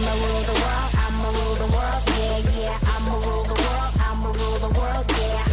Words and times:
I'ma 0.00 0.12
rule 0.12 0.40
the 0.42 0.52
world, 0.52 0.90
I'ma 0.94 1.28
rule 1.28 1.54
the 1.56 1.72
world, 1.72 2.02
yeah, 2.06 2.60
yeah. 2.60 2.78
I'ma 2.84 3.14
rule 3.16 3.42
the 3.42 3.54
world, 3.54 3.94
I'ma 3.98 4.26
rule 4.26 4.58
the 4.58 4.78
world, 4.78 5.10
yeah. 5.10 5.44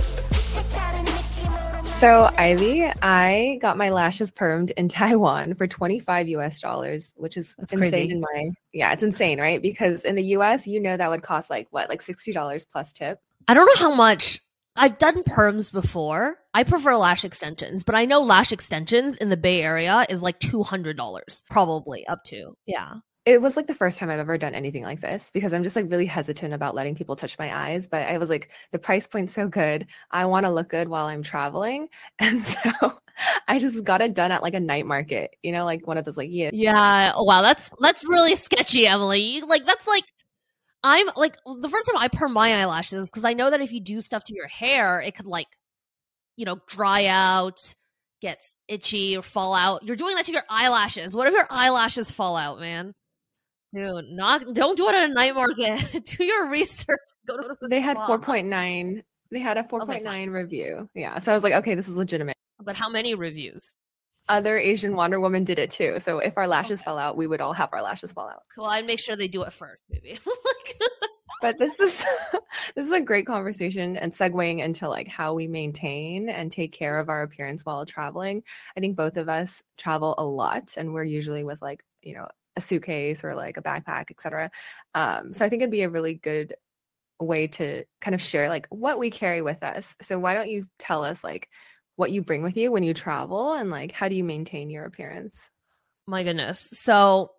Check 0.53 0.77
out 0.77 0.93
a 0.93 1.01
Nicki 1.01 1.49
Little 1.49 1.83
So, 1.99 2.29
Ivy, 2.37 2.83
I 3.01 3.57
got 3.59 3.75
my 3.75 3.89
lashes 3.89 4.29
permed 4.29 4.69
in 4.77 4.87
Taiwan 4.89 5.55
for 5.55 5.65
25 5.65 6.27
US 6.27 6.61
dollars, 6.61 7.11
which 7.15 7.37
is 7.37 7.55
That's 7.57 7.73
insane 7.73 7.89
crazy. 7.89 8.11
in 8.11 8.21
my 8.21 8.49
yeah, 8.71 8.93
it's 8.93 9.01
insane, 9.01 9.39
right? 9.39 9.59
Because 9.59 10.03
in 10.03 10.13
the 10.13 10.23
US, 10.37 10.67
you 10.67 10.79
know 10.79 10.95
that 10.95 11.09
would 11.09 11.23
cost 11.23 11.49
like 11.49 11.65
what, 11.71 11.89
like 11.89 12.03
$60 12.03 12.67
plus 12.71 12.93
tip. 12.93 13.19
I 13.47 13.55
don't 13.55 13.65
know 13.65 13.89
how 13.89 13.95
much 13.95 14.41
I've 14.75 14.99
done 14.99 15.23
perms 15.23 15.71
before. 15.71 16.37
I 16.53 16.63
prefer 16.63 16.95
lash 16.95 17.25
extensions, 17.25 17.83
but 17.83 17.95
I 17.95 18.05
know 18.05 18.21
lash 18.21 18.51
extensions 18.51 19.17
in 19.17 19.29
the 19.29 19.37
Bay 19.37 19.63
Area 19.63 20.05
is 20.07 20.21
like 20.21 20.37
two 20.39 20.61
hundred 20.61 20.97
dollars, 20.97 21.43
probably 21.49 22.05
up 22.05 22.23
to. 22.25 22.55
Yeah. 22.67 22.95
It 23.25 23.41
was 23.41 23.57
like 23.57 23.65
the 23.65 23.73
first 23.73 23.97
time 23.97 24.09
I've 24.11 24.19
ever 24.19 24.37
done 24.37 24.53
anything 24.53 24.83
like 24.83 25.01
this 25.01 25.31
because 25.33 25.51
I'm 25.51 25.63
just 25.63 25.75
like 25.75 25.89
really 25.89 26.05
hesitant 26.05 26.53
about 26.53 26.75
letting 26.75 26.95
people 26.95 27.15
touch 27.15 27.39
my 27.39 27.69
eyes. 27.69 27.87
But 27.87 28.03
I 28.03 28.19
was 28.19 28.29
like, 28.29 28.51
the 28.71 28.77
price 28.77 29.07
point's 29.07 29.33
so 29.33 29.47
good. 29.47 29.87
I 30.11 30.25
want 30.25 30.45
to 30.45 30.51
look 30.51 30.69
good 30.69 30.87
while 30.87 31.07
I'm 31.07 31.23
traveling. 31.23 31.89
And 32.19 32.45
so 32.45 32.99
I 33.47 33.59
just 33.59 33.83
got 33.83 34.01
it 34.01 34.13
done 34.13 34.31
at 34.31 34.43
like 34.43 34.53
a 34.53 34.59
night 34.59 34.85
market, 34.85 35.35
you 35.41 35.51
know, 35.51 35.65
like 35.65 35.87
one 35.87 35.97
of 35.97 36.05
those 36.05 36.17
like, 36.17 36.29
yeah, 36.31 36.51
Yeah. 36.53 37.13
Wow. 37.17 37.41
That's 37.41 37.71
that's 37.79 38.03
really 38.03 38.35
sketchy, 38.35 38.85
Emily. 38.87 39.41
Like 39.41 39.65
that's 39.65 39.87
like 39.87 40.03
I'm 40.83 41.07
like 41.15 41.35
the 41.45 41.69
first 41.69 41.89
time 41.89 41.97
I 41.97 42.09
perm 42.09 42.33
my 42.33 42.53
eyelashes 42.61 43.09
because 43.09 43.23
I 43.23 43.33
know 43.33 43.49
that 43.49 43.59
if 43.59 43.71
you 43.71 43.79
do 43.79 44.01
stuff 44.01 44.23
to 44.25 44.35
your 44.35 44.47
hair, 44.47 45.01
it 45.01 45.15
could 45.15 45.25
like, 45.25 45.47
you 46.37 46.45
know, 46.45 46.59
dry 46.67 47.07
out, 47.07 47.73
get 48.21 48.39
itchy 48.67 49.17
or 49.17 49.23
fall 49.23 49.55
out. 49.55 49.81
You're 49.83 49.95
doing 49.95 50.15
that 50.15 50.25
to 50.25 50.31
your 50.31 50.43
eyelashes. 50.47 51.15
What 51.15 51.27
if 51.27 51.33
your 51.33 51.47
eyelashes 51.49 52.11
fall 52.11 52.37
out, 52.37 52.59
man? 52.59 52.93
Dude, 53.75 54.09
not 54.09 54.53
don't 54.53 54.77
do 54.77 54.87
it 54.87 54.95
at 54.95 55.09
a 55.09 55.13
night 55.13 55.35
market. 55.35 56.03
do 56.17 56.23
your 56.23 56.47
research. 56.47 56.99
Go 57.27 57.37
to 57.41 57.55
the 57.59 57.67
they 57.67 57.81
had 57.81 57.97
4.9. 57.97 59.03
They 59.31 59.39
had 59.39 59.57
a 59.57 59.63
4.9 59.63 60.31
review. 60.31 60.89
Yeah. 60.93 61.19
So 61.19 61.31
I 61.31 61.35
was 61.35 61.43
like, 61.43 61.53
okay, 61.55 61.75
this 61.75 61.87
is 61.87 61.95
legitimate. 61.95 62.35
But 62.63 62.77
how 62.77 62.87
many 62.89 63.15
reviews? 63.15 63.73
Other 64.29 64.57
Asian 64.57 64.95
Wonder 64.95 65.19
Woman 65.19 65.43
did 65.43 65.59
it 65.59 65.71
too. 65.71 65.99
So 65.99 66.19
if 66.19 66.37
our 66.37 66.47
lashes 66.47 66.79
Okay. 66.79 66.85
fell 66.85 66.97
out, 66.97 67.17
we 67.17 67.27
would 67.27 67.41
all 67.41 67.53
have 67.53 67.69
our 67.73 67.81
lashes 67.81 68.13
fall 68.13 68.29
out. 68.29 68.43
Well, 68.57 68.67
I'd 68.67 68.85
make 68.85 68.99
sure 68.99 69.15
they 69.15 69.27
do 69.27 69.43
it 69.43 69.53
first, 69.53 69.83
maybe. 69.89 70.17
But 71.41 71.59
this 71.59 71.79
is 71.79 72.03
this 72.75 72.87
is 72.87 72.91
a 72.91 73.01
great 73.01 73.27
conversation 73.27 73.97
and 73.97 74.13
segueing 74.13 74.63
into 74.63 74.87
like 74.87 75.07
how 75.07 75.33
we 75.33 75.47
maintain 75.47 76.29
and 76.29 76.51
take 76.51 76.71
care 76.71 76.97
of 76.97 77.09
our 77.09 77.21
appearance 77.23 77.63
while 77.65 77.85
traveling 77.85 78.41
i 78.75 78.79
think 78.79 78.95
both 78.95 79.17
of 79.17 79.29
us 79.29 79.61
travel 79.77 80.15
a 80.17 80.23
lot 80.23 80.73
and 80.77 80.93
we're 80.93 81.03
usually 81.03 81.43
with 81.43 81.61
like 81.61 81.83
you 82.01 82.15
know 82.15 82.27
a 82.55 82.61
suitcase 82.61 83.23
or 83.23 83.35
like 83.35 83.57
a 83.57 83.61
backpack 83.61 84.11
etc 84.11 84.49
um, 84.93 85.33
so 85.33 85.45
i 85.45 85.49
think 85.49 85.61
it'd 85.61 85.71
be 85.71 85.83
a 85.83 85.89
really 85.89 86.13
good 86.13 86.55
way 87.19 87.47
to 87.47 87.83
kind 88.01 88.13
of 88.13 88.21
share 88.21 88.49
like 88.49 88.67
what 88.69 88.99
we 88.99 89.09
carry 89.09 89.41
with 89.41 89.63
us 89.63 89.95
so 90.01 90.19
why 90.19 90.33
don't 90.33 90.49
you 90.49 90.63
tell 90.79 91.03
us 91.03 91.23
like 91.23 91.49
what 91.95 92.11
you 92.11 92.21
bring 92.21 92.43
with 92.43 92.57
you 92.57 92.71
when 92.71 92.83
you 92.83 92.93
travel 92.93 93.53
and 93.53 93.69
like 93.69 93.91
how 93.91 94.09
do 94.09 94.15
you 94.15 94.23
maintain 94.23 94.69
your 94.69 94.83
appearance 94.85 95.49
my 96.07 96.23
goodness. 96.23 96.67
So 96.73 97.31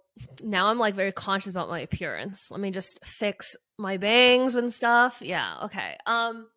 now 0.42 0.67
I'm 0.67 0.78
like 0.78 0.94
very 0.94 1.12
conscious 1.12 1.50
about 1.50 1.69
my 1.69 1.81
appearance. 1.81 2.50
Let 2.50 2.61
me 2.61 2.70
just 2.70 3.05
fix 3.05 3.55
my 3.78 3.97
bangs 3.97 4.56
and 4.56 4.72
stuff. 4.72 5.22
Yeah, 5.22 5.56
okay. 5.64 5.97
Um 6.06 6.48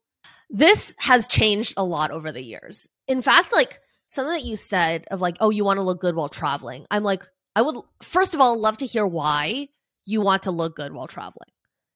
this 0.49 0.95
has 0.97 1.27
changed 1.27 1.75
a 1.77 1.83
lot 1.83 2.11
over 2.11 2.31
the 2.31 2.43
years. 2.43 2.87
In 3.07 3.21
fact, 3.21 3.51
like 3.53 3.79
something 4.07 4.33
that 4.33 4.45
you 4.45 4.55
said 4.55 5.05
of 5.11 5.21
like, 5.21 5.37
oh, 5.39 5.51
you 5.51 5.63
want 5.63 5.77
to 5.77 5.83
look 5.83 6.01
good 6.01 6.15
while 6.15 6.29
traveling. 6.29 6.85
I'm 6.89 7.03
like, 7.03 7.23
I 7.59 7.61
would 7.61 7.75
first 8.01 8.33
of 8.33 8.39
all 8.39 8.57
love 8.57 8.77
to 8.77 8.85
hear 8.85 9.05
why 9.05 9.67
you 10.05 10.21
want 10.21 10.43
to 10.43 10.51
look 10.51 10.77
good 10.77 10.93
while 10.93 11.07
traveling. 11.07 11.49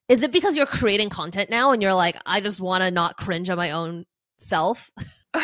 Is 0.09 0.21
it 0.21 0.33
because 0.33 0.57
you're 0.57 0.65
creating 0.65 1.07
content 1.07 1.49
now 1.49 1.71
and 1.71 1.81
you're 1.81 1.93
like, 1.93 2.17
I 2.25 2.41
just 2.41 2.59
want 2.59 2.81
to 2.81 2.91
not 2.91 3.15
cringe 3.15 3.49
at 3.49 3.55
my 3.55 3.71
own 3.71 4.03
self? 4.39 4.91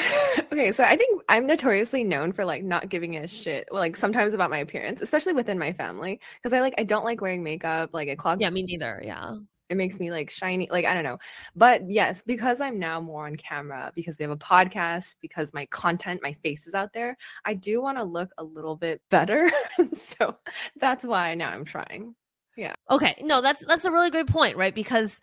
okay, 0.51 0.73
so 0.73 0.83
I 0.83 0.97
think 0.97 1.23
I'm 1.29 1.47
notoriously 1.47 2.03
known 2.03 2.33
for 2.33 2.43
like 2.43 2.65
not 2.65 2.89
giving 2.89 3.15
a 3.15 3.27
shit, 3.27 3.69
like 3.71 3.95
sometimes 3.95 4.33
about 4.33 4.49
my 4.49 4.57
appearance, 4.57 5.01
especially 5.01 5.31
within 5.31 5.57
my 5.57 5.71
family, 5.71 6.19
because 6.43 6.51
I 6.51 6.59
like 6.59 6.73
I 6.77 6.83
don't 6.83 7.05
like 7.05 7.21
wearing 7.21 7.41
makeup. 7.41 7.91
Like 7.93 8.09
it 8.09 8.17
clogs, 8.17 8.41
Yeah, 8.41 8.49
me 8.49 8.63
neither. 8.63 9.01
Yeah. 9.01 9.37
It 9.69 9.77
makes 9.77 9.99
me 9.99 10.11
like 10.11 10.29
shiny. 10.29 10.67
Like 10.71 10.85
I 10.85 10.93
don't 10.93 11.03
know, 11.03 11.19
but 11.55 11.89
yes, 11.89 12.23
because 12.25 12.61
I'm 12.61 12.79
now 12.79 12.99
more 12.99 13.25
on 13.25 13.35
camera, 13.35 13.91
because 13.95 14.17
we 14.17 14.23
have 14.23 14.31
a 14.31 14.37
podcast, 14.37 15.15
because 15.21 15.53
my 15.53 15.65
content, 15.67 16.21
my 16.23 16.33
face 16.33 16.67
is 16.67 16.73
out 16.73 16.93
there. 16.93 17.17
I 17.45 17.53
do 17.53 17.81
want 17.81 17.97
to 17.97 18.03
look 18.03 18.31
a 18.37 18.43
little 18.43 18.75
bit 18.75 19.01
better, 19.09 19.51
so 19.95 20.35
that's 20.79 21.05
why 21.05 21.35
now 21.35 21.49
I'm 21.49 21.65
trying. 21.65 22.15
Yeah 22.57 22.73
okay, 22.89 23.15
no, 23.21 23.41
that's 23.41 23.63
that's 23.65 23.85
a 23.85 23.91
really 23.91 24.09
great 24.09 24.27
point, 24.27 24.57
right? 24.57 24.73
Because 24.73 25.19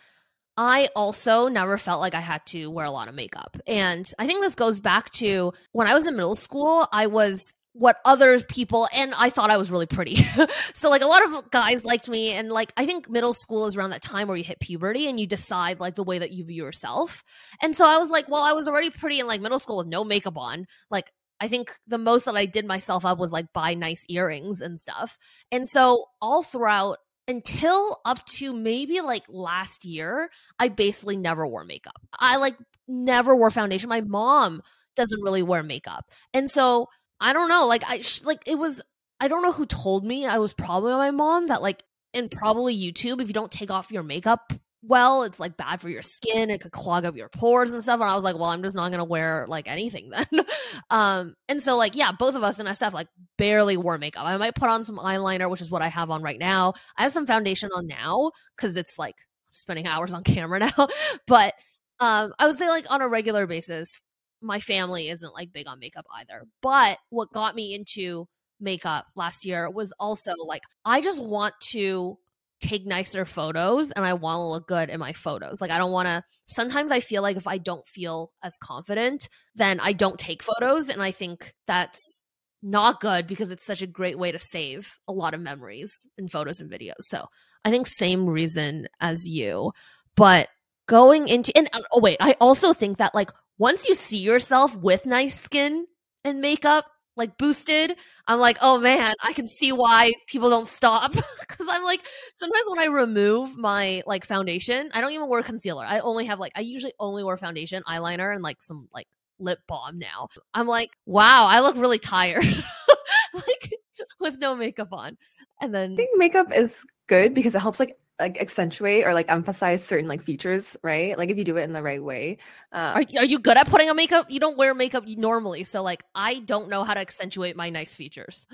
I 0.57 0.89
also 0.97 1.49
never 1.49 1.77
felt 1.77 2.01
like 2.01 2.15
I 2.15 2.21
had 2.21 2.45
to 2.47 2.71
wear 2.71 2.87
a 2.87 2.91
lot 2.91 3.09
of 3.09 3.15
makeup. 3.15 3.59
And 3.67 4.11
I 4.19 4.27
think 4.27 4.43
this 4.43 4.55
goes 4.55 4.81
back 4.81 5.11
to 5.15 5.53
when 5.73 5.87
I 5.87 5.95
was 5.95 6.07
in 6.07 6.17
middle 6.17 6.35
school, 6.35 6.87
I 6.93 7.09
was 7.09 7.53
what 7.79 7.99
other 8.07 8.41
people 8.41 8.89
and 8.93 9.13
I 9.15 9.29
thought 9.29 9.51
I 9.51 9.59
was 9.59 9.71
really 9.71 9.87
pretty. 9.87 10.17
so 10.75 10.89
like 10.89 11.03
a 11.03 11.07
lot 11.07 11.25
of 11.25 11.51
guys 11.51 11.85
liked 11.85 12.09
me 12.09 12.33
and 12.33 12.51
like 12.51 12.73
I 12.77 12.87
think 12.87 13.11
middle 13.11 13.35
school 13.35 13.67
is 13.67 13.77
around 13.77 13.91
that 13.91 14.03
time 14.03 14.29
where 14.29 14.37
you 14.37 14.45
hit 14.45 14.61
puberty 14.61 15.09
and 15.09 15.21
you 15.21 15.27
decide 15.27 15.79
like 15.79 15.95
the 15.95 16.05
way 16.05 16.19
that 16.19 16.33
you 16.33 16.45
view 16.45 16.65
yourself. 16.65 17.23
And 17.61 17.77
so 17.77 17.87
I 17.87 17.99
was 17.99 18.09
like, 18.09 18.29
well, 18.29 18.43
I 18.43 18.53
was 18.53 18.67
already 18.67 18.89
pretty 18.89 19.21
in 19.21 19.27
like 19.27 19.43
middle 19.43 19.59
school 19.59 19.77
with 19.77 19.89
no 19.89 20.05
makeup 20.05 20.39
on. 20.39 20.67
Like 20.91 21.13
I 21.39 21.49
think 21.49 21.75
the 21.87 21.99
most 21.99 22.25
that 22.25 22.37
I 22.37 22.47
did 22.47 22.65
myself 22.67 23.05
up 23.05 23.19
was 23.19 23.31
like 23.31 23.53
buy 23.53 23.75
nice 23.75 24.05
earrings 24.09 24.63
and 24.63 24.81
stuff. 24.81 25.19
And 25.53 25.69
so 25.69 26.07
all 26.23 26.43
throughout 26.43 26.99
until 27.29 27.99
up 28.05 28.25
to 28.25 28.55
maybe 28.55 29.01
like 29.03 29.25
last 29.29 29.85
year, 29.85 30.31
I 30.59 30.69
basically 30.69 31.17
never 31.17 31.47
wore 31.47 31.65
makeup. 31.65 32.01
I 32.19 32.37
like 32.37 32.57
never 32.89 33.37
wore 33.37 33.51
foundation. 33.51 33.89
My 33.91 34.01
mom 34.01 34.63
doesn't 34.95 35.23
really 35.23 35.43
wear 35.43 35.63
makeup. 35.63 36.11
And 36.33 36.51
so 36.51 36.89
I 37.21 37.33
don't 37.33 37.49
know, 37.49 37.67
like 37.67 37.83
I 37.89 38.01
sh- 38.03 38.23
like 38.23 38.43
it 38.47 38.57
was 38.57 38.83
I 39.21 39.29
don't 39.29 39.43
know 39.43 39.53
who 39.53 39.67
told 39.67 40.05
me. 40.05 40.27
I 40.27 40.39
was 40.39 40.53
probably 40.53 40.93
my 40.93 41.11
mom 41.11 41.49
that 41.49 41.63
like 41.63 41.83
and 42.15 42.31
probably 42.31 42.77
YouTube 42.77 43.21
if 43.21 43.29
you 43.29 43.35
don't 43.35 43.51
take 43.51 43.71
off 43.71 43.91
your 43.91 44.03
makeup 44.03 44.53
well, 44.89 45.25
it's 45.25 45.41
like 45.41 45.57
bad 45.57 45.81
for 45.81 45.89
your 45.89 46.03
skin. 46.03 46.51
It 46.51 46.61
could 46.61 46.71
clog 46.71 47.05
up 47.05 47.17
your 47.17 47.29
pores 47.29 47.73
and 47.73 47.83
stuff. 47.83 48.01
And 48.01 48.09
I 48.09 48.15
was 48.15 48.25
like, 48.25 48.37
well, 48.37 48.51
I'm 48.51 48.63
just 48.63 48.77
not 48.77 48.91
gonna 48.91 49.05
wear 49.05 49.47
like 49.49 49.69
anything 49.69 50.11
then. 50.11 50.47
um, 50.91 51.35
and 51.49 51.63
so 51.63 51.77
like 51.77 51.97
yeah, 51.97 52.13
both 52.13 52.35
of 52.35 52.43
us 52.43 52.61
in 52.61 52.73
stuff 52.75 52.95
like 52.95 53.09
barely 53.37 53.77
wore 53.77 53.99
makeup. 53.99 54.25
I 54.25 54.37
might 54.37 54.55
put 54.55 54.71
on 54.71 54.85
some 54.85 54.99
eyeliner, 54.99 55.51
which 55.51 55.61
is 55.61 55.71
what 55.71 55.83
I 55.83 55.89
have 55.89 56.11
on 56.11 56.23
right 56.23 56.39
now. 56.39 56.75
I 56.97 57.03
have 57.03 57.13
some 57.13 57.27
foundation 57.27 57.71
on 57.75 57.87
now 57.87 58.31
because 58.57 58.77
it's 58.77 58.99
like 58.99 59.17
spending 59.53 59.87
hours 59.87 60.15
on 60.15 60.23
camera 60.23 60.59
now. 60.77 60.89
but 61.27 61.55
um, 61.99 62.33
I 62.39 62.47
would 62.47 62.59
say 62.59 62.69
like 62.69 62.91
on 62.91 63.03
a 63.03 63.09
regular 63.09 63.47
basis, 63.47 64.05
my 64.41 64.61
family 64.61 65.09
isn't 65.09 65.35
like 65.35 65.53
big 65.53 65.69
on 65.69 65.79
makeup 65.79 66.07
either. 66.15 66.45
But 66.63 66.99
what 67.11 67.33
got 67.33 67.55
me 67.55 67.75
into 67.75 68.29
makeup 68.61 69.07
last 69.15 69.45
year 69.45 69.71
was 69.71 69.93
also 69.99 70.33
like 70.45 70.63
I 70.85 71.01
just 71.01 71.23
want 71.23 71.55
to 71.73 72.19
take 72.61 72.87
nicer 72.87 73.25
photos 73.27 73.91
and 73.91 74.05
I 74.05 74.15
want 74.15 74.39
to 74.39 74.45
look 74.45 74.67
good 74.67 74.89
in 74.89 74.99
my 74.99 75.13
photos. 75.13 75.61
Like 75.61 75.71
I 75.71 75.79
don't 75.79 75.93
want 75.93 76.07
to 76.07 76.25
sometimes 76.47 76.91
I 76.91 77.01
feel 77.01 77.23
like 77.23 77.37
if 77.37 77.47
I 77.47 77.59
don't 77.59 77.87
feel 77.87 78.33
as 78.43 78.57
confident, 78.63 79.29
then 79.55 79.81
I 79.81 79.93
don't 79.93 80.19
take 80.19 80.43
photos 80.43 80.89
and 80.89 81.03
I 81.03 81.13
think 81.13 81.53
that's 81.67 82.21
not 82.63 83.01
good 83.01 83.27
because 83.27 83.51
it's 83.51 83.67
such 83.67 83.83
a 83.83 83.87
great 83.87 84.19
way 84.19 84.33
to 84.33 84.39
save 84.39 84.99
a 85.07 85.13
lot 85.13 85.35
of 85.35 85.41
memories 85.41 86.07
in 86.17 86.29
photos 86.29 86.61
and 86.61 86.71
videos. 86.71 86.95
So, 87.01 87.27
I 87.65 87.71
think 87.71 87.87
same 87.87 88.27
reason 88.27 88.89
as 89.01 89.27
you. 89.27 89.73
But 90.15 90.49
going 90.87 91.29
into 91.29 91.57
and 91.57 91.69
oh 91.93 92.01
wait, 92.01 92.17
I 92.21 92.37
also 92.41 92.73
think 92.73 92.99
that 92.99 93.15
like 93.15 93.31
once 93.59 93.89
you 93.89 93.95
see 93.95 94.19
yourself 94.19 94.77
with 94.77 95.07
nice 95.07 95.39
skin 95.39 95.87
and 96.25 96.41
makeup, 96.41 96.87
like 97.17 97.39
boosted, 97.39 97.97
I'm 98.27 98.39
like, 98.39 98.59
oh 98.61 98.79
man, 98.79 99.15
I 99.25 99.33
can 99.33 99.49
see 99.49 99.73
why 99.73 100.13
people 100.27 100.51
don't 100.51 100.69
stop. 100.69 101.13
Cause 101.49 101.67
I'm 101.71 101.83
like, 101.83 102.01
sometimes 102.35 102.67
when 102.69 102.81
I 102.81 102.87
remove 102.87 103.57
my 103.57 104.03
like 104.07 104.25
foundation, 104.25 104.91
I 104.93 105.01
don't 105.01 105.13
even 105.13 105.29
wear 105.29 105.43
concealer. 105.43 105.85
I 105.85 106.01
only 106.01 106.27
have 106.27 106.39
like, 106.39 106.53
I 106.55 106.61
usually 106.61 106.93
only 106.99 107.25
wear 107.25 107.37
foundation, 107.37 107.83
eyeliner, 107.89 108.35
and 108.35 108.43
like 108.43 108.63
some 108.63 108.89
like 108.93 109.09
lip 109.39 109.61
balm 109.67 109.99
now. 109.99 110.29
I'm 110.53 110.67
like, 110.67 110.91
wow, 111.07 111.47
I 111.47 111.61
look 111.61 111.77
really 111.77 111.99
tired. 111.99 112.45
like 113.35 113.73
with 114.21 114.39
no 114.39 114.55
makeup 114.55 114.93
on. 114.93 115.17
And 115.61 115.75
then 115.75 115.93
I 115.93 115.97
think 115.97 116.19
makeup 116.19 116.53
is 116.55 116.75
good 117.07 117.35
because 117.35 117.55
it 117.55 117.61
helps 117.61 117.81
like 117.81 117.97
like 118.19 118.41
accentuate 118.41 119.05
or 119.05 119.15
like 119.15 119.31
emphasize 119.31 119.85
certain 119.85 120.09
like 120.09 120.23
features, 120.23 120.77
right? 120.83 121.17
Like 121.19 121.31
if 121.31 121.37
you 121.37 121.45
do 121.45 121.57
it 121.57 121.63
in 121.65 121.73
the 121.73 121.83
right 121.83 122.03
way. 122.03 122.39
Uh, 122.73 122.95
Are, 122.97 123.05
are 123.19 123.25
you 123.25 123.39
good 123.39 123.57
at 123.57 123.69
putting 123.69 123.91
on 123.91 123.97
makeup? 123.97 124.27
You 124.31 124.41
don't 124.41 124.57
wear 124.57 124.75
makeup 124.75 125.05
normally, 125.07 125.65
so 125.65 125.83
like 125.83 126.05
I 126.15 126.41
don't 126.41 126.69
know 126.69 126.85
how 126.85 126.95
to 126.95 127.01
accentuate 127.01 127.57
my 127.57 127.71
nice 127.71 127.95
features. 127.95 128.47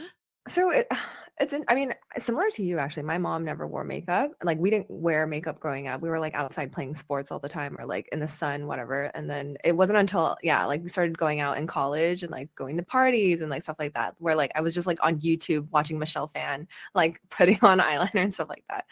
so 0.48 0.70
it, 0.70 0.88
It's 1.40 1.54
in, 1.54 1.64
I 1.66 1.74
mean, 1.74 1.94
similar 2.18 2.50
to 2.50 2.62
you 2.62 2.78
actually. 2.78 3.04
My 3.04 3.16
mom 3.16 3.44
never 3.44 3.66
wore 3.66 3.84
makeup. 3.84 4.32
Like 4.44 4.58
we 4.58 4.68
didn't 4.70 4.90
wear 4.90 5.26
makeup 5.26 5.58
growing 5.58 5.88
up. 5.88 6.02
We 6.02 6.10
were 6.10 6.20
like 6.20 6.34
outside 6.34 6.72
playing 6.72 6.94
sports 6.94 7.30
all 7.32 7.38
the 7.38 7.48
time 7.48 7.74
or 7.78 7.86
like 7.86 8.06
in 8.12 8.20
the 8.20 8.28
sun, 8.28 8.66
whatever. 8.66 9.04
And 9.14 9.30
then 9.30 9.56
it 9.64 9.72
wasn't 9.72 9.98
until 9.98 10.36
yeah, 10.42 10.66
like 10.66 10.82
we 10.82 10.88
started 10.88 11.16
going 11.16 11.40
out 11.40 11.56
in 11.56 11.66
college 11.66 12.22
and 12.22 12.30
like 12.30 12.54
going 12.54 12.76
to 12.76 12.82
parties 12.82 13.40
and 13.40 13.48
like 13.48 13.62
stuff 13.62 13.78
like 13.78 13.94
that, 13.94 14.14
where 14.18 14.36
like 14.36 14.52
I 14.54 14.60
was 14.60 14.74
just 14.74 14.86
like 14.86 14.98
on 15.02 15.20
YouTube 15.20 15.68
watching 15.72 15.98
Michelle 15.98 16.28
Phan, 16.28 16.68
like 16.94 17.20
putting 17.30 17.58
on 17.62 17.80
eyeliner 17.80 18.22
and 18.22 18.34
stuff 18.34 18.50
like 18.50 18.64
that. 18.68 18.84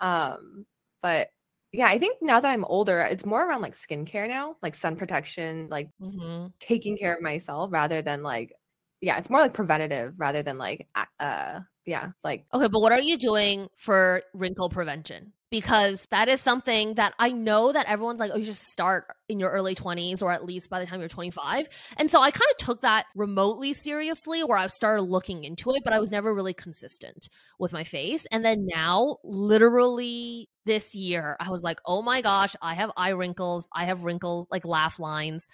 Um, 0.00 0.66
but 1.02 1.28
yeah, 1.72 1.86
I 1.88 1.98
think 1.98 2.18
now 2.22 2.40
that 2.40 2.50
I'm 2.50 2.64
older, 2.64 3.00
it's 3.02 3.26
more 3.26 3.46
around 3.46 3.62
like 3.62 3.76
skincare 3.76 4.28
now, 4.28 4.56
like 4.62 4.74
sun 4.74 4.96
protection, 4.96 5.68
like 5.70 5.90
hmm 6.00 6.46
taking 6.60 6.98
care 6.98 7.14
of 7.16 7.22
myself 7.22 7.72
rather 7.72 8.02
than 8.02 8.22
like 8.22 8.52
yeah, 9.00 9.18
it's 9.18 9.30
more 9.30 9.40
like 9.40 9.54
preventative 9.54 10.14
rather 10.18 10.42
than 10.42 10.58
like 10.58 10.88
uh 11.20 11.60
yeah, 11.86 12.12
like 12.24 12.46
Okay, 12.54 12.68
but 12.68 12.80
what 12.80 12.92
are 12.92 13.00
you 13.00 13.16
doing 13.18 13.68
for 13.76 14.22
wrinkle 14.32 14.68
prevention? 14.70 15.32
Because 15.50 16.06
that 16.10 16.28
is 16.28 16.40
something 16.40 16.94
that 16.94 17.14
I 17.20 17.30
know 17.30 17.70
that 17.70 17.86
everyone's 17.86 18.18
like, 18.18 18.32
oh, 18.34 18.36
you 18.36 18.44
just 18.44 18.64
start 18.64 19.06
in 19.28 19.38
your 19.38 19.50
early 19.50 19.76
20s 19.76 20.20
or 20.22 20.32
at 20.32 20.44
least 20.44 20.68
by 20.68 20.80
the 20.80 20.86
time 20.86 20.98
you're 20.98 21.08
25. 21.08 21.68
And 21.96 22.10
so 22.10 22.20
I 22.20 22.32
kind 22.32 22.50
of 22.50 22.56
took 22.56 22.80
that 22.82 23.06
remotely 23.14 23.72
seriously 23.72 24.42
where 24.42 24.58
I've 24.58 24.72
started 24.72 25.02
looking 25.02 25.44
into 25.44 25.70
it, 25.70 25.82
but 25.84 25.92
I 25.92 26.00
was 26.00 26.10
never 26.10 26.34
really 26.34 26.54
consistent 26.54 27.28
with 27.60 27.72
my 27.72 27.84
face. 27.84 28.26
And 28.32 28.44
then 28.44 28.66
now, 28.66 29.18
literally 29.22 30.48
this 30.64 30.94
year, 30.96 31.36
I 31.38 31.50
was 31.50 31.62
like, 31.62 31.78
oh 31.86 32.02
my 32.02 32.22
gosh, 32.22 32.56
I 32.60 32.74
have 32.74 32.90
eye 32.96 33.10
wrinkles. 33.10 33.68
I 33.72 33.84
have 33.84 34.04
wrinkles, 34.04 34.48
like 34.50 34.64
laugh 34.64 34.98
lines 34.98 35.48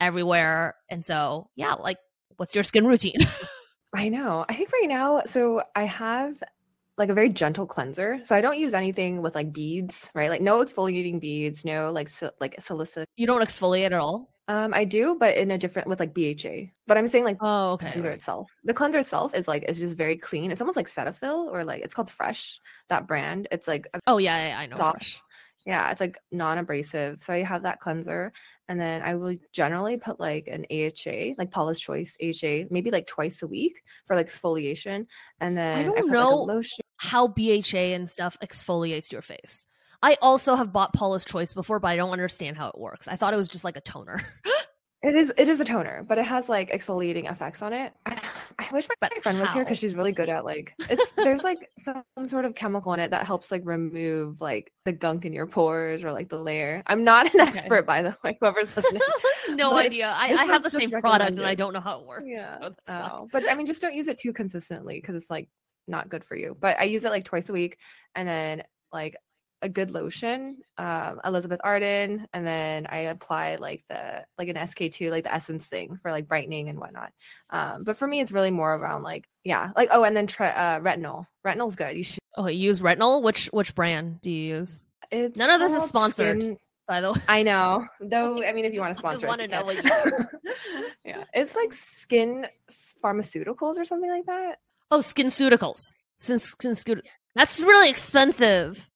everywhere. 0.00 0.76
And 0.90 1.04
so, 1.04 1.50
yeah, 1.56 1.72
like, 1.74 1.98
what's 2.36 2.54
your 2.54 2.64
skin 2.64 2.86
routine? 2.86 3.18
I 3.94 4.08
know. 4.08 4.44
I 4.48 4.54
think 4.54 4.70
right 4.72 4.88
now, 4.88 5.22
so 5.26 5.62
I 5.74 5.84
have 5.84 6.42
like 6.98 7.08
a 7.10 7.14
very 7.14 7.28
gentle 7.28 7.66
cleanser. 7.66 8.20
So 8.24 8.34
I 8.34 8.40
don't 8.40 8.58
use 8.58 8.74
anything 8.74 9.20
with 9.22 9.34
like 9.34 9.52
beads, 9.52 10.10
right? 10.14 10.30
Like 10.30 10.40
no 10.40 10.64
exfoliating 10.64 11.20
beads, 11.20 11.64
no 11.64 11.90
like 11.92 12.10
like 12.40 12.54
salicylic. 12.60 13.08
you 13.16 13.26
don't 13.26 13.42
exfoliate 13.42 13.86
at 13.86 13.92
all? 13.92 14.32
Um, 14.48 14.72
I 14.72 14.84
do, 14.84 15.16
but 15.18 15.36
in 15.36 15.50
a 15.50 15.58
different 15.58 15.88
with 15.88 15.98
like 15.98 16.14
BHA. 16.14 16.70
But 16.86 16.96
I'm 16.96 17.08
saying 17.08 17.24
like 17.24 17.38
Oh, 17.40 17.72
okay. 17.72 17.90
cleanser 17.90 18.10
right. 18.10 18.18
itself. 18.18 18.50
The 18.64 18.72
cleanser 18.74 19.00
itself 19.00 19.34
is 19.34 19.48
like 19.48 19.64
it's 19.68 19.78
just 19.78 19.96
very 19.96 20.16
clean. 20.16 20.50
It's 20.50 20.60
almost 20.60 20.76
like 20.76 20.88
Cetaphil 20.88 21.50
or 21.52 21.64
like 21.64 21.82
it's 21.82 21.94
called 21.94 22.10
Fresh. 22.10 22.60
That 22.88 23.06
brand. 23.08 23.48
It's 23.50 23.66
like 23.66 23.88
a 23.92 24.00
Oh, 24.06 24.18
yeah, 24.18 24.48
yeah 24.50 24.58
I 24.58 24.66
know. 24.66 24.76
soft 24.76 24.98
Fresh. 24.98 25.22
Yeah, 25.66 25.90
it's 25.90 26.00
like 26.00 26.16
non-abrasive. 26.30 27.20
So 27.24 27.32
I 27.32 27.42
have 27.42 27.64
that 27.64 27.80
cleanser, 27.80 28.32
and 28.68 28.80
then 28.80 29.02
I 29.02 29.16
will 29.16 29.34
generally 29.52 29.96
put 29.96 30.20
like 30.20 30.46
an 30.46 30.64
AHA, 30.70 31.34
like 31.38 31.50
Paula's 31.50 31.80
Choice 31.80 32.16
AHA, 32.22 32.66
maybe 32.70 32.92
like 32.92 33.08
twice 33.08 33.42
a 33.42 33.48
week 33.48 33.82
for 34.06 34.14
like 34.14 34.28
exfoliation, 34.28 35.06
and 35.40 35.58
then 35.58 35.78
I 35.78 35.82
don't 35.82 35.96
put, 35.96 36.06
know. 36.08 36.36
like 36.44 36.54
lotion. 36.54 36.84
How 37.06 37.28
BHA 37.28 37.94
and 37.94 38.10
stuff 38.10 38.36
exfoliates 38.42 39.10
your 39.12 39.22
face. 39.22 39.66
I 40.02 40.16
also 40.20 40.56
have 40.56 40.72
bought 40.72 40.92
Paula's 40.92 41.24
Choice 41.24 41.54
before, 41.54 41.80
but 41.80 41.88
I 41.88 41.96
don't 41.96 42.10
understand 42.10 42.56
how 42.56 42.68
it 42.68 42.78
works. 42.78 43.08
I 43.08 43.16
thought 43.16 43.32
it 43.32 43.38
was 43.38 43.48
just 43.48 43.64
like 43.64 43.76
a 43.76 43.80
toner. 43.80 44.20
It 45.02 45.14
is 45.14 45.32
it 45.36 45.48
is 45.48 45.60
a 45.60 45.64
toner, 45.64 46.04
but 46.08 46.18
it 46.18 46.24
has 46.24 46.48
like 46.48 46.72
exfoliating 46.72 47.30
effects 47.30 47.62
on 47.62 47.72
it. 47.72 47.92
I, 48.06 48.20
I 48.58 48.66
wish 48.72 48.88
my, 48.88 48.94
But 49.00 49.22
friend 49.22 49.38
was 49.38 49.52
here 49.52 49.62
because 49.62 49.78
she's 49.78 49.94
really 49.94 50.10
good 50.10 50.28
at 50.28 50.44
like 50.44 50.74
it's 50.88 51.12
there's 51.12 51.44
like 51.44 51.70
some 51.78 52.02
sort 52.26 52.44
of 52.44 52.56
chemical 52.56 52.92
in 52.94 52.98
it 52.98 53.10
that 53.12 53.24
helps 53.24 53.52
like 53.52 53.60
remove 53.64 54.40
like 54.40 54.72
the 54.84 54.92
gunk 54.92 55.24
in 55.24 55.32
your 55.32 55.46
pores 55.46 56.02
or 56.02 56.10
like 56.10 56.28
the 56.28 56.38
layer. 56.38 56.82
I'm 56.88 57.04
not 57.04 57.32
an 57.34 57.40
Okay. 57.42 57.50
expert 57.50 57.86
by 57.86 58.02
the 58.02 58.16
way, 58.24 58.36
whoever's 58.40 58.74
listening. 58.74 59.02
no 59.50 59.70
But 59.70 59.86
idea. 59.86 60.08
I, 60.08 60.28
I 60.32 60.44
have 60.46 60.64
the 60.64 60.70
same 60.70 60.90
product 60.90 61.36
and 61.36 61.46
I 61.46 61.54
don't 61.54 61.74
know 61.74 61.80
how 61.80 62.00
it 62.00 62.06
works. 62.06 62.24
Yeah. 62.26 62.58
so. 62.60 62.72
Oh, 62.88 63.28
but 63.30 63.48
I 63.48 63.54
mean, 63.54 63.66
just 63.66 63.82
don't 63.82 63.94
use 63.94 64.08
it 64.08 64.18
too 64.18 64.32
consistently 64.32 64.98
because 65.00 65.14
it's 65.14 65.30
like 65.30 65.48
not 65.86 66.08
good 66.08 66.24
for 66.24 66.36
you. 66.36 66.56
But 66.58 66.78
I 66.78 66.84
use 66.84 67.04
it 67.04 67.10
like 67.10 67.24
twice 67.24 67.48
a 67.48 67.52
week, 67.52 67.78
and 68.14 68.28
then 68.28 68.62
like 68.92 69.16
a 69.62 69.68
good 69.68 69.90
lotion, 69.90 70.58
um, 70.76 71.20
Elizabeth 71.24 71.60
Arden, 71.64 72.26
and 72.32 72.46
then 72.46 72.86
I 72.88 72.98
apply 72.98 73.56
like 73.56 73.84
the 73.88 74.24
like 74.38 74.48
an 74.48 74.66
SK 74.68 74.92
two, 74.92 75.10
like 75.10 75.24
the 75.24 75.34
essence 75.34 75.66
thing 75.66 75.98
for 76.02 76.10
like 76.10 76.28
brightening 76.28 76.68
and 76.68 76.78
whatnot. 76.78 77.12
Um, 77.50 77.84
but 77.84 77.96
for 77.96 78.06
me, 78.06 78.20
it's 78.20 78.32
really 78.32 78.50
more 78.50 78.74
around 78.74 79.02
like 79.02 79.28
yeah, 79.44 79.70
like 79.76 79.88
oh, 79.92 80.04
and 80.04 80.16
then 80.16 80.26
tre- 80.26 80.48
uh, 80.48 80.80
retinol. 80.80 81.26
Retinol's 81.46 81.74
good. 81.74 81.96
You 81.96 82.04
should. 82.04 82.18
Okay, 82.38 82.52
you 82.52 82.66
use 82.66 82.80
retinol. 82.80 83.22
Which 83.22 83.46
which 83.46 83.74
brand 83.74 84.20
do 84.20 84.30
you 84.30 84.56
use? 84.56 84.84
It's 85.10 85.38
None 85.38 85.50
of 85.50 85.60
this 85.60 85.72
is 85.72 85.88
sponsored. 85.88 86.40
Skin- 86.40 86.56
By 86.86 87.00
the 87.00 87.12
way, 87.12 87.20
I 87.28 87.42
know, 87.42 87.86
though. 88.00 88.44
I 88.44 88.52
mean, 88.52 88.64
if 88.66 88.74
you 88.74 88.80
want 88.80 88.94
to 88.96 88.98
sponsor, 88.98 89.26
us, 89.26 89.30
wanna 89.38 89.48
know 89.48 89.72
yeah, 91.04 91.24
it's 91.32 91.54
like 91.56 91.72
skin 91.72 92.46
pharmaceuticals 93.02 93.78
or 93.78 93.84
something 93.84 94.10
like 94.10 94.26
that. 94.26 94.58
Oh, 94.90 94.98
SkinCeuticals. 94.98 95.80
Sin 96.16 96.36
SkinCeuticals. 96.36 97.02
That's 97.34 97.60
really 97.62 97.90
expensive. 97.90 98.88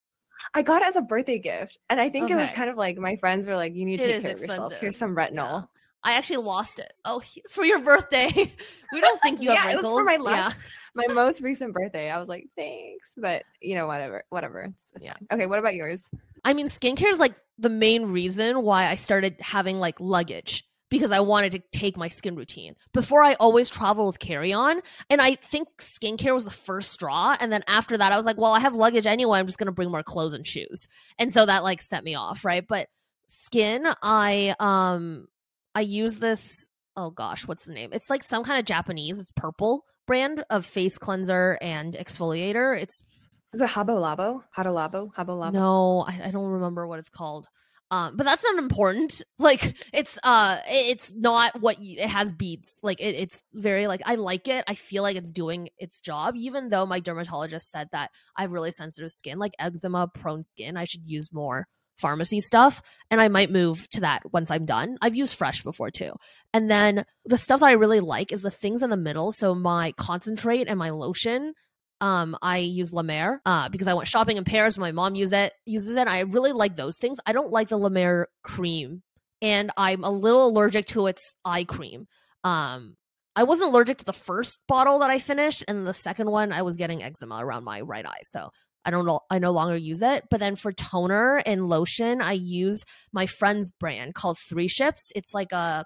I 0.55 0.63
got 0.63 0.83
it 0.83 0.89
as 0.89 0.97
a 0.97 1.03
birthday 1.03 1.39
gift, 1.39 1.79
and 1.89 2.01
I 2.01 2.09
think 2.09 2.31
it 2.31 2.35
was 2.35 2.51
kind 2.51 2.71
of 2.71 2.77
like 2.77 2.97
my 2.99 3.17
friends 3.17 3.47
were 3.47 3.55
like, 3.55 3.75
"You 3.75 3.85
need 3.85 3.99
to 4.01 4.09
It 4.09 4.13
take 4.15 4.23
care 4.23 4.33
of 4.33 4.41
yourself. 4.41 4.73
Here's 4.81 4.99
some 4.99 5.15
retinol." 5.15 5.69
I 6.03 6.15
actually 6.15 6.39
lost 6.39 6.79
it. 6.79 6.93
Oh, 7.05 7.23
for 7.51 7.63
your 7.65 7.81
birthday. 7.81 8.31
we 8.93 9.01
don't 9.01 9.21
think 9.21 9.41
you 9.43 9.51
have 9.51 9.65
Yeah, 9.67 9.73
it 9.73 9.75
was 9.77 9.85
wrinkles. 9.85 9.99
for 10.01 10.05
my 10.05 10.17
last, 10.17 10.57
yeah. 10.57 11.03
My 11.07 11.13
most 11.13 11.43
recent 11.43 11.75
birthday, 11.75 12.11
I 12.11 12.19
was 12.19 12.29
like, 12.29 12.47
"Thanks," 12.57 13.09
but 13.17 13.45
you 13.61 13.75
know, 13.77 13.87
whatever, 13.87 14.25
whatever. 14.31 14.63
It's, 14.63 14.91
it's 14.97 15.05
Yeah. 15.05 15.13
fine. 15.13 15.29
Okay, 15.39 15.47
what 15.47 15.59
about 15.59 15.75
yours? 15.75 16.03
I 16.45 16.55
mean, 16.55 16.67
skincare 16.69 17.11
is 17.11 17.21
like 17.21 17.35
the 17.59 17.69
main 17.69 18.07
reason 18.07 18.63
why 18.63 18.89
I 18.89 18.95
started 18.95 19.37
having 19.41 19.79
like 19.79 20.01
luggage 20.01 20.65
because 20.91 21.11
I 21.13 21.21
wanted 21.21 21.53
to 21.53 21.63
take 21.73 21.97
my 21.97 22.09
skin 22.09 22.37
routine. 22.37 22.75
Before, 22.93 23.23
I 23.23 23.35
always 23.35 23.71
travel 23.71 24.07
with 24.07 24.19
carry 24.19 24.53
on. 24.53 24.81
And 25.09 25.21
I 25.21 25.37
think 25.37 25.69
skincare 25.79 26.35
was 26.35 26.45
the 26.45 26.51
first 26.51 26.93
straw. 26.93 27.37
And 27.41 27.51
then 27.53 27.63
after 27.67 27.97
that, 27.97 28.13
I 28.13 28.17
was 28.17 28.27
like, 28.27 28.37
well, 28.37 28.53
I 28.53 28.61
have 28.61 28.75
luggage 28.75 29.07
anyway. 29.07 29.39
I'm 29.39 29.47
just 29.47 29.59
going 29.59 29.67
to 29.67 29.73
bring 29.73 29.91
more 29.91 30.03
clothes 30.03 30.35
and 30.35 30.47
shoes. 30.47 30.87
And 31.19 31.33
so 31.33 31.47
that 31.47 31.63
like 31.63 31.81
set 31.81 32.05
me 32.05 32.15
off. 32.15 32.45
Right. 32.45 32.67
But 32.67 32.89
skin, 33.27 33.87
I, 34.03 34.55
um, 34.61 35.29
I 35.75 35.81
use 35.81 36.17
this. 36.17 36.69
Oh 36.97 37.11
gosh, 37.11 37.47
what's 37.47 37.65
the 37.65 37.73
name? 37.73 37.91
It's 37.93 38.11
like 38.11 38.23
some 38.23 38.43
kind 38.45 38.59
of 38.59 38.67
Japanese, 38.67 39.19
it's 39.19 39.33
purple 39.33 39.85
brand 40.11 40.43
of 40.51 40.67
face 40.67 40.99
cleanser 40.99 41.57
and 41.63 41.95
exfoliator. 41.95 42.77
It's 42.77 43.05
Is 43.53 43.61
it 43.61 43.69
Habo 43.69 43.91
Labo? 43.91 44.43
Hado 44.59 44.75
Labo? 44.75 45.13
Habo 45.17 45.39
Labo? 45.39 45.53
no, 45.53 46.01
I, 46.01 46.21
I 46.25 46.31
don't 46.33 46.49
remember 46.49 46.85
what 46.85 46.99
it's 46.99 47.11
called. 47.11 47.47
Um, 47.91 48.17
but 48.17 48.25
that's 48.25 48.45
not 48.45 48.59
important. 48.59 49.23
Like 49.41 49.75
it's 49.95 50.19
uh, 50.23 50.59
it's 50.69 51.11
not 51.17 51.63
what 51.63 51.83
you, 51.83 51.97
it 51.99 52.11
has 52.11 52.31
beads. 52.31 52.77
Like 52.83 53.01
it, 53.01 53.15
it's 53.15 53.51
very 53.55 53.87
like 53.87 54.03
I 54.05 54.17
like 54.17 54.49
it. 54.49 54.65
I 54.69 54.75
feel 54.75 55.03
like 55.03 55.17
it's 55.17 55.33
doing 55.33 55.71
its 55.79 56.01
job. 56.03 56.35
Even 56.37 56.69
though 56.69 56.85
my 56.85 57.01
dermatologist 57.01 57.71
said 57.71 57.89
that 57.93 58.11
I 58.37 58.43
have 58.43 58.53
really 58.53 58.71
sensitive 58.71 59.13
skin, 59.13 59.39
like 59.39 59.55
eczema 59.59 60.09
prone 60.09 60.45
skin, 60.45 60.77
I 60.77 60.85
should 60.85 61.09
use 61.09 61.33
more 61.33 61.69
pharmacy 62.01 62.41
stuff. 62.41 62.83
And 63.11 63.21
I 63.21 63.29
might 63.29 63.51
move 63.51 63.89
to 63.91 64.01
that 64.01 64.23
once 64.31 64.51
I'm 64.51 64.67
done. 64.67 64.99
I've 65.01 65.17
used 65.17 65.37
Fresh 65.37 65.63
before 65.63 65.91
too. 65.91 66.13
And 66.53 66.71
then 66.71 67.05
the 67.25 67.39
stuff 67.39 67.61
that 67.61 67.67
I 67.67 67.73
really 67.73 68.01
like 68.01 68.31
is 68.31 68.43
the 68.43 68.51
things 68.51 68.83
in 68.83 68.91
the 68.91 68.97
middle. 68.97 69.33
So 69.33 69.55
my 69.55 69.93
concentrate 69.93 70.69
and 70.69 70.79
my 70.79 70.91
lotion 70.91 71.55
um 72.01 72.37
i 72.43 72.59
use 72.59 72.93
la 72.93 73.03
mer 73.03 73.41
uh 73.45 73.69
because 73.69 73.87
i 73.87 73.95
went 73.95 74.09
shopping 74.09 74.37
in 74.37 74.45
paris 74.45 74.79
my 74.79 74.93
mom 74.93 75.15
uses 75.15 75.33
it 75.33 75.53
uses 75.67 75.97
it 75.97 76.09
i 76.09 76.21
really 76.21 76.53
like 76.53 76.77
those 76.77 76.97
things. 76.99 77.19
I 77.27 77.33
don't 77.33 77.51
like 77.51 77.69
the 77.69 77.79
la 77.79 77.89
mer 77.89 78.29
cream 78.43 79.03
and 79.43 79.71
i'm 79.77 80.05
a 80.05 80.11
little 80.11 80.47
allergic 80.49 80.87
to 80.87 81.07
its 81.07 81.35
eye 81.45 81.65
cream. 81.65 82.07
Um 82.45 82.97
i 83.37 83.45
wasn't 83.45 83.73
allergic 83.73 83.99
to 83.99 84.05
the 84.05 84.13
first 84.13 84.61
bottle 84.67 85.01
that 85.01 85.11
i 85.11 85.19
finished 85.19 85.65
and 85.69 85.87
the 85.87 85.95
second 85.95 86.31
one 86.31 86.53
i 86.53 86.63
was 86.63 86.77
getting 86.77 87.03
eczema 87.03 87.37
around 87.45 87.65
my 87.65 87.81
right 87.81 88.05
eye 88.07 88.23
so 88.25 88.51
i 88.85 88.91
don't 88.91 89.07
know 89.07 89.21
i 89.31 89.39
no 89.39 89.51
longer 89.53 89.77
use 89.77 90.03
it. 90.03 90.25
But 90.31 90.41
then 90.41 90.57
for 90.57 90.73
toner 90.73 91.37
and 91.37 91.69
lotion 91.69 92.21
i 92.21 92.33
use 92.33 92.83
my 93.13 93.27
friend's 93.27 93.71
brand 93.71 94.15
called 94.15 94.39
three 94.39 94.69
ships. 94.69 95.13
It's 95.15 95.35
like 95.35 95.53
a 95.53 95.85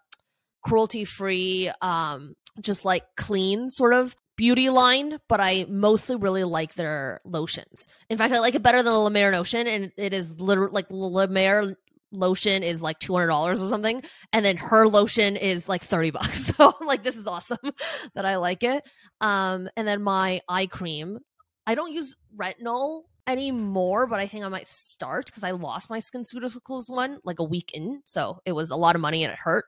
cruelty 0.66 1.04
free 1.04 1.71
um 1.83 2.35
just 2.61 2.85
like 2.85 3.02
clean 3.16 3.68
sort 3.68 3.92
of 3.92 4.14
beauty 4.36 4.70
line, 4.70 5.18
but 5.28 5.40
I 5.40 5.66
mostly 5.68 6.16
really 6.16 6.44
like 6.44 6.74
their 6.74 7.20
lotions. 7.24 7.86
In 8.10 8.18
fact, 8.18 8.32
I 8.32 8.40
like 8.40 8.54
it 8.54 8.62
better 8.62 8.82
than 8.82 8.92
a 8.92 8.98
La 8.98 9.10
Mer 9.10 9.32
lotion, 9.32 9.66
and 9.66 9.92
it 9.96 10.12
is 10.12 10.40
literally 10.40 10.72
like 10.72 10.86
La 10.90 11.26
Mer 11.26 11.76
lotion 12.12 12.62
is 12.62 12.82
like 12.82 12.98
two 12.98 13.12
hundred 13.12 13.28
dollars 13.28 13.62
or 13.62 13.68
something, 13.68 14.02
and 14.32 14.44
then 14.44 14.56
her 14.56 14.86
lotion 14.86 15.36
is 15.36 15.68
like 15.68 15.82
thirty 15.82 16.10
bucks. 16.10 16.52
So 16.54 16.72
I'm 16.80 16.86
like, 16.86 17.02
this 17.02 17.16
is 17.16 17.26
awesome 17.26 17.58
that 18.14 18.24
I 18.24 18.36
like 18.36 18.62
it. 18.62 18.84
Um, 19.20 19.68
and 19.76 19.88
then 19.88 20.02
my 20.02 20.40
eye 20.48 20.66
cream, 20.66 21.18
I 21.66 21.74
don't 21.74 21.92
use 21.92 22.16
retinol 22.36 23.02
anymore, 23.26 24.06
but 24.06 24.20
I 24.20 24.28
think 24.28 24.44
I 24.44 24.48
might 24.48 24.68
start 24.68 25.26
because 25.26 25.42
I 25.42 25.50
lost 25.50 25.90
my 25.90 25.98
SkinCeuticals 25.98 26.88
one 26.88 27.18
like 27.24 27.40
a 27.40 27.44
week 27.44 27.72
in, 27.74 28.02
so 28.04 28.38
it 28.44 28.52
was 28.52 28.70
a 28.70 28.76
lot 28.76 28.94
of 28.94 29.00
money 29.00 29.24
and 29.24 29.32
it 29.32 29.38
hurt 29.38 29.64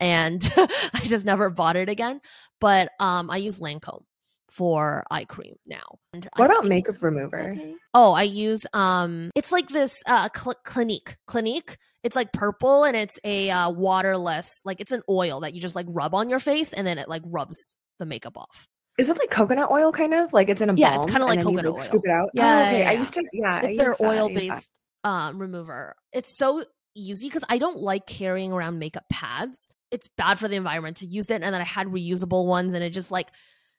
and 0.00 0.42
I 0.56 1.00
just 1.04 1.24
never 1.24 1.50
bought 1.50 1.76
it 1.76 1.88
again. 1.88 2.20
But 2.60 2.90
um, 3.00 3.30
I 3.30 3.38
use 3.38 3.58
Lancome 3.58 4.02
for 4.50 5.04
eye 5.10 5.24
cream 5.24 5.54
now. 5.66 5.98
And 6.12 6.28
I 6.34 6.40
What 6.40 6.50
about 6.50 6.66
makeup 6.66 7.02
remover? 7.02 7.50
okay. 7.52 7.74
Oh, 7.94 8.12
I 8.12 8.22
use 8.24 8.66
um, 8.72 9.30
it's 9.34 9.52
like 9.52 9.68
this 9.68 9.96
uh, 10.06 10.28
cl- 10.34 10.56
Clinique. 10.64 11.16
Clinique. 11.26 11.76
It's 12.02 12.14
like 12.14 12.32
purple 12.32 12.84
and 12.84 12.96
it's 12.96 13.18
a 13.24 13.50
uh, 13.50 13.70
waterless, 13.70 14.60
like 14.64 14.80
it's 14.80 14.92
an 14.92 15.02
oil 15.08 15.40
that 15.40 15.54
you 15.54 15.60
just 15.60 15.74
like 15.74 15.86
rub 15.88 16.14
on 16.14 16.28
your 16.30 16.38
face 16.38 16.72
and 16.72 16.86
then 16.86 16.98
it 16.98 17.08
like 17.08 17.22
rubs 17.26 17.76
the 17.98 18.06
makeup 18.06 18.36
off. 18.36 18.68
Is 18.98 19.08
it 19.08 19.18
like 19.18 19.30
coconut 19.30 19.70
oil 19.70 19.92
kind 19.92 20.14
of? 20.14 20.32
Like 20.32 20.48
it's 20.48 20.60
in 20.60 20.70
a 20.70 20.74
Yeah, 20.74 20.94
it's 20.96 21.06
kinda 21.06 21.26
and 21.26 21.26
like 21.26 21.38
then 21.40 21.48
you, 21.48 21.56
coconut 21.56 21.78
oil. 21.78 21.84
Scoop 21.84 22.04
it 22.04 22.10
out. 22.10 22.30
Yeah, 22.32 22.58
Oh, 22.58 22.62
okay. 22.62 22.82
yeah, 22.82 22.90
I 22.90 22.92
used 22.92 23.14
to. 23.14 23.24
Yeah, 23.32 23.58
it's 23.60 23.68
used 23.74 23.80
their 23.80 24.08
oil 24.08 24.28
based 24.28 24.70
um 25.04 25.38
remover. 25.38 25.96
It's 26.12 26.36
so 26.38 26.64
easy 26.94 27.28
because 27.28 27.44
I 27.48 27.58
don't 27.58 27.78
like 27.78 28.06
carrying 28.06 28.52
around 28.52 28.78
makeup 28.78 29.04
pads. 29.10 29.70
It's 29.90 30.08
bad 30.08 30.38
for 30.38 30.48
the 30.48 30.56
environment 30.56 30.98
to 30.98 31.06
use 31.06 31.30
it, 31.30 31.42
and 31.42 31.54
then 31.54 31.60
I 31.60 31.64
had 31.64 31.86
reusable 31.88 32.46
ones, 32.46 32.74
and 32.74 32.82
it 32.82 32.90
just 32.90 33.10
like 33.10 33.28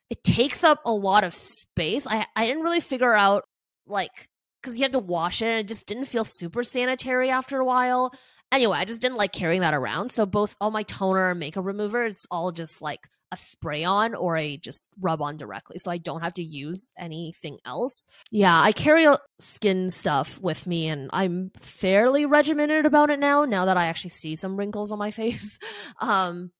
it 0.10 0.24
takes 0.24 0.64
up 0.64 0.82
a 0.86 0.92
lot 0.92 1.24
of 1.24 1.34
space. 1.34 2.08
I 2.08 2.26
I 2.36 2.46
didn't 2.48 2.64
really 2.64 2.80
figure 2.80 3.14
out 3.14 3.44
like 3.86 4.30
because 4.62 4.78
you 4.78 4.84
had 4.84 4.94
to 4.94 5.00
wash 5.00 5.42
it, 5.42 5.48
and 5.48 5.60
it 5.60 5.68
just 5.68 5.86
didn't 5.88 6.06
feel 6.06 6.24
super 6.24 6.64
sanitary 6.64 7.30
after 7.30 7.60
a 7.60 7.66
while. 7.66 8.14
Anyway, 8.52 8.78
I 8.78 8.86
just 8.86 9.02
didn't 9.02 9.18
like 9.18 9.34
carrying 9.34 9.62
that 9.62 9.74
around. 9.74 10.10
So 10.12 10.26
both 10.26 10.56
all 10.62 10.72
my 10.72 10.84
toner 10.84 11.32
and 11.32 11.40
makeup 11.40 11.66
remover, 11.66 12.06
it's 12.06 12.26
all 12.32 12.52
just 12.52 12.82
like 12.82 13.08
a 13.32 13.36
spray 13.38 13.84
on 13.84 14.16
or 14.16 14.38
a 14.38 14.56
just 14.58 14.88
rub 15.02 15.22
on 15.22 15.36
directly. 15.38 15.80
So 15.80 15.92
I 15.92 15.98
don't 15.98 16.22
have 16.22 16.34
to 16.36 16.44
use 16.44 16.92
anything 16.98 17.58
else. 17.66 18.08
Yeah, 18.32 18.58
I 18.62 18.72
carry 18.72 19.06
skin 19.40 19.90
stuff 19.90 20.40
with 20.40 20.66
me 20.66 20.88
and 20.88 21.10
I'm 21.12 21.52
fairly 21.60 22.26
regimented 22.26 22.86
about 22.86 23.10
it 23.10 23.20
now, 23.20 23.44
now 23.46 23.66
that 23.66 23.76
I 23.78 23.88
actually 23.88 24.12
see 24.12 24.36
some 24.38 24.56
wrinkles 24.56 24.92
on 24.94 25.00
my 25.00 25.12
face. 25.22 25.60
Um 26.00 26.52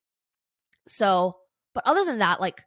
so 0.88 1.38
but 1.74 1.84
other 1.86 2.06
than 2.06 2.20
that, 2.20 2.42
like 2.42 2.64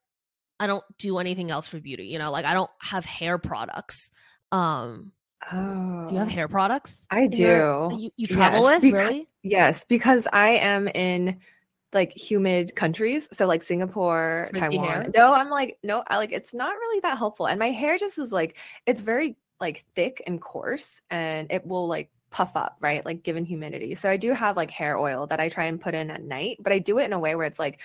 I 0.59 0.67
don't 0.67 0.85
do 0.99 1.19
anything 1.19 1.51
else 1.51 1.69
for 1.69 1.81
beauty, 1.81 2.07
you 2.07 2.19
know, 2.19 2.31
like 2.31 2.45
I 2.45 2.55
don't 2.55 2.71
have 2.81 3.05
hair 3.05 3.39
products. 3.39 4.11
Um 4.53 5.13
Oh, 5.51 6.07
do 6.09 6.13
you 6.15 6.19
have 6.19 6.29
hair 6.29 6.49
products? 6.49 7.07
I 7.11 7.23
in 7.23 7.33
your- 7.33 7.89
do. 7.91 7.97
you, 7.99 8.11
you 8.17 8.27
travel 8.27 8.63
Yes, 8.63 8.75
with, 8.75 8.83
because- 8.83 9.07
really? 9.09 9.29
Yes, 9.43 9.85
because 9.89 10.29
I 10.31 10.49
am 10.51 10.87
in 10.89 11.41
like 11.93 12.17
humid 12.17 12.75
countries, 12.77 13.29
so 13.33 13.47
like 13.47 13.63
Singapore, 13.63 14.51
Taiwan. 14.55 15.13
No, 15.17 15.33
I'm 15.33 15.51
like 15.51 15.79
no, 15.83 16.03
I 16.07 16.17
like 16.17 16.33
it's 16.33 16.55
not 16.55 16.75
really 16.75 17.01
that 17.01 17.19
helpful, 17.19 17.47
and 17.47 17.59
my 17.59 17.71
hair 17.71 17.99
just 17.99 18.19
is 18.19 18.33
like 18.33 18.57
it's 18.87 19.01
very 19.01 19.37
like 19.61 19.85
thick 19.95 20.23
and 20.27 20.41
coarse, 20.41 21.03
and 21.11 21.51
it 21.51 21.67
will 21.67 21.89
like 21.89 22.11
puff 22.31 22.55
up, 22.55 22.77
right? 22.81 23.05
Like 23.05 23.23
given 23.23 23.45
humidity. 23.45 23.95
So 23.95 24.09
I 24.09 24.17
do 24.17 24.33
have 24.33 24.57
like 24.57 24.71
hair 24.71 24.97
oil 24.97 25.27
that 25.27 25.41
I 25.41 25.49
try 25.49 25.65
and 25.65 25.81
put 25.81 25.95
in 25.95 26.11
at 26.11 26.23
night, 26.23 26.59
but 26.61 26.73
I 26.73 26.79
do 26.79 26.99
it 26.99 27.05
in 27.05 27.13
a 27.13 27.19
way 27.19 27.35
where 27.35 27.47
it's 27.47 27.59
like 27.59 27.81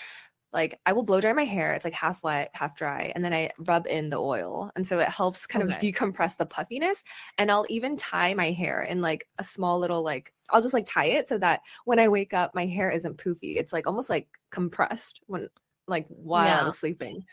like 0.54 0.80
I 0.86 0.94
will 0.94 1.04
blow 1.04 1.20
dry 1.20 1.34
my 1.34 1.44
hair. 1.44 1.74
It's 1.74 1.84
like 1.84 1.94
half 1.94 2.24
wet, 2.24 2.50
half 2.54 2.78
dry, 2.78 3.12
and 3.14 3.24
then 3.26 3.34
I 3.34 3.52
rub 3.60 3.88
in 3.88 4.10
the 4.10 4.18
oil, 4.18 4.72
and 4.76 4.88
so 4.88 5.00
it 5.00 5.10
helps 5.10 5.46
kind 5.46 5.70
of 5.70 5.78
decompress 5.78 6.38
the 6.38 6.46
puffiness. 6.46 7.04
And 7.38 7.52
I'll 7.52 7.66
even 7.70 7.98
tie 7.98 8.34
my 8.34 8.52
hair 8.52 8.84
in 8.84 9.02
like 9.02 9.28
a 9.38 9.44
small 9.44 9.80
little 9.80 10.02
like 10.02 10.32
I'll 10.50 10.62
just 10.62 10.74
like 10.74 10.86
tie 10.86 11.06
it 11.08 11.28
so 11.30 11.38
that 11.40 11.62
when 11.86 12.00
I 12.00 12.08
wake 12.08 12.34
up, 12.34 12.54
my 12.56 12.66
hair 12.66 12.90
isn't 12.90 13.18
poofy. 13.18 13.58
It's 13.58 13.74
like 13.74 13.88
almost 13.88 14.10
like 14.10 14.28
compressed 14.52 15.22
when 15.28 15.50
like 15.88 16.06
while 16.10 16.44
I 16.44 16.48
Yeah. 16.48 16.64
was 16.66 16.78
sleeping. 16.78 17.24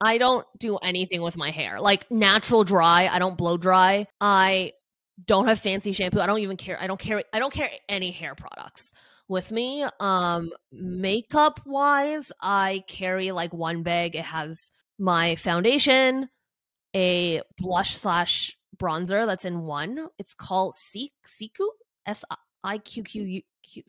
I 0.00 0.18
don't 0.18 0.46
do 0.58 0.76
anything 0.78 1.22
with 1.22 1.36
my 1.36 1.50
hair. 1.50 1.80
Like 1.80 2.10
natural 2.10 2.64
dry, 2.64 3.08
I 3.08 3.18
don't 3.18 3.38
blow 3.38 3.56
dry. 3.56 4.06
I 4.20 4.72
don't 5.26 5.46
have 5.46 5.60
fancy 5.60 5.92
shampoo. 5.92 6.20
I 6.20 6.26
don't 6.26 6.40
even 6.40 6.56
care. 6.56 6.80
I 6.80 6.86
don't 6.86 6.98
care. 6.98 7.22
I 7.32 7.38
don't 7.38 7.52
care 7.52 7.70
any 7.88 8.10
hair 8.10 8.34
products 8.34 8.92
with 9.28 9.52
me. 9.52 9.84
Um 10.00 10.50
makeup 10.72 11.60
wise, 11.64 12.32
I 12.40 12.82
carry 12.88 13.30
like 13.32 13.52
one 13.52 13.82
bag. 13.84 14.16
It 14.16 14.24
has 14.24 14.70
my 14.98 15.36
foundation, 15.36 16.28
a 16.94 17.42
blush 17.56 17.96
slash 17.96 18.56
bronzer 18.76 19.26
that's 19.26 19.44
in 19.44 19.60
one. 19.60 20.08
It's 20.18 20.34
called 20.34 20.74
Seek 20.74 21.12
Siku 21.26 21.66
S 22.06 22.24
I 22.64 22.78
Q 22.78 23.02
Q 23.02 23.22
U 23.24 23.42
Q. 23.62 23.82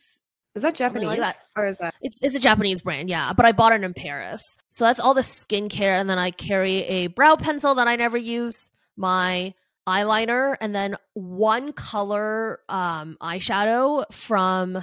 Is 0.55 0.61
that 0.61 0.75
Japanese 0.75 1.07
like 1.07 1.19
that. 1.19 1.37
or 1.57 1.65
is 1.67 1.79
that? 1.79 1.95
It's 2.01 2.19
it's 2.21 2.35
a 2.35 2.39
Japanese 2.39 2.81
brand, 2.83 3.09
yeah. 3.09 3.33
But 3.33 3.45
I 3.45 3.51
bought 3.53 3.71
it 3.73 3.83
in 3.83 3.93
Paris. 3.93 4.41
So 4.69 4.85
that's 4.85 4.99
all 4.99 5.13
the 5.13 5.21
skincare, 5.21 5.99
and 5.99 6.09
then 6.09 6.19
I 6.19 6.31
carry 6.31 6.83
a 6.83 7.07
brow 7.07 7.35
pencil 7.35 7.75
that 7.75 7.87
I 7.87 7.95
never 7.95 8.17
use, 8.17 8.69
my 8.95 9.53
eyeliner, 9.87 10.55
and 10.61 10.75
then 10.75 10.95
one 11.13 11.73
color 11.73 12.59
um 12.69 13.17
eyeshadow 13.21 14.05
from 14.13 14.77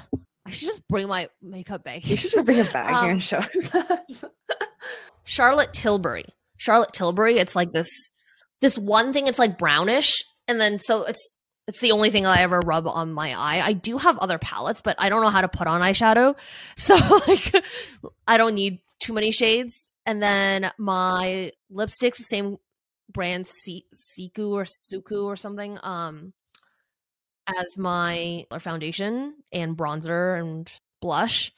I 0.44 0.50
should 0.50 0.66
just 0.68 0.88
bring 0.88 1.06
my 1.06 1.28
makeup 1.40 1.84
bag. 1.84 2.04
You 2.04 2.16
should 2.16 2.32
just 2.32 2.46
bring 2.46 2.60
a 2.60 2.64
bag 2.72 2.92
Um, 2.92 3.02
here 3.04 3.12
and 3.12 3.22
show 3.22 3.38
us. 3.38 4.24
Charlotte 5.24 5.72
Tilbury. 5.72 6.24
Charlotte 6.56 6.92
Tilbury, 6.92 7.38
it's 7.38 7.54
like 7.54 7.72
this 7.72 7.88
this 8.60 8.76
one 8.76 9.12
thing, 9.12 9.26
it's 9.28 9.38
like 9.38 9.56
brownish, 9.56 10.22
and 10.48 10.60
then 10.60 10.78
so 10.78 11.04
it's 11.04 11.36
it's 11.70 11.78
the 11.78 11.92
only 11.92 12.10
thing 12.10 12.26
I 12.26 12.42
ever 12.42 12.58
rub 12.58 12.88
on 12.88 13.12
my 13.12 13.32
eye. 13.32 13.64
I 13.64 13.74
do 13.74 13.96
have 13.96 14.18
other 14.18 14.38
palettes, 14.38 14.80
but 14.80 14.96
I 14.98 15.08
don't 15.08 15.22
know 15.22 15.28
how 15.28 15.40
to 15.40 15.48
put 15.48 15.68
on 15.68 15.82
eyeshadow. 15.82 16.36
So 16.76 16.96
like 17.28 17.54
I 18.26 18.36
don't 18.36 18.54
need 18.54 18.80
too 18.98 19.12
many 19.12 19.30
shades. 19.30 19.88
And 20.04 20.20
then 20.20 20.72
my 20.78 21.52
lipsticks, 21.72 22.16
the 22.16 22.24
same 22.24 22.56
brand 23.12 23.46
Si- 23.46 23.86
Siku 23.94 24.50
or 24.50 24.64
Suku 24.64 25.24
or 25.24 25.36
something, 25.36 25.78
um 25.82 26.32
as 27.46 27.76
my 27.76 28.46
foundation 28.58 29.34
and 29.52 29.76
bronzer 29.76 30.40
and 30.40 30.72
blush 31.00 31.52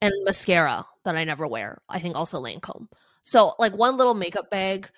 and 0.00 0.12
mascara 0.24 0.86
that 1.04 1.16
I 1.16 1.24
never 1.24 1.46
wear. 1.46 1.82
I 1.88 1.98
think 1.98 2.16
also 2.16 2.40
Lancome. 2.40 2.88
So 3.22 3.54
like 3.58 3.76
one 3.76 3.98
little 3.98 4.14
makeup 4.14 4.50
bag. 4.50 4.88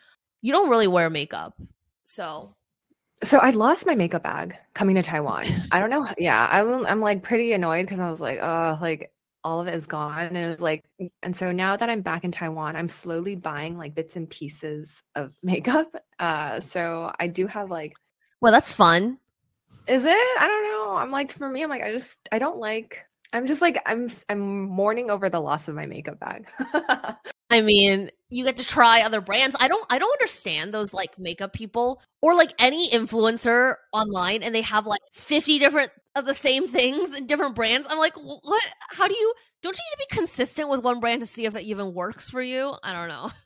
You 0.40 0.52
don't 0.52 0.70
really 0.70 0.86
wear 0.86 1.10
makeup. 1.10 1.60
So 2.04 2.55
So 3.24 3.38
I 3.38 3.50
lost 3.50 3.86
my 3.86 3.94
makeup 3.94 4.22
bag 4.22 4.56
coming 4.74 4.96
to 4.96 5.02
Taiwan. 5.02 5.46
I 5.72 5.80
don't 5.80 5.90
know. 5.90 6.06
Yeah, 6.18 6.48
I'm 6.50 6.86
I'm 6.86 7.00
like 7.00 7.22
pretty 7.22 7.52
annoyed 7.52 7.82
because 7.86 8.00
I 8.00 8.10
was 8.10 8.20
like, 8.20 8.38
oh, 8.42 8.78
like 8.80 9.12
all 9.42 9.60
of 9.60 9.68
it 9.68 9.74
is 9.74 9.86
gone, 9.86 10.24
and 10.26 10.36
it 10.36 10.46
was 10.50 10.60
like, 10.60 10.84
and 11.22 11.36
so 11.36 11.52
now 11.52 11.76
that 11.76 11.88
I'm 11.88 12.02
back 12.02 12.24
in 12.24 12.32
Taiwan, 12.32 12.76
I'm 12.76 12.88
slowly 12.88 13.36
buying 13.36 13.78
like 13.78 13.94
bits 13.94 14.16
and 14.16 14.28
pieces 14.28 15.02
of 15.14 15.32
makeup. 15.42 15.94
Uh, 16.18 16.60
so 16.60 17.12
I 17.18 17.28
do 17.28 17.46
have 17.46 17.70
like, 17.70 17.94
well 18.40 18.52
that's 18.52 18.72
fun. 18.72 19.18
is 19.86 20.04
it? 20.04 20.10
I 20.10 20.46
don't 20.46 20.64
know. 20.64 20.96
I'm 20.96 21.10
like 21.10 21.32
for 21.32 21.48
me, 21.48 21.62
I'm 21.62 21.70
like 21.70 21.82
I 21.82 21.92
just 21.92 22.18
I 22.32 22.38
don't 22.38 22.58
like. 22.58 22.98
I'm 23.32 23.46
just 23.46 23.60
like 23.60 23.80
I'm 23.86 24.10
I'm 24.28 24.62
mourning 24.62 25.10
over 25.10 25.28
the 25.28 25.40
loss 25.40 25.68
of 25.68 25.74
my 25.74 25.86
makeup 25.86 26.18
bag. 26.20 26.48
I 27.50 27.60
mean, 27.60 28.10
you 28.28 28.44
get 28.44 28.56
to 28.56 28.64
try 28.64 29.02
other 29.02 29.20
brands. 29.20 29.56
I 29.60 29.68
don't 29.68 29.86
I 29.90 29.98
don't 29.98 30.12
understand 30.12 30.72
those 30.74 30.92
like 30.92 31.18
makeup 31.18 31.52
people 31.52 32.02
or 32.22 32.34
like 32.34 32.52
any 32.58 32.90
influencer 32.90 33.76
online 33.92 34.42
and 34.42 34.54
they 34.54 34.62
have 34.62 34.86
like 34.86 35.00
50 35.12 35.58
different 35.58 35.90
of 36.16 36.24
the 36.24 36.34
same 36.34 36.66
things 36.66 37.12
and 37.12 37.28
different 37.28 37.54
brands. 37.54 37.86
I'm 37.90 37.98
like, 37.98 38.14
what? 38.14 38.62
How 38.90 39.06
do 39.06 39.14
you 39.14 39.32
don't 39.62 39.76
you 39.76 39.82
need 39.98 40.04
to 40.04 40.08
be 40.10 40.16
consistent 40.20 40.68
with 40.68 40.80
one 40.82 40.98
brand 41.00 41.20
to 41.20 41.26
see 41.26 41.44
if 41.44 41.54
it 41.56 41.62
even 41.64 41.92
works 41.94 42.30
for 42.30 42.40
you? 42.42 42.74
I 42.82 42.92
don't 42.92 43.08
know. 43.08 43.30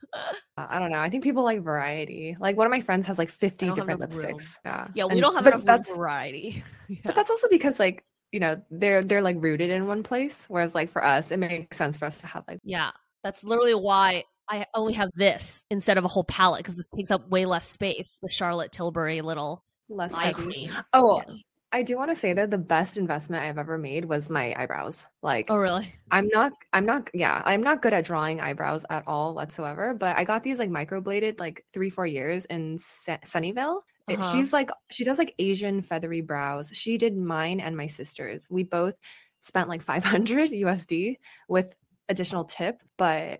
Uh, 0.57 0.67
I 0.69 0.77
don't 0.79 0.91
know. 0.91 0.99
I 0.99 1.09
think 1.09 1.23
people 1.23 1.41
like 1.45 1.61
variety. 1.63 2.35
Like 2.37 2.57
one 2.57 2.67
of 2.67 2.71
my 2.71 2.81
friends 2.81 3.07
has 3.07 3.17
like 3.17 3.29
50 3.29 3.69
different 3.71 4.01
enough 4.01 4.13
room. 4.13 4.33
lipsticks. 4.35 4.57
Yeah. 4.65 4.87
Yeah, 4.93 5.05
we 5.05 5.11
And- 5.13 5.21
don't 5.21 5.35
have 5.35 5.47
enough 5.47 5.63
that's 5.63 5.89
variety. 5.89 6.61
Yeah. 6.89 6.97
But 7.05 7.15
that's 7.15 7.29
also 7.29 7.47
because 7.49 7.79
like, 7.79 8.03
you 8.33 8.41
know, 8.41 8.61
they're 8.69 9.01
they're 9.05 9.21
like 9.21 9.37
rooted 9.39 9.69
in 9.69 9.87
one 9.87 10.03
place. 10.03 10.43
Whereas 10.49 10.75
like 10.75 10.89
for 10.91 11.01
us, 11.01 11.31
it 11.31 11.37
makes 11.39 11.77
sense 11.77 11.95
for 11.95 12.03
us 12.07 12.17
to 12.17 12.27
have 12.27 12.43
like 12.49 12.59
Yeah, 12.65 12.91
that's 13.23 13.41
literally 13.45 13.73
why 13.73 14.25
I 14.49 14.65
only 14.73 14.93
have 14.93 15.09
this 15.15 15.63
instead 15.69 15.97
of 15.97 16.05
a 16.05 16.09
whole 16.09 16.23
palette 16.25 16.59
because 16.59 16.75
this 16.77 16.89
takes 16.89 17.11
up 17.11 17.29
way 17.29 17.45
less 17.45 17.67
space. 17.67 18.17
The 18.21 18.29
Charlotte 18.29 18.71
Tilbury 18.71 19.21
little 19.21 19.63
less 19.89 20.13
eye 20.13 20.25
heavy. 20.27 20.43
cream. 20.43 20.71
Oh, 20.93 21.21
Yeah. 21.27 21.35
I 21.73 21.83
do 21.83 21.95
want 21.95 22.11
to 22.11 22.17
say 22.17 22.33
that 22.33 22.51
the 22.51 22.57
best 22.57 22.97
investment 22.97 23.43
I've 23.45 23.57
ever 23.57 23.77
made 23.77 24.03
was 24.03 24.29
my 24.29 24.53
eyebrows. 24.61 25.05
Like 25.23 25.45
Oh, 25.49 25.55
really? 25.55 25.93
I'm 26.11 26.27
not 26.27 26.51
I'm 26.73 26.85
not 26.85 27.09
yeah, 27.13 27.41
I'm 27.45 27.63
not 27.63 27.81
good 27.81 27.93
at 27.93 28.03
drawing 28.03 28.41
eyebrows 28.41 28.83
at 28.89 29.07
all 29.07 29.33
whatsoever, 29.33 29.93
but 29.93 30.17
I 30.17 30.25
got 30.25 30.43
these 30.43 30.59
like 30.59 30.69
microbladed 30.69 31.39
like 31.39 31.65
3-4 31.73 32.11
years 32.11 32.43
in 32.45 32.77
Sunnyvale. 32.77 33.77
Uh-huh. 34.09 34.31
she's 34.33 34.51
like 34.51 34.69
she 34.89 35.05
does 35.05 35.17
like 35.17 35.33
Asian 35.39 35.81
feathery 35.81 36.19
brows. 36.19 36.69
She 36.73 36.97
did 36.97 37.15
mine 37.15 37.61
and 37.61 37.77
my 37.77 37.87
sister's. 37.87 38.47
We 38.49 38.63
both 38.63 38.95
spent 39.43 39.69
like 39.69 39.81
500 39.81 40.49
USD 40.51 41.19
with 41.47 41.73
additional 42.09 42.43
tip, 42.43 42.81
but 42.97 43.39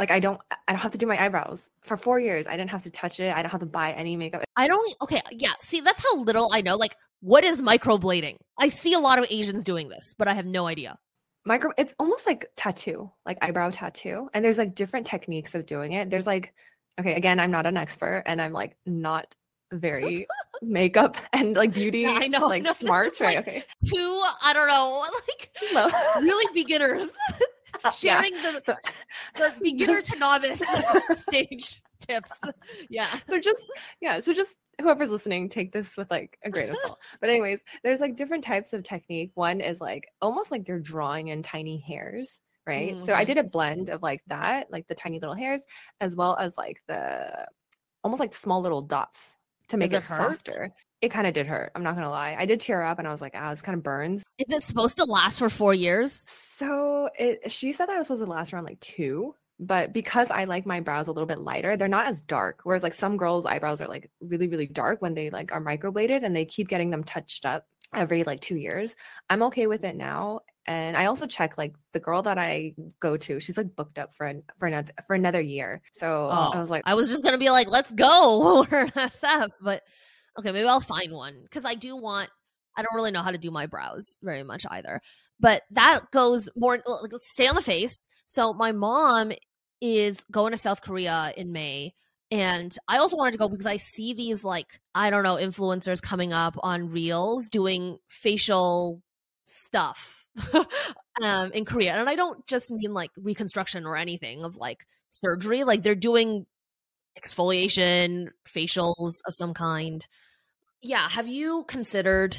like 0.00 0.10
I 0.10 0.18
don't 0.18 0.40
I 0.66 0.72
don't 0.72 0.80
have 0.80 0.90
to 0.92 0.98
do 0.98 1.06
my 1.06 1.22
eyebrows. 1.24 1.70
For 1.82 1.96
4 1.96 2.18
years 2.18 2.48
I 2.48 2.56
didn't 2.56 2.70
have 2.70 2.82
to 2.82 2.90
touch 2.90 3.20
it. 3.20 3.32
I 3.36 3.42
don't 3.42 3.50
have 3.52 3.60
to 3.60 3.66
buy 3.66 3.92
any 3.92 4.16
makeup. 4.16 4.42
I 4.56 4.66
don't. 4.66 4.94
Okay, 5.02 5.20
yeah. 5.30 5.52
See, 5.60 5.80
that's 5.80 6.02
how 6.02 6.18
little 6.22 6.50
I 6.52 6.60
know. 6.62 6.76
Like, 6.76 6.96
what 7.20 7.44
is 7.44 7.62
microblading? 7.62 8.36
I 8.58 8.68
see 8.68 8.94
a 8.94 8.98
lot 8.98 9.18
of 9.20 9.26
Asians 9.30 9.62
doing 9.62 9.88
this, 9.88 10.14
but 10.18 10.26
I 10.26 10.34
have 10.34 10.46
no 10.46 10.66
idea. 10.66 10.98
micro 11.46 11.70
it's 11.78 11.94
almost 11.98 12.26
like 12.26 12.46
tattoo 12.56 13.10
like 13.24 13.38
eyebrow 13.40 13.70
tattoo 13.70 14.28
and 14.34 14.44
there's 14.44 14.58
like 14.58 14.74
different 14.74 15.06
techniques 15.06 15.54
of 15.54 15.64
doing 15.64 15.92
it 15.92 16.10
there's 16.10 16.26
like 16.26 16.52
okay 16.98 17.14
again 17.14 17.40
i'm 17.40 17.50
not 17.50 17.64
an 17.64 17.78
expert 17.78 18.22
and 18.26 18.42
i'm 18.42 18.52
like 18.52 18.76
not 18.84 19.34
very 19.72 20.26
makeup 20.62 21.16
and 21.32 21.56
like 21.56 21.72
beauty 21.72 22.00
Yeah, 22.00 22.18
I 22.20 22.26
know, 22.28 22.46
like 22.46 22.62
no, 22.64 22.72
smarts 22.84 23.20
right 23.22 23.36
like, 23.36 23.48
okay 23.48 23.64
Two, 23.86 24.22
I 24.42 24.52
don't 24.52 24.68
know, 24.68 25.04
like 25.28 25.50
really 26.22 26.48
beginners 26.52 27.08
Yeah. 28.02 28.20
sharing 28.22 28.32
the, 28.34 28.62
So- 28.64 28.76
the 29.36 29.54
beginner 29.62 30.02
to 30.02 30.18
novice 30.18 30.62
stage 31.28 31.82
tips. 32.00 32.40
Yeah. 32.88 33.08
so 33.28 33.38
just 33.38 33.66
yeah 34.00 34.20
so 34.20 34.32
just 34.32 34.56
whoever's 34.80 35.10
listening 35.10 35.48
take 35.50 35.72
this 35.72 35.96
with 35.98 36.10
like 36.10 36.38
a 36.44 36.50
grain 36.50 36.70
of 36.70 36.76
salt 36.78 36.98
but 37.20 37.28
anyways 37.28 37.60
there's 37.84 38.00
like 38.00 38.16
different 38.16 38.42
types 38.42 38.72
of 38.72 38.82
technique 38.82 39.30
one 39.34 39.60
is 39.60 39.80
like 39.80 40.08
almost 40.22 40.50
like 40.50 40.66
you're 40.66 40.78
drawing 40.80 41.28
in 41.28 41.42
tiny 41.42 41.78
hairs 41.78 42.40
right? 42.66 43.02
So 43.04 43.14
I 43.14 43.24
Mhm. 43.24 43.26
did 43.26 43.38
a 43.38 43.42
blend 43.44 43.88
of 43.88 44.00
like 44.02 44.22
that, 44.28 44.70
like 44.70 44.86
the 44.86 44.94
tiny 44.94 45.18
little 45.18 45.34
hairs, 45.34 45.62
as 46.00 46.14
well 46.14 46.36
as 46.36 46.56
like 46.56 46.80
the 46.86 47.46
almost 48.04 48.20
like 48.20 48.32
small 48.34 48.60
little 48.60 48.82
dots 48.82 49.36
to 49.68 49.76
make 49.76 49.90
Does 49.90 50.04
it 50.04 50.12
it 50.12 50.16
softer. 50.16 50.70
It 51.00 51.10
kind 51.10 51.26
of 51.26 51.34
did 51.34 51.46
hurt. 51.46 51.72
I'm 51.74 51.82
not 51.82 51.94
gonna 51.94 52.10
lie. 52.10 52.36
I 52.38 52.46
did 52.46 52.60
tear 52.60 52.82
up 52.82 52.98
and 52.98 53.08
I 53.08 53.10
was 53.10 53.20
like, 53.20 53.32
ah, 53.34 53.50
this 53.50 53.62
kind 53.62 53.76
of 53.76 53.82
burns. 53.82 54.22
Is 54.38 54.52
it 54.52 54.62
supposed 54.62 54.96
to 54.98 55.04
last 55.04 55.38
for 55.38 55.48
four 55.48 55.72
years? 55.72 56.24
So 56.28 57.08
it 57.18 57.50
she 57.50 57.72
said 57.72 57.86
that 57.86 57.94
it 57.94 57.98
was 57.98 58.06
supposed 58.08 58.24
to 58.24 58.30
last 58.30 58.52
around 58.52 58.64
like 58.64 58.80
two, 58.80 59.34
but 59.58 59.92
because 59.92 60.30
I 60.30 60.44
like 60.44 60.66
my 60.66 60.80
brows 60.80 61.08
a 61.08 61.12
little 61.12 61.26
bit 61.26 61.38
lighter, 61.40 61.76
they're 61.76 61.88
not 61.88 62.06
as 62.06 62.22
dark. 62.22 62.60
Whereas 62.64 62.82
like 62.82 62.94
some 62.94 63.16
girls' 63.16 63.46
eyebrows 63.46 63.80
are 63.80 63.88
like 63.88 64.10
really, 64.20 64.48
really 64.48 64.66
dark 64.66 65.00
when 65.00 65.14
they 65.14 65.30
like 65.30 65.52
are 65.52 65.60
microbladed 65.60 66.22
and 66.22 66.34
they 66.34 66.44
keep 66.44 66.68
getting 66.68 66.90
them 66.90 67.04
touched 67.04 67.46
up 67.46 67.66
every 67.94 68.24
like 68.24 68.40
two 68.40 68.56
years. 68.56 68.94
I'm 69.28 69.42
okay 69.44 69.66
with 69.66 69.84
it 69.84 69.96
now. 69.96 70.40
And 70.66 70.96
I 70.96 71.06
also 71.06 71.26
check 71.26 71.58
like 71.58 71.74
the 71.92 72.00
girl 72.00 72.22
that 72.22 72.38
I 72.38 72.74
go 73.00 73.16
to, 73.16 73.40
she's 73.40 73.56
like 73.56 73.74
booked 73.74 73.98
up 73.98 74.14
for 74.14 74.26
an, 74.26 74.42
for 74.58 74.66
another 74.66 74.92
for 75.06 75.14
another 75.14 75.40
year. 75.40 75.82
So 75.92 76.28
Oh, 76.30 76.52
I 76.54 76.60
was 76.60 76.70
like, 76.70 76.82
I 76.86 76.94
was 76.94 77.08
just 77.08 77.24
gonna 77.24 77.38
be 77.38 77.50
like, 77.50 77.68
let's 77.68 77.92
go 77.92 78.58
or 78.60 78.64
SF, 78.66 79.48
but 79.62 79.82
okay, 80.38 80.52
maybe 80.52 80.68
I'll 80.68 80.80
find 80.80 81.12
one 81.12 81.40
because 81.42 81.64
I 81.64 81.74
do 81.74 81.96
want. 81.96 82.30
I 82.76 82.82
don't 82.82 82.94
really 82.94 83.10
know 83.10 83.22
how 83.22 83.32
to 83.32 83.38
do 83.38 83.50
my 83.50 83.66
brows 83.66 84.16
very 84.22 84.44
much 84.44 84.64
either, 84.70 85.02
but 85.40 85.62
that 85.72 86.10
goes 86.12 86.48
more. 86.56 86.78
Like, 86.86 87.12
stay 87.20 87.48
on 87.48 87.56
the 87.56 87.62
face. 87.62 88.06
So 88.26 88.54
my 88.54 88.72
mom 88.72 89.32
is 89.80 90.24
going 90.30 90.52
to 90.52 90.56
South 90.56 90.82
Korea 90.82 91.32
in 91.36 91.52
May. 91.52 91.94
And 92.30 92.76
I 92.86 92.98
also 92.98 93.16
wanted 93.16 93.32
to 93.32 93.38
go 93.38 93.48
because 93.48 93.66
I 93.66 93.78
see 93.78 94.14
these 94.14 94.44
like 94.44 94.80
I 94.94 95.10
don't 95.10 95.24
know 95.24 95.34
influencers 95.34 96.00
coming 96.00 96.32
up 96.32 96.56
on 96.62 96.90
reels 96.90 97.48
doing 97.48 97.98
facial 98.08 99.02
stuff 99.46 100.26
um 101.22 101.50
in 101.52 101.64
Korea. 101.64 101.94
And 101.94 102.08
I 102.08 102.14
don't 102.14 102.46
just 102.46 102.70
mean 102.70 102.94
like 102.94 103.10
reconstruction 103.16 103.84
or 103.84 103.96
anything 103.96 104.44
of 104.44 104.56
like 104.56 104.86
surgery. 105.08 105.64
Like 105.64 105.82
they're 105.82 105.96
doing 105.96 106.46
exfoliation, 107.20 108.28
facials 108.48 109.16
of 109.26 109.34
some 109.34 109.54
kind. 109.54 110.06
Yeah, 110.82 111.08
have 111.08 111.28
you 111.28 111.64
considered 111.68 112.36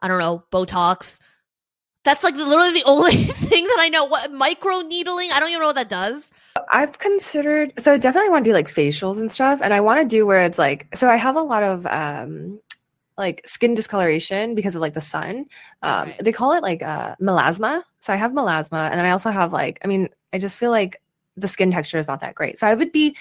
I 0.00 0.08
don't 0.08 0.18
know, 0.18 0.44
Botox? 0.52 1.20
That's 2.04 2.24
like 2.24 2.34
literally 2.34 2.72
the 2.72 2.84
only 2.86 3.12
thing 3.12 3.64
that 3.66 3.76
I 3.78 3.88
know. 3.88 4.04
What 4.06 4.32
micro 4.32 4.80
needling? 4.80 5.30
I 5.32 5.40
don't 5.40 5.50
even 5.50 5.60
know 5.60 5.66
what 5.66 5.74
that 5.76 5.88
does. 5.88 6.30
I've 6.70 6.98
considered 6.98 7.72
so 7.78 7.92
I 7.92 7.98
definitely 7.98 8.30
want 8.30 8.44
to 8.44 8.50
do 8.50 8.54
like 8.54 8.68
facials 8.68 9.18
and 9.18 9.32
stuff. 9.32 9.60
And 9.62 9.72
I 9.74 9.80
want 9.80 10.00
to 10.00 10.06
do 10.06 10.26
where 10.26 10.44
it's 10.44 10.58
like 10.58 10.94
so 10.96 11.08
I 11.08 11.16
have 11.16 11.36
a 11.36 11.42
lot 11.42 11.62
of 11.62 11.86
um 11.86 12.60
like 13.18 13.42
skin 13.46 13.74
discoloration 13.74 14.54
because 14.54 14.74
of 14.74 14.80
like 14.80 14.94
the 14.94 15.00
sun. 15.00 15.46
Um 15.82 16.08
Right. 16.08 16.24
they 16.24 16.32
call 16.32 16.52
it 16.54 16.62
like 16.62 16.82
uh 16.82 17.16
melasma. 17.20 17.82
So 18.00 18.12
I 18.12 18.16
have 18.16 18.32
melasma 18.32 18.90
and 18.90 18.98
then 18.98 19.04
I 19.04 19.10
also 19.10 19.30
have 19.30 19.52
like 19.52 19.78
I 19.84 19.86
mean, 19.86 20.08
I 20.32 20.38
just 20.38 20.58
feel 20.58 20.70
like 20.70 21.00
the 21.36 21.48
skin 21.48 21.70
texture 21.70 21.98
is 21.98 22.08
not 22.08 22.20
that 22.20 22.34
great. 22.34 22.58
So 22.58 22.66
I 22.66 22.74
would 22.74 22.92
be 22.92 23.16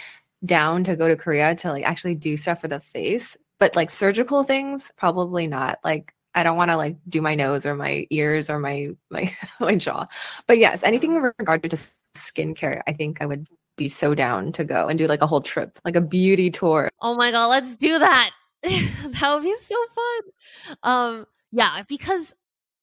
down 0.45 0.83
to 0.85 0.95
go 0.95 1.07
to 1.07 1.15
Korea 1.15 1.55
to 1.55 1.71
like 1.71 1.83
actually 1.83 2.15
do 2.15 2.37
stuff 2.37 2.61
for 2.61 2.67
the 2.67 2.79
face, 2.79 3.35
but 3.59 3.75
like 3.75 3.89
surgical 3.89 4.43
things, 4.43 4.91
probably 4.97 5.47
not. 5.47 5.79
Like 5.83 6.13
I 6.35 6.43
don't 6.43 6.57
want 6.57 6.71
to 6.71 6.77
like 6.77 6.97
do 7.07 7.21
my 7.21 7.35
nose 7.35 7.65
or 7.65 7.75
my 7.75 8.07
ears 8.09 8.49
or 8.49 8.59
my 8.59 8.89
my 9.09 9.33
my 9.59 9.75
jaw. 9.75 10.07
But 10.47 10.57
yes, 10.57 10.83
anything 10.83 11.15
in 11.15 11.21
regard 11.39 11.63
to 11.63 11.69
just 11.69 11.95
skincare, 12.15 12.81
I 12.87 12.93
think 12.93 13.21
I 13.21 13.25
would 13.25 13.47
be 13.77 13.89
so 13.89 14.13
down 14.13 14.51
to 14.53 14.65
go 14.65 14.87
and 14.87 14.99
do 14.99 15.07
like 15.07 15.21
a 15.21 15.27
whole 15.27 15.41
trip, 15.41 15.79
like 15.85 15.95
a 15.95 16.01
beauty 16.01 16.49
tour. 16.49 16.89
Oh 17.01 17.15
my 17.15 17.31
god, 17.31 17.47
let's 17.47 17.75
do 17.77 17.99
that. 17.99 18.31
that 18.61 19.33
would 19.33 19.43
be 19.43 19.55
so 19.61 19.75
fun. 19.95 20.77
Um 20.83 21.25
yeah, 21.51 21.83
because 21.87 22.35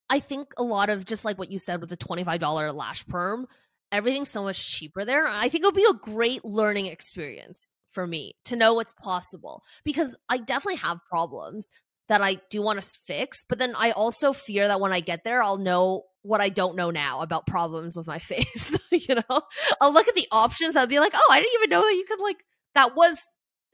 I 0.09 0.19
think 0.19 0.53
a 0.57 0.63
lot 0.63 0.89
of 0.89 1.05
just 1.05 1.25
like 1.25 1.37
what 1.37 1.51
you 1.51 1.59
said 1.59 1.81
with 1.81 1.89
the 1.89 1.97
$25 1.97 2.73
lash 2.73 3.05
perm, 3.07 3.47
everything's 3.91 4.29
so 4.29 4.43
much 4.43 4.67
cheaper 4.67 5.05
there. 5.05 5.25
I 5.27 5.49
think 5.49 5.63
it'll 5.63 5.71
be 5.71 5.87
a 5.89 5.93
great 5.93 6.43
learning 6.43 6.87
experience 6.87 7.73
for 7.91 8.05
me 8.05 8.35
to 8.45 8.55
know 8.55 8.73
what's 8.73 8.93
possible 8.93 9.63
because 9.83 10.15
I 10.29 10.37
definitely 10.37 10.77
have 10.77 10.99
problems 11.09 11.69
that 12.09 12.21
I 12.21 12.37
do 12.49 12.61
want 12.61 12.81
to 12.81 12.89
fix, 13.05 13.43
but 13.47 13.59
then 13.59 13.75
I 13.75 13.91
also 13.91 14.33
fear 14.33 14.67
that 14.67 14.79
when 14.79 14.93
I 14.93 14.99
get 14.99 15.23
there, 15.23 15.43
I'll 15.43 15.57
know 15.57 16.03
what 16.21 16.41
I 16.41 16.49
don't 16.49 16.75
know 16.75 16.91
now 16.91 17.21
about 17.21 17.47
problems 17.47 17.95
with 17.95 18.07
my 18.07 18.19
face. 18.19 18.77
you 18.91 19.15
know, 19.15 19.41
I'll 19.81 19.93
look 19.93 20.07
at 20.07 20.15
the 20.15 20.27
options. 20.31 20.75
I'll 20.75 20.87
be 20.87 20.99
like, 20.99 21.13
oh, 21.15 21.29
I 21.31 21.39
didn't 21.39 21.55
even 21.55 21.69
know 21.69 21.81
that 21.81 21.95
you 21.95 22.05
could 22.07 22.21
like 22.21 22.43
that 22.75 22.95
was 22.95 23.17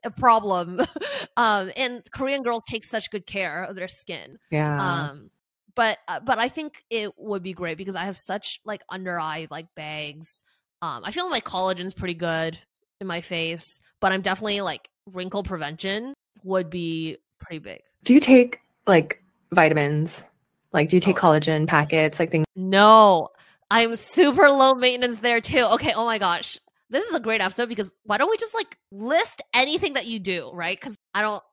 a 0.04 0.12
problem. 0.12 0.80
um, 1.38 1.72
and 1.76 2.04
Korean 2.12 2.44
girls 2.44 2.62
take 2.68 2.84
such 2.84 3.12
good 3.12 3.26
care 3.26 3.64
of 3.64 3.76
their 3.76 3.88
skin. 3.88 4.38
Yeah. 4.52 5.10
Um, 5.10 5.30
but 5.76 5.98
uh, 6.08 6.20
but 6.20 6.38
I 6.40 6.50
think 6.50 6.84
it 6.90 7.12
would 7.18 7.44
be 7.44 7.54
great 7.54 7.78
because 7.78 7.96
I 7.96 8.06
have 8.06 8.16
such 8.18 8.60
like 8.66 8.84
under 8.90 9.20
eye 9.20 9.48
like 9.50 9.68
bags. 9.76 10.44
Um, 10.82 11.04
I 11.06 11.12
feel 11.12 11.30
like 11.30 11.46
my 11.46 11.52
collagen's 11.52 11.94
pretty 11.94 12.14
good 12.14 12.58
in 13.02 13.08
my 13.08 13.22
face, 13.22 13.80
but 14.00 14.12
I'm 14.12 14.22
definitely 14.22 14.62
like 14.62 14.90
wrinkle 15.14 15.44
prevention 15.44 16.14
would 16.44 16.70
be 16.70 17.18
pretty 17.40 17.60
big. 17.60 17.82
do 18.04 18.14
you 18.14 18.20
take 18.20 18.60
like 18.88 19.24
vitamins? 19.52 20.24
Like 20.72 20.90
do 20.90 20.96
you 20.98 21.02
take 21.02 21.18
Oh. 21.18 21.22
collagen 21.28 21.68
packets, 21.68 22.20
like 22.20 22.32
things? 22.32 22.46
No, 22.56 23.30
I'm 23.72 23.96
super 23.96 24.50
low 24.50 24.74
maintenance 24.76 25.20
there 25.20 25.42
too. 25.42 25.64
Okay, 25.74 25.94
oh 25.96 26.06
my 26.06 26.18
gosh. 26.20 26.58
This 26.90 27.06
is 27.06 27.16
a 27.16 27.20
great 27.20 27.42
episode 27.42 27.70
because 27.70 27.92
why 28.04 28.18
don't 28.18 28.30
we 28.30 28.38
just 28.38 28.54
like 28.54 28.78
list 28.92 29.42
anything 29.54 29.94
that 29.94 30.06
you 30.06 30.20
do, 30.20 30.52
right? 30.54 30.80
Because 30.80 30.96
I 31.14 31.22
don't 31.22 31.44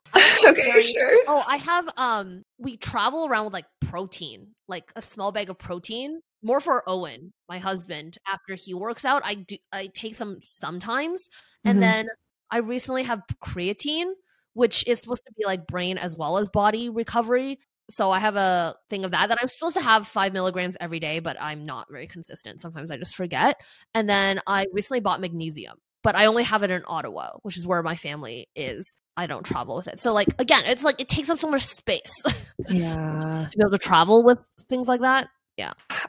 okay, 0.45 0.63
very- 0.71 0.83
sure. 0.83 1.17
Oh, 1.29 1.43
I 1.47 1.57
have 1.57 1.89
um 1.97 2.43
we 2.59 2.77
travel 2.77 3.27
around 3.27 3.45
with 3.47 3.55
like 3.55 3.67
protein, 3.81 4.49
like 4.69 4.93
a 4.97 5.03
small 5.03 5.33
bag 5.33 5.51
of 5.51 5.59
protein. 5.59 6.21
More 6.43 6.61
for 6.61 6.83
Owen, 6.89 7.33
my 7.51 7.59
husband, 7.59 8.17
after 8.27 8.55
he 8.55 8.73
works 8.75 9.05
out. 9.05 9.23
I 9.25 9.35
do 9.35 9.57
I 9.73 9.89
take 9.89 10.15
some 10.15 10.39
sometimes. 10.41 11.29
And 11.65 11.79
Mhm. 11.79 11.81
then 11.83 12.09
I 12.51 12.59
recently 12.59 13.03
have 13.05 13.23
creatine, 13.45 14.13
which 14.55 14.87
is 14.87 15.01
supposed 15.01 15.23
to 15.27 15.33
be 15.39 15.45
like 15.45 15.67
brain 15.67 15.99
as 15.99 16.17
well 16.17 16.39
as 16.39 16.49
body 16.49 16.89
recovery. 16.89 17.61
So 17.91 18.11
I 18.11 18.19
have 18.21 18.37
a 18.37 18.77
thing 18.89 19.05
of 19.05 19.11
that 19.11 19.29
that 19.29 19.39
I'm 19.41 19.49
supposed 19.49 19.75
to 19.75 19.83
have 19.83 20.07
five 20.07 20.33
milligrams 20.33 20.77
every 20.81 21.01
day, 21.01 21.19
but 21.19 21.37
I'm 21.41 21.67
not 21.67 21.89
very 21.91 22.07
consistent. 22.07 22.61
Sometimes 22.61 22.91
I 22.91 22.97
just 22.97 23.15
forget. 23.17 23.61
And 23.95 24.09
then 24.09 24.41
I 24.47 24.67
recently 24.73 25.01
bought 25.01 25.21
magnesium, 25.21 25.77
but 26.03 26.15
I 26.17 26.27
only 26.27 26.45
have 26.45 26.63
it 26.63 26.71
in 26.71 26.83
Ottawa, 26.87 27.33
which 27.43 27.59
is 27.59 27.67
where 27.67 27.83
my 27.83 27.97
family 27.97 28.49
is. 28.57 28.97
I 29.17 29.27
don't 29.27 29.45
travel 29.45 29.77
with 29.77 29.89
it. 29.89 30.01
So 30.01 30.13
like 30.15 30.29
again, 30.39 30.63
it's 30.65 30.83
like 30.85 31.01
it 31.01 31.09
takes 31.09 31.29
up 31.29 31.39
so 31.39 31.51
much 31.51 31.65
space 31.67 32.15
Yeah. 32.71 33.49
to 33.51 33.57
be 33.59 33.63
able 33.63 33.73
to 33.73 33.79
travel 33.79 34.23
with 34.25 34.39
things 34.69 34.89
like 34.89 35.01
that. 35.01 35.29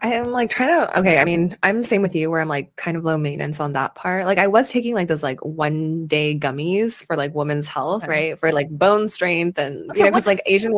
I 0.01 0.13
am 0.13 0.31
like 0.31 0.49
trying 0.49 0.69
to 0.69 0.99
okay, 0.99 1.19
I 1.19 1.25
mean, 1.25 1.57
I'm 1.63 1.81
the 1.81 1.87
same 1.87 2.01
with 2.01 2.15
you 2.15 2.29
where 2.29 2.41
I'm 2.41 2.47
like 2.47 2.75
kind 2.75 2.97
of 2.97 3.03
low 3.03 3.17
maintenance 3.17 3.59
on 3.59 3.73
that 3.73 3.95
part. 3.95 4.25
Like 4.25 4.37
I 4.37 4.47
was 4.47 4.69
taking 4.69 4.93
like 4.95 5.07
those 5.07 5.23
like 5.23 5.39
one 5.43 6.07
day 6.07 6.37
gummies 6.37 6.93
for 7.05 7.15
like 7.15 7.33
women's 7.35 7.67
health, 7.67 8.07
right? 8.07 8.37
For 8.39 8.51
like 8.51 8.69
bone 8.69 9.09
strength 9.09 9.57
and 9.57 9.89
Okay, 9.91 9.99
you 9.99 10.05
know, 10.05 10.11
because 10.11 10.25
like 10.27 10.41
Asian 10.45 10.71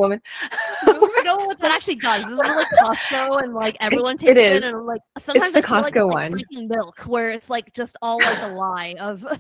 don't 1.23 1.39
know 1.41 1.45
what 1.45 1.59
that 1.59 1.71
actually 1.71 1.95
does. 1.95 2.23
This 2.23 2.33
is 2.33 2.39
like 2.39 2.67
Costco 2.83 3.43
and 3.43 3.53
like 3.53 3.77
everyone 3.79 4.15
It's- 4.15 4.36
takes 4.36 4.63
it 4.63 4.63
it, 4.67 4.73
and 4.73 4.86
like 4.86 5.01
sometimes 5.19 5.53
the 5.53 5.59
I 5.59 5.62
feel 5.62 5.77
like 5.81 5.93
Costco 5.93 6.07
like 6.07 6.15
one. 6.15 6.31
drinking 6.31 6.67
milk 6.67 6.99
where 7.01 7.29
it's 7.31 7.49
like 7.49 7.73
just 7.73 7.95
all 8.01 8.17
like 8.19 8.41
a 8.41 8.47
lie 8.47 8.95
of 8.99 9.23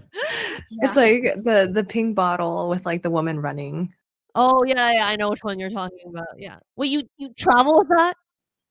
Yeah. 0.69 0.87
It's 0.87 0.95
like 0.95 1.23
the 1.43 1.69
the 1.71 1.83
pink 1.83 2.15
bottle 2.15 2.69
with 2.69 2.85
like 2.85 3.03
the 3.03 3.09
woman 3.11 3.39
running. 3.39 3.93
Oh 4.35 4.63
yeah, 4.63 4.91
yeah, 4.91 5.07
I 5.07 5.15
know 5.15 5.29
which 5.29 5.43
one 5.43 5.59
you're 5.59 5.69
talking 5.69 6.07
about. 6.09 6.25
Yeah. 6.37 6.57
Wait, 6.75 6.89
you 6.89 7.03
you 7.17 7.33
travel 7.37 7.79
with 7.79 7.89
that? 7.89 8.15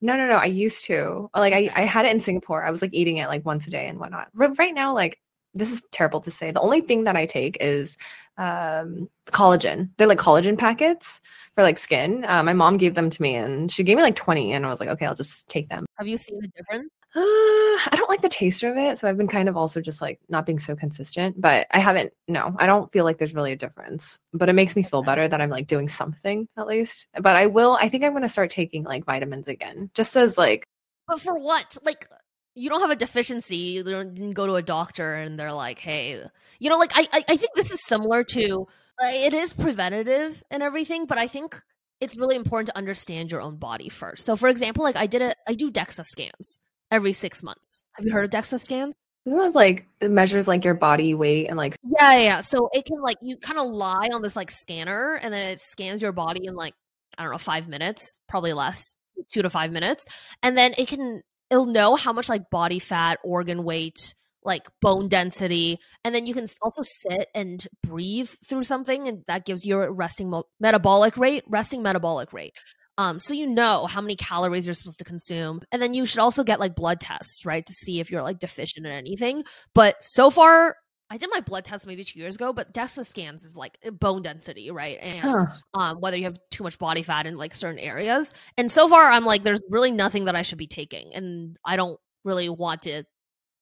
No, 0.03 0.17
no, 0.17 0.27
no. 0.27 0.37
I 0.37 0.47
used 0.47 0.85
to. 0.87 1.31
Like 1.35 1.55
I, 1.55 1.71
I 1.75 1.83
had 1.83 2.05
it 2.05 2.11
in 2.13 2.21
Singapore. 2.21 2.65
I 2.65 2.71
was 2.71 2.83
like 2.83 2.93
eating 2.93 3.19
it 3.19 3.29
like 3.29 3.47
once 3.47 3.67
a 3.69 3.71
day 3.71 3.87
and 3.87 3.99
whatnot. 4.01 4.29
But 4.35 4.59
right 4.59 4.75
now, 4.75 4.93
like 4.93 5.19
this 5.55 5.71
is 5.71 5.83
terrible 5.93 6.21
to 6.23 6.31
say. 6.31 6.51
The 6.51 6.61
only 6.61 6.81
thing 6.81 7.05
that 7.05 7.17
I 7.17 7.25
take 7.25 7.57
is 7.61 7.97
um 8.37 9.09
collagen. 9.29 9.91
They're 9.97 10.09
like 10.09 10.19
collagen 10.19 10.59
packets 10.59 11.21
for 11.55 11.63
like 11.63 11.79
skin. 11.79 12.25
Uh, 12.27 12.43
my 12.43 12.53
mom 12.53 12.79
gave 12.79 12.95
them 12.97 13.11
to 13.11 13.23
me 13.23 13.37
and 13.37 13.71
she 13.71 13.85
gave 13.85 13.97
me 13.97 14.03
like 14.03 14.17
20 14.17 14.53
and 14.53 14.67
I 14.67 14.69
was 14.69 14.81
like, 14.81 14.89
okay, 14.89 15.07
I'll 15.07 15.15
just 15.15 15.49
take 15.49 15.69
them. 15.69 15.87
Have 15.99 16.09
you 16.09 16.17
seen 16.17 16.41
the 16.41 16.49
difference? 16.49 16.91
Uh, 17.15 17.21
I 17.85 17.91
don't 17.93 18.09
like 18.09 18.23
the 18.23 18.29
taste 18.29 18.63
of 18.63 18.77
it. 18.77 18.99
So 18.99 19.09
I've 19.09 19.17
been 19.17 19.29
kind 19.29 19.49
of 19.49 19.57
also 19.57 19.81
just 19.81 20.01
like 20.01 20.21
not 20.29 20.47
being 20.47 20.59
so 20.59 20.75
consistent, 20.75 21.41
but 21.41 21.67
I 21.71 21.79
haven't, 21.79 22.13
no, 22.29 22.55
I 22.59 22.67
don't 22.67 22.91
feel 22.91 23.05
like 23.05 23.19
there's 23.19 23.35
really 23.35 23.53
a 23.53 23.57
difference, 23.57 24.19
but 24.33 24.49
it 24.49 24.55
makes 24.55 24.77
me 24.77 24.83
feel 24.83 25.03
better 25.03 25.29
that 25.29 25.41
I'm 25.41 25.51
like 25.51 25.67
doing 25.67 25.89
something 25.89 26.49
at 26.57 26.67
least. 26.67 27.07
But 27.21 27.37
I 27.37 27.47
will, 27.47 27.77
I 27.81 27.89
think 27.89 28.05
I'm 28.05 28.13
going 28.13 28.23
to 28.23 28.29
start 28.29 28.51
taking 28.51 28.85
like 28.85 29.05
vitamins 29.05 29.49
again, 29.49 29.91
just 29.95 30.17
as 30.17 30.39
like, 30.39 30.67
But 31.07 31.21
for 31.21 31.39
what? 31.39 31.77
Like 31.83 32.09
you 32.55 32.69
don't 32.69 32.81
have 32.81 32.91
a 32.91 32.97
deficiency. 32.97 33.57
You 33.57 33.83
don't 33.83 34.33
go 34.33 34.47
to 34.47 34.55
a 34.55 34.63
doctor 34.63 35.15
and 35.15 35.39
they're 35.39 35.53
like, 35.53 35.79
hey, 35.79 36.23
you 36.59 36.71
know, 36.71 36.79
like 36.79 36.93
I 36.95 37.09
I, 37.13 37.25
I 37.29 37.37
think 37.37 37.55
this 37.55 37.71
is 37.71 37.85
similar 37.85 38.25
to 38.25 38.67
uh, 39.03 39.07
it 39.07 39.35
is 39.35 39.53
preventative 39.53 40.43
and 40.51 40.63
everything, 40.63 41.07
but 41.07 41.19
I 41.19 41.27
think 41.27 41.61
it's 42.01 42.17
really 42.17 42.37
important 42.37 42.67
to 42.69 42.77
understand 42.77 43.31
your 43.31 43.41
own 43.41 43.57
body 43.57 43.89
first. 43.89 44.25
So 44.25 44.37
for 44.37 44.49
example, 44.49 44.85
like 44.85 44.97
I 44.97 45.07
did 45.07 45.23
a 45.23 45.35
I 45.47 45.55
do 45.55 45.71
DEXA 45.71 46.05
scans 46.05 46.59
every 46.93 47.13
six 47.13 47.43
months. 47.43 47.83
Have 47.95 48.07
you 48.07 48.13
heard 48.13 48.25
of 48.25 48.31
DEXA 48.31 48.61
scans? 48.61 48.97
Isn't 49.25 49.39
that 49.39 49.55
like 49.55 49.87
it 50.01 50.11
measures 50.11 50.47
like 50.47 50.65
your 50.65 50.75
body 50.75 51.15
weight 51.15 51.47
and 51.49 51.57
like 51.57 51.77
Yeah, 51.83 52.13
yeah. 52.13 52.23
yeah. 52.23 52.41
So 52.41 52.69
it 52.73 52.85
can 52.85 53.01
like 53.01 53.19
you 53.23 53.37
kind 53.37 53.59
of 53.59 53.67
lie 53.67 54.11
on 54.13 54.23
this 54.23 54.37
like 54.37 54.51
scanner 54.51 55.15
and 55.15 55.33
then 55.33 55.49
it 55.49 55.61
scans 55.61 56.03
your 56.03 56.13
body 56.13 56.47
in 56.47 56.55
like 56.55 56.75
I 57.19 57.25
don't 57.25 57.33
know, 57.33 57.39
5 57.39 57.69
minutes, 57.69 58.19
probably 58.29 58.53
less, 58.55 58.97
2 59.33 59.43
to 59.43 59.51
5 59.51 59.71
minutes. 59.71 60.07
And 60.43 60.57
then 60.57 60.75
it 60.79 60.89
can 60.89 61.23
it'll 61.51 61.67
know 61.67 61.97
how 61.97 62.13
much 62.13 62.29
like 62.29 62.51
body 62.51 62.79
fat, 62.79 63.19
organ 63.23 63.65
weight, 63.65 64.15
like 64.45 64.67
bone 64.81 65.09
density, 65.09 65.79
and 66.05 66.15
then 66.15 66.27
you 66.27 66.35
can 66.35 66.49
also 66.63 66.83
sit 66.83 67.29
and 67.35 67.67
breathe 67.83 68.31
through 68.49 68.65
something, 68.65 69.07
and 69.07 69.23
that 69.29 69.45
gives 69.45 69.65
you 69.65 69.81
a 69.81 69.91
resting 69.91 70.31
mo- 70.31 70.47
metabolic 70.59 71.17
rate, 71.17 71.45
resting 71.47 71.83
metabolic 71.83 72.33
rate. 72.33 72.55
Um, 72.99 73.19
so 73.19 73.33
you 73.35 73.47
know 73.47 73.87
how 73.87 74.01
many 74.01 74.17
calories 74.17 74.67
you're 74.67 74.75
supposed 74.75 74.99
to 74.99 75.05
consume, 75.05 75.63
and 75.73 75.81
then 75.81 75.95
you 75.95 76.05
should 76.07 76.21
also 76.21 76.45
get 76.45 76.61
like 76.61 76.75
blood 76.75 77.01
tests, 77.01 77.45
right, 77.47 77.65
to 77.65 77.73
see 77.73 78.01
if 78.01 78.11
you're 78.11 78.23
like 78.23 78.39
deficient 78.39 78.87
in 78.87 78.93
anything. 78.93 79.45
But 79.75 79.97
so 80.03 80.29
far, 80.31 80.77
I 81.11 81.17
did 81.19 81.31
my 81.31 81.41
blood 81.41 81.65
test 81.65 81.87
maybe 81.87 82.05
two 82.05 82.19
years 82.19 82.37
ago, 82.37 82.53
but 82.53 82.73
DEXA 82.73 83.05
scans 83.07 83.45
is 83.45 83.57
like 83.57 83.77
bone 84.01 84.23
density, 84.23 84.71
right? 84.71 84.99
And 85.01 85.25
Huh. 85.25 85.47
um, 85.75 86.01
whether 86.01 86.17
you 86.17 86.25
have 86.25 86.39
too 86.51 86.65
much 86.65 86.79
body 86.79 87.03
fat 87.03 87.27
in 87.27 87.37
like 87.37 87.55
certain 87.55 87.79
areas. 87.79 88.33
And 88.57 88.71
so 88.73 88.89
far, 88.89 89.11
I'm 89.11 89.25
like, 89.25 89.43
there's 89.43 89.61
really 89.69 89.91
nothing 89.91 90.25
that 90.27 90.37
I 90.37 90.43
should 90.43 90.59
be 90.59 90.67
taking, 90.67 91.15
and 91.15 91.57
I 91.65 91.77
don't 91.77 91.99
really 92.25 92.49
want 92.49 92.83
to 92.83 93.05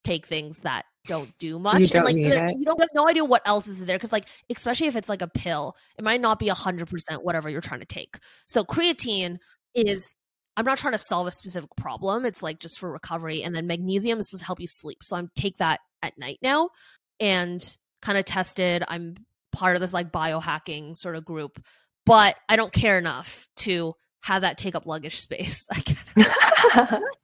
take 0.04 0.26
things 0.26 0.60
that 0.60 0.84
don't 1.06 1.36
do 1.38 1.58
much. 1.58 1.80
You 1.80 1.86
don't 1.86 1.98
and 1.98 2.04
like, 2.06 2.16
need 2.16 2.26
it. 2.26 2.58
you 2.58 2.64
don't 2.64 2.80
have 2.80 2.90
no 2.94 3.08
idea 3.08 3.24
what 3.24 3.42
else 3.46 3.66
is 3.66 3.78
there 3.80 3.96
because, 3.96 4.12
like, 4.12 4.26
especially 4.50 4.86
if 4.86 4.96
it's 4.96 5.08
like 5.08 5.22
a 5.22 5.28
pill, 5.28 5.76
it 5.98 6.04
might 6.04 6.20
not 6.20 6.38
be 6.38 6.48
a 6.48 6.54
hundred 6.54 6.88
percent 6.88 7.24
whatever 7.24 7.48
you're 7.48 7.60
trying 7.60 7.80
to 7.80 7.86
take. 7.86 8.18
So 8.46 8.64
creatine 8.64 9.38
is. 9.74 10.14
I'm 10.56 10.64
not 10.66 10.78
trying 10.78 10.92
to 10.92 10.98
solve 10.98 11.26
a 11.26 11.30
specific 11.30 11.70
problem. 11.76 12.26
It's 12.26 12.42
like 12.42 12.58
just 12.58 12.78
for 12.78 12.90
recovery, 12.90 13.42
and 13.42 13.54
then 13.54 13.66
magnesium 13.66 14.18
is 14.18 14.26
supposed 14.26 14.42
to 14.42 14.46
help 14.46 14.60
you 14.60 14.66
sleep. 14.66 14.98
So 15.02 15.16
I'm 15.16 15.30
take 15.34 15.56
that 15.58 15.80
at 16.02 16.18
night 16.18 16.38
now, 16.42 16.70
and 17.18 17.64
kind 18.02 18.18
of 18.18 18.24
tested. 18.24 18.84
I'm 18.86 19.16
part 19.52 19.76
of 19.76 19.80
this 19.80 19.92
like 19.92 20.12
biohacking 20.12 20.98
sort 20.98 21.16
of 21.16 21.24
group, 21.24 21.64
but 22.04 22.36
I 22.48 22.56
don't 22.56 22.72
care 22.72 22.98
enough 22.98 23.48
to 23.58 23.94
have 24.22 24.42
that 24.42 24.58
take 24.58 24.74
up 24.74 24.86
luggage 24.86 25.20
space. 25.20 25.66
I 25.70 27.00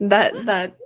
that 0.00 0.46
that 0.46 0.76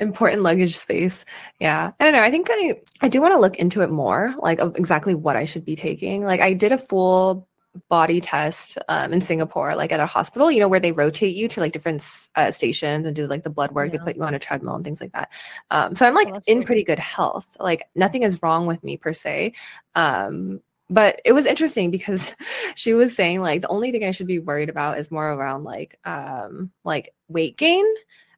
important 0.00 0.42
luggage 0.42 0.76
space. 0.76 1.24
Yeah. 1.58 1.92
I 1.98 2.04
don't 2.04 2.14
know. 2.14 2.22
I 2.22 2.30
think 2.30 2.48
I 2.50 2.80
I 3.00 3.08
do 3.08 3.20
want 3.20 3.34
to 3.34 3.40
look 3.40 3.56
into 3.56 3.80
it 3.82 3.90
more, 3.90 4.34
like 4.38 4.58
of 4.58 4.76
exactly 4.76 5.14
what 5.14 5.36
I 5.36 5.44
should 5.44 5.64
be 5.64 5.76
taking. 5.76 6.24
Like 6.24 6.40
I 6.40 6.52
did 6.52 6.72
a 6.72 6.78
full 6.78 7.48
body 7.88 8.20
test 8.20 8.78
um, 8.88 9.12
in 9.12 9.20
Singapore, 9.20 9.76
like 9.76 9.92
at 9.92 10.00
a 10.00 10.06
hospital, 10.06 10.50
you 10.50 10.58
know, 10.60 10.68
where 10.68 10.80
they 10.80 10.92
rotate 10.92 11.36
you 11.36 11.48
to 11.48 11.60
like 11.60 11.72
different 11.72 12.04
uh, 12.34 12.50
stations 12.50 13.06
and 13.06 13.14
do 13.14 13.26
like 13.26 13.44
the 13.44 13.50
blood 13.50 13.72
work. 13.72 13.92
They 13.92 13.98
put 13.98 14.16
you 14.16 14.24
on 14.24 14.34
a 14.34 14.38
treadmill 14.38 14.74
and 14.74 14.84
things 14.84 15.00
like 15.00 15.12
that. 15.12 15.30
Um, 15.70 15.94
so 15.94 16.06
I'm 16.06 16.14
like 16.14 16.32
that's 16.32 16.48
in 16.48 16.64
pretty 16.64 16.82
good 16.82 16.98
health. 16.98 17.56
Like 17.58 17.84
nothing 17.94 18.22
is 18.24 18.42
wrong 18.42 18.66
with 18.66 18.82
me 18.82 18.96
per 18.96 19.14
se. 19.14 19.54
Um, 19.94 20.60
but 20.90 21.20
it 21.24 21.32
was 21.32 21.46
interesting 21.46 21.90
because 21.90 22.34
she 22.74 22.92
was 22.92 23.14
saying 23.14 23.40
like 23.40 23.62
the 23.62 23.68
only 23.68 23.92
thing 23.92 24.04
I 24.04 24.10
should 24.10 24.26
be 24.26 24.40
worried 24.40 24.68
about 24.68 24.98
is 24.98 25.10
more 25.10 25.32
around 25.32 25.64
like 25.64 25.98
um 26.04 26.70
like 26.84 27.14
weight 27.28 27.56
gain. 27.56 27.86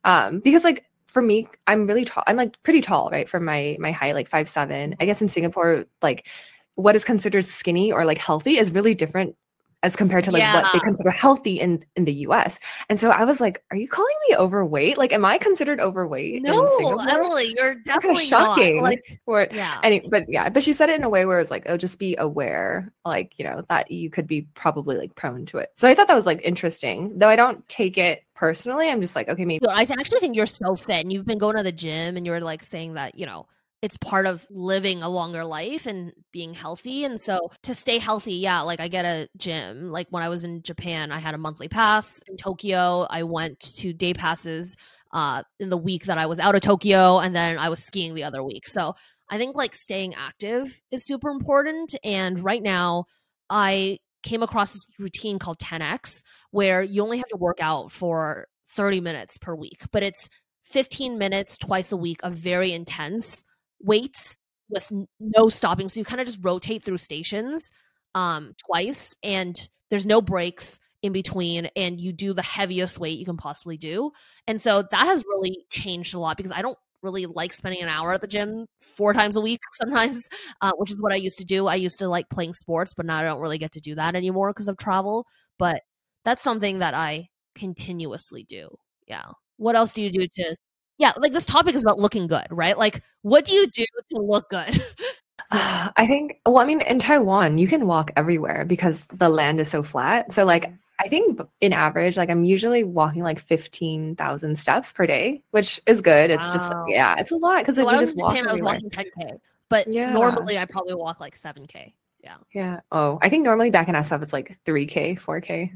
Um 0.05 0.41
because 0.41 0.63
like 0.65 0.85
for 1.07 1.23
me, 1.23 1.47
I'm 1.67 1.87
really 1.87 2.05
tall. 2.05 2.25
I'm 2.27 2.37
like 2.37 2.63
pretty 2.63 2.81
tall, 2.81 3.11
right? 3.11 3.29
For 3.29 3.41
my 3.41 3.77
my 3.81 3.91
height, 3.93 4.15
like 4.15 4.29
five 4.29 4.49
seven. 4.49 4.97
I 5.01 5.07
guess 5.07 5.21
in 5.23 5.29
Singapore, 5.29 5.87
like 6.01 6.27
what 6.75 6.97
is 6.97 7.05
considered 7.05 7.45
skinny 7.45 7.93
or 7.93 8.05
like 8.05 8.19
healthy 8.19 8.57
is 8.57 8.71
really 8.71 8.95
different 8.95 9.37
as 9.83 9.97
compared 9.97 10.25
to 10.25 10.31
like 10.31 10.55
what 10.55 10.73
they 10.73 10.79
consider 10.81 11.11
healthy 11.11 11.61
in 11.61 11.85
in 11.97 12.05
the 12.05 12.13
US. 12.27 12.59
And 12.89 13.01
so 13.01 13.11
I 13.11 13.25
was 13.25 13.41
like, 13.41 13.65
are 13.71 13.77
you 13.77 13.89
calling 13.89 14.15
me 14.29 14.37
overweight? 14.37 14.99
Like 14.99 15.13
am 15.13 15.25
I 15.25 15.39
considered 15.39 15.81
overweight 15.81 16.43
no? 16.43 16.65
Emily, 17.09 17.55
you're 17.57 17.75
definitely 17.75 18.25
shocking. 18.25 18.77
not. 18.77 18.83
Like, 18.83 19.21
Or 19.27 19.49
yeah, 19.53 19.79
any 19.83 20.01
but 20.01 20.25
yeah 20.29 20.49
but 20.49 20.63
she 20.63 20.73
said 20.73 20.89
it 20.89 20.97
in 20.97 21.05
a 21.05 21.09
way 21.09 21.27
where 21.27 21.39
it 21.39 21.43
was 21.43 21.51
like 21.51 21.65
oh 21.69 21.77
just 21.77 21.99
be 21.99 22.17
aware 22.17 22.93
like 23.05 23.33
you 23.37 23.45
know 23.45 23.65
that 23.69 23.91
you 23.91 24.11
could 24.11 24.27
be 24.27 24.43
probably 24.55 24.97
like 24.97 25.15
prone 25.15 25.45
to 25.47 25.59
it 25.59 25.71
so 25.77 25.89
i 25.89 25.95
thought 25.95 26.09
that 26.09 26.15
was 26.15 26.27
like 26.27 26.41
interesting 26.43 27.19
though 27.19 27.29
i 27.29 27.37
don't 27.37 27.69
take 27.69 27.99
it 27.99 28.25
personally 28.35 28.89
i'm 28.89 29.01
just 29.01 29.17
like 29.17 29.29
okay 29.29 29.45
maybe 29.45 29.63
I 29.69 29.83
actually 29.83 30.21
think 30.21 30.37
you're 30.37 30.47
so 30.47 30.77
fit, 30.77 31.01
and 31.01 31.13
you've 31.13 31.27
been 31.27 31.39
going 31.39 31.57
to 31.57 31.63
the 31.63 31.73
gym, 31.73 32.17
and 32.17 32.27
you're 32.27 32.41
like 32.41 32.63
saying 32.63 32.95
that 32.95 33.19
you 33.19 33.27
know 33.27 33.47
it's 33.83 33.97
part 33.97 34.27
of 34.27 34.47
living 34.49 35.03
a 35.03 35.09
longer 35.09 35.45
life 35.45 35.87
and 35.87 36.13
being 36.31 36.55
healthy. 36.55 37.05
And 37.05 37.21
so 37.21 37.51
to 37.65 37.75
stay 37.75 37.99
healthy, 37.99 38.35
yeah, 38.35 38.61
like 38.61 38.79
I 38.79 38.87
get 38.87 39.05
a 39.05 39.29
gym. 39.37 39.91
Like 39.91 40.07
when 40.11 40.23
I 40.23 40.29
was 40.29 40.45
in 40.45 40.63
Japan, 40.63 41.11
I 41.11 41.19
had 41.19 41.35
a 41.35 41.39
monthly 41.39 41.67
pass. 41.67 42.21
In 42.29 42.37
Tokyo, 42.37 43.09
I 43.11 43.25
went 43.25 43.59
to 43.59 43.93
day 43.93 44.15
passes 44.15 44.77
uh, 45.13 45.43
in 45.59 45.69
the 45.69 45.77
week 45.77 46.05
that 46.05 46.17
I 46.17 46.27
was 46.27 46.39
out 46.39 46.55
of 46.55 46.61
Tokyo, 46.61 47.19
and 47.19 47.35
then 47.35 47.59
I 47.59 47.69
was 47.69 47.85
skiing 47.85 48.15
the 48.15 48.23
other 48.23 48.43
week. 48.43 48.69
So 48.69 48.95
I 49.29 49.37
think 49.37 49.57
like 49.57 49.75
staying 49.75 50.15
active 50.15 50.81
is 50.93 51.05
super 51.05 51.31
important. 51.31 51.97
And 52.05 52.39
right 52.39 52.63
now, 52.63 53.07
I 53.51 53.99
came 54.23 54.45
across 54.45 54.73
this 54.73 54.87
routine 55.01 55.41
called 55.41 55.59
10x 55.59 56.23
where 56.53 56.85
you 56.85 57.03
only 57.03 57.19
have 57.19 57.27
to 57.27 57.37
work 57.37 57.59
out 57.61 57.91
for 57.91 58.47
30 58.71 59.01
minutes 59.01 59.39
per 59.39 59.57
week, 59.57 59.81
but 59.91 60.05
it's 60.05 60.29
15 60.63 61.19
minutes 61.19 61.59
twice 61.59 61.91
a 61.91 61.97
week 61.97 62.21
of 62.23 62.35
very 62.35 62.73
intense 62.73 63.43
weights 63.83 64.37
with 64.69 64.91
no 65.21 65.49
stopping. 65.49 65.89
So 65.89 66.01
you 66.01 66.05
kind 66.05 66.21
of 66.21 66.27
just 66.27 66.41
rotate 66.43 66.83
through 66.83 66.99
stations 66.99 67.71
um, 68.15 68.55
twice, 68.67 69.15
and 69.23 69.57
there's 69.91 70.07
no 70.07 70.21
breaks 70.23 70.79
in 71.03 71.13
between, 71.13 71.67
and 71.77 72.01
you 72.01 72.13
do 72.13 72.33
the 72.33 72.43
heaviest 72.43 72.99
weight 72.99 73.19
you 73.19 73.25
can 73.25 73.37
possibly 73.37 73.77
do. 73.77 74.13
And 74.47 74.61
so 74.61 74.83
that 74.91 75.07
has 75.07 75.25
really 75.29 75.65
changed 75.71 76.15
a 76.15 76.19
lot 76.19 76.37
because 76.37 76.53
I 76.53 76.63
don't 76.63 76.79
really 77.03 77.27
like 77.27 77.53
spending 77.53 77.83
an 77.83 77.89
hour 77.89 78.13
at 78.13 78.21
the 78.21 78.29
gym 78.29 78.67
four 78.79 79.13
times 79.13 79.37
a 79.37 79.41
week 79.41 79.61
sometimes, 79.75 80.29
uh, 80.61 80.73
which 80.77 80.91
is 80.91 81.01
what 81.01 81.13
I 81.13 81.17
used 81.17 81.39
to 81.39 81.45
do. 81.45 81.67
I 81.67 81.75
used 81.75 81.99
to 81.99 82.09
like 82.09 82.29
playing 82.31 82.53
sports, 82.53 82.95
but 82.95 83.07
now 83.07 83.19
I 83.19 83.23
don't 83.23 83.41
really 83.41 83.59
get 83.59 83.73
to 83.73 83.81
do 83.81 83.95
that 83.97 84.15
anymore 84.15 84.51
because 84.51 84.69
of 84.69 84.77
travel. 84.77 85.27
But 85.59 85.83
that's 86.25 86.43
something 86.43 86.79
that 86.79 86.95
I 86.95 87.29
continuously 87.55 88.45
do. 88.45 88.69
Yeah. 89.07 89.31
What 89.57 89.77
else 89.77 89.93
do 89.93 90.03
you 90.03 90.11
do 90.11 90.27
to 90.27 90.57
yeah, 90.99 91.13
like 91.17 91.33
this 91.33 91.47
topic 91.47 91.75
is 91.75 91.83
about 91.83 91.99
looking 91.99 92.27
good, 92.27 92.47
right? 92.51 92.77
Like 92.77 93.03
what 93.23 93.45
do 93.45 93.55
you 93.55 93.67
do 93.69 93.85
to 94.15 94.21
look 94.21 94.49
good? 94.51 94.85
I 95.51 96.07
think, 96.07 96.41
well, 96.47 96.59
I 96.59 96.65
mean, 96.65 96.81
in 96.83 96.99
Taiwan, 96.99 97.59
you 97.59 97.69
can 97.69 97.87
walk 97.87 98.11
everywhere 98.17 98.65
because 98.65 99.05
the 99.13 99.29
land 99.29 99.61
is 99.61 99.69
so 99.71 99.83
flat. 99.83 100.33
So, 100.33 100.45
like, 100.45 100.65
mm-hmm. 100.65 100.75
I 100.99 101.09
think 101.09 101.41
in 101.61 101.73
average, 101.73 102.17
like, 102.17 102.31
I'm 102.31 102.45
usually 102.45 102.85
walking 102.85 103.23
like 103.23 103.39
15,000 103.39 104.59
steps 104.59 104.93
per 104.93 105.07
day, 105.07 105.43
which 105.51 105.81
is 105.87 106.01
good. 106.01 106.31
It's 106.31 106.53
just, 106.53 106.73
yeah, 106.87 107.17
it's 107.19 107.33
a 107.33 107.37
lot 107.37 107.59
because 107.59 107.77
So 107.77 107.83
we 107.83 107.87
when 107.87 107.97
I 107.97 108.01
was 108.01 108.11
just 108.11 108.17
in 108.17 108.23
walk 108.23 108.37
Japan, 108.37 108.49
I 108.49 108.53
was 108.53 108.63
walking 108.63 108.91
10k, 108.91 109.39
but 109.69 109.93
Yeah. 109.93 110.13
normally 110.13 110.59
I 110.59 110.65
probably 110.65 110.95
walk 110.95 111.21
like 111.21 111.39
7k. 111.39 111.93
Yeah, 112.23 112.37
Yeah. 112.55 112.81
Oh, 112.93 113.19
I 113.21 113.29
think 113.29 113.43
normally 113.43 113.71
back 113.71 113.89
in 113.89 113.97
SF, 113.97 114.23
it's 114.23 114.33
like 114.33 114.57
3K, 114.65 115.19
4K. 115.19 115.73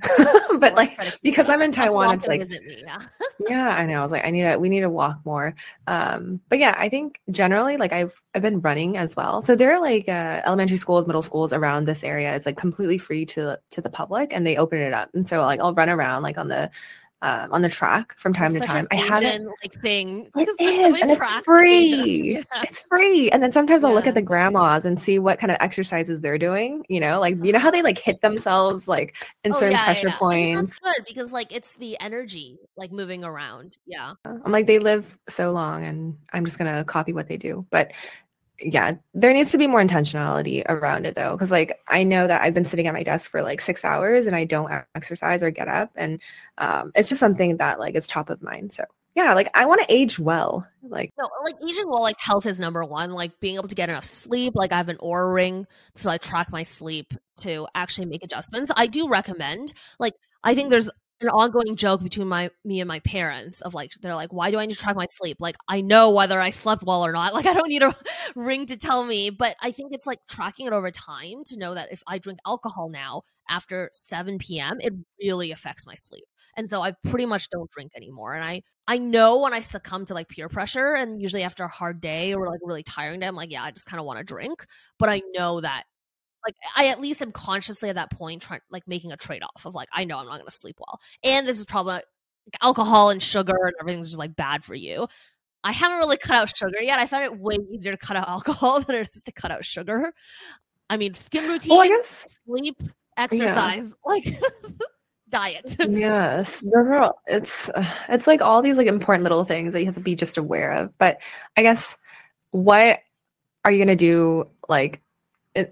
but 0.61 0.75
like, 0.75 0.95
try 0.95 1.05
to 1.07 1.11
keep 1.11 1.23
because. 1.23 1.51
I'm 1.51 1.61
in 1.61 1.73
Taiwan, 1.73 2.15
it's 2.15 2.27
like, 2.29 2.49
yeah, 3.49 3.69
I 3.71 3.85
know. 3.85 3.99
I 3.99 4.03
was 4.03 4.13
like, 4.13 4.25
I 4.25 4.31
need 4.31 4.43
to, 4.43 4.57
we 4.57 4.69
need 4.69 4.83
to 4.83 4.91
walk 4.91 5.19
more. 5.25 5.57
Um, 5.89 6.41
but 6.49 6.61
yeah, 6.61 6.77
I 6.79 6.89
think 6.89 7.21
generally, 7.33 7.77
like 7.77 7.93
I've, 7.93 8.23
I've 8.33 8.43
been 8.43 8.61
running 8.61 8.97
as 8.97 9.17
well. 9.17 9.43
So 9.43 9.57
there 9.57 9.73
are 9.75 9.81
like 9.81 10.09
uh, 10.09 10.43
elementary 10.47 10.77
schools, 10.77 11.07
middle 11.09 11.23
schools 11.23 11.53
around 11.53 11.87
this 11.87 12.05
area. 12.05 12.37
It's 12.37 12.47
like 12.47 12.57
completely 12.57 12.99
free 12.99 13.27
to 13.27 13.59
to 13.71 13.81
the 13.81 13.91
public, 13.91 14.33
and 14.33 14.47
they 14.47 14.57
open 14.57 14.79
it 14.79 14.93
up. 14.93 15.11
And 15.15 15.27
so 15.27 15.41
like 15.41 15.59
I'll 15.59 15.75
run 15.75 15.89
around 15.89 16.23
like 16.23 16.39
on 16.39 16.47
the 16.47 16.71
um, 17.23 17.53
on 17.53 17.63
the 17.63 17.69
track 17.69 18.15
from 18.19 18.33
time 18.35 18.53
to 18.55 18.61
time. 18.61 18.87
I 18.91 18.97
haven't. 18.97 19.47
Like 19.63 19.81
thing. 19.81 20.27
It 20.27 20.33
because 20.35 20.57
there's 20.59 20.77
so 20.77 20.95
is, 20.97 21.03
and 21.03 21.11
it's 21.11 21.19
tracks 21.19 21.33
in 21.33 21.39
Asia. 21.39 21.45
free. 21.45 22.35
Yeah. 22.35 22.43
It's 22.63 22.81
free. 22.81 23.31
And 23.31 23.43
then 23.43 23.53
sometimes 23.53 23.85
I'll 23.85 23.95
look 23.95 24.07
at 24.07 24.15
the 24.15 24.23
grandmas 24.23 24.85
and 24.85 25.01
see 25.01 25.19
what 25.19 25.39
kind 25.39 25.51
of 25.51 25.57
exercises 25.61 26.21
they're 26.21 26.39
doing. 26.39 26.85
You 26.89 27.01
know, 27.01 27.19
like 27.21 27.43
you 27.45 27.53
know 27.53 27.59
how 27.59 27.71
they 27.71 27.83
like 27.83 27.99
hit 27.99 28.21
themselves 28.21 28.87
like 28.87 29.15
in 29.45 29.53
Oh, 29.55 29.59
certain 29.59 29.73
yeah, 29.73 29.85
pressure 29.85 30.09
yeah. 30.09 30.17
Points. 30.19 30.79
that's 30.83 30.97
good 30.97 31.05
because 31.07 31.33
like 31.33 31.53
it's 31.53 31.77
the 31.77 31.99
energy 32.01 32.59
like 32.77 32.93
moving 32.93 33.25
around. 33.25 33.79
Yeah. 33.87 34.13
I'm 34.25 34.53
like, 34.53 34.67
they 34.67 34.79
live 34.79 35.19
so 35.29 35.53
long 35.53 35.85
and 35.85 36.17
I'm 36.33 36.45
just 36.45 36.59
gonna 36.59 36.85
copy 36.85 37.13
what 37.13 37.29
they 37.29 37.37
do. 37.39 37.67
But 37.71 37.93
yeah, 38.61 38.93
there 39.15 39.33
needs 39.33 39.53
to 39.53 39.59
be 39.59 39.67
more 39.67 39.83
intentionality 39.83 40.65
around 40.69 41.07
it 41.07 41.15
though. 41.15 41.37
Cause 41.37 41.51
like 41.51 41.81
I 41.89 42.05
know 42.05 42.27
that 42.27 42.43
I've 42.43 42.55
been 42.55 42.65
sitting 42.65 42.87
at 42.87 42.95
my 42.95 43.03
desk 43.03 43.31
for 43.31 43.43
like 43.43 43.61
six 43.61 43.85
hours 43.85 44.27
and 44.27 44.35
I 44.35 44.45
don't 44.45 44.73
exercise 44.95 45.43
or 45.43 45.51
get 45.51 45.69
up. 45.69 45.91
And 45.95 46.21
um, 46.59 46.93
it's 46.95 47.09
just 47.09 47.21
something 47.21 47.59
that 47.59 47.79
like 47.79 47.95
is 47.95 48.07
top 48.07 48.31
of 48.31 48.43
mind. 48.43 48.73
So 48.73 48.85
yeah, 49.17 49.33
like 49.33 49.51
I 49.55 49.65
want 49.65 49.81
to 49.81 49.93
age 49.93 50.19
well. 50.19 50.67
Like 50.83 51.13
No, 51.19 51.29
like 51.45 51.55
aging 51.67 51.89
well, 51.89 52.03
like 52.03 52.21
health 52.21 52.45
is 52.45 52.61
number 52.61 52.85
one. 52.85 53.13
Like 53.13 53.41
being 53.41 53.57
able 53.57 53.69
to 53.69 53.75
get 53.75 53.89
enough 53.89 54.05
sleep. 54.05 54.55
Like 54.55 54.73
I 54.73 54.77
have 54.77 54.91
an 54.91 54.99
Oura 54.99 55.33
ring, 55.33 55.67
so 55.95 56.11
I 56.11 56.19
track 56.19 56.53
my 56.53 56.63
sleep 56.63 57.15
to 57.41 57.67
actually 57.75 58.07
make 58.07 58.23
adjustments. 58.23 58.71
I 58.77 58.87
do 58.87 59.09
recommend. 59.09 59.73
Like 59.99 60.13
I 60.45 60.55
think 60.55 60.69
there's 60.69 60.91
an 61.21 61.29
ongoing 61.29 61.77
joke 61.77 62.03
between 62.03 62.29
my 62.29 62.51
me 62.65 62.81
and 62.81 62.89
my 62.89 63.01
parents 63.01 63.63
of 63.63 63.73
like 63.75 63.93
they're 64.03 64.15
like, 64.15 64.33
why 64.33 64.51
do 64.51 64.59
I 64.59 64.67
need 64.67 64.75
to 64.75 64.81
track 64.81 64.97
my 64.97 65.07
sleep? 65.11 65.39
Like 65.41 65.57
I 65.69 65.81
know 65.81 66.11
whether 66.11 66.41
I 66.41 66.51
slept 66.51 66.83
well 66.83 67.05
or 67.05 67.13
not. 67.13 67.33
Like 67.37 67.47
I 67.47 67.53
don't 67.53 67.69
need 67.69 67.83
a 67.83 67.95
ring 68.35 68.67
to 68.67 68.77
tell 68.79 69.05
me. 69.05 69.31
But 69.31 69.57
I 69.61 69.71
think 69.71 69.93
it's 69.93 70.07
like 70.07 70.21
tracking 70.29 70.67
it 70.67 70.73
over 70.73 70.91
time 70.91 71.45
to 71.47 71.59
know 71.59 71.75
that 71.75 71.93
if 71.93 72.03
I 72.07 72.19
drink 72.19 72.39
alcohol 72.47 72.89
now 72.91 73.23
after 73.49 73.91
7 73.93 74.39
p.m., 74.39 74.79
it 74.81 74.93
really 75.21 75.51
affects 75.53 75.87
my 75.87 75.95
sleep. 75.95 76.25
And 76.57 76.69
so 76.69 76.81
I 76.83 76.93
pretty 77.05 77.27
much 77.27 77.51
don't 77.51 77.71
drink 77.71 77.93
anymore. 77.97 78.33
And 78.35 78.45
I 78.45 78.63
I 78.89 78.99
know 78.99 79.39
when 79.41 79.53
I 79.53 79.61
succumb 79.61 80.05
to 80.07 80.15
like 80.15 80.29
peer 80.29 80.49
pressure, 80.49 80.95
and 80.95 81.21
usually 81.21 81.43
after 81.43 81.65
a 81.65 81.69
hard 81.69 82.01
day 82.01 82.35
or 82.35 82.49
like 82.49 82.61
really 82.63 82.83
tiring 82.83 83.21
day, 83.21 83.27
I'm 83.27 83.37
like, 83.37 83.51
yeah, 83.51 83.63
I 83.65 83.71
just 83.71 83.87
kind 83.87 84.01
of 84.01 84.07
want 84.07 84.19
to 84.19 84.25
drink. 84.25 84.65
But 84.99 85.09
I 85.09 85.23
know 85.35 85.61
that, 85.61 85.85
like, 86.47 86.57
I 86.77 86.89
at 86.89 87.01
least 87.01 87.23
am 87.23 87.33
consciously 87.33 87.89
at 87.89 87.97
that 87.97 88.11
point 88.11 88.43
trying, 88.43 88.61
like, 88.71 88.87
making 88.87 89.13
a 89.13 89.17
trade 89.17 89.43
off 89.43 89.65
of 89.67 89.75
like, 89.75 89.89
I 89.93 90.05
know 90.05 90.19
I'm 90.19 90.27
not 90.27 90.39
going 90.39 90.51
to 90.51 90.57
sleep 90.57 90.79
well, 90.79 91.01
and 91.23 91.47
this 91.47 91.59
is 91.59 91.65
probably 91.65 92.01
alcohol 92.63 93.11
and 93.11 93.23
sugar 93.23 93.57
and 93.65 93.75
everything's 93.81 94.09
just 94.09 94.19
like 94.19 94.37
bad 94.37 94.65
for 94.65 94.75
you. 94.75 95.07
I 95.65 95.73
haven't 95.73 95.99
really 95.99 96.17
cut 96.17 96.37
out 96.37 96.57
sugar 96.57 96.81
yet. 96.81 96.99
I 96.99 97.07
found 97.07 97.25
it 97.25 97.39
way 97.39 97.57
easier 97.73 97.93
to 97.93 97.99
cut 97.99 98.17
out 98.17 98.29
alcohol 98.29 98.81
than 98.81 98.97
it 98.97 99.11
is 99.15 99.23
to 99.25 99.33
cut 99.33 99.51
out 99.51 99.65
sugar. 99.65 100.13
I 100.89 100.97
mean, 100.97 101.15
skin 101.15 101.49
routine, 101.49 101.71
Well, 101.71 101.81
I 101.81 101.89
guess 101.89 102.29
sleep, 102.47 102.81
exercise, 103.17 103.93
like 104.05 104.25
diet. 105.29 105.77
yes, 105.81 106.65
those 106.73 106.91
are 106.91 106.99
all. 106.99 107.21
It's 107.27 107.69
uh, 107.71 107.85
it's 108.09 108.27
like 108.27 108.41
all 108.41 108.63
these 108.63 108.77
like 108.77 108.87
important 108.87 109.25
little 109.25 109.45
things 109.45 109.73
that 109.73 109.81
you 109.81 109.87
have 109.87 109.97
to 109.97 110.01
be 110.01 110.15
just 110.15 110.39
aware 110.39 110.73
of. 110.73 110.97
But 110.99 111.19
I 111.57 111.63
guess 111.63 111.97
what 112.51 113.01
are 113.65 113.73
you 113.73 113.79
gonna 113.79 113.97
do? 113.97 114.49
Like, 114.69 115.01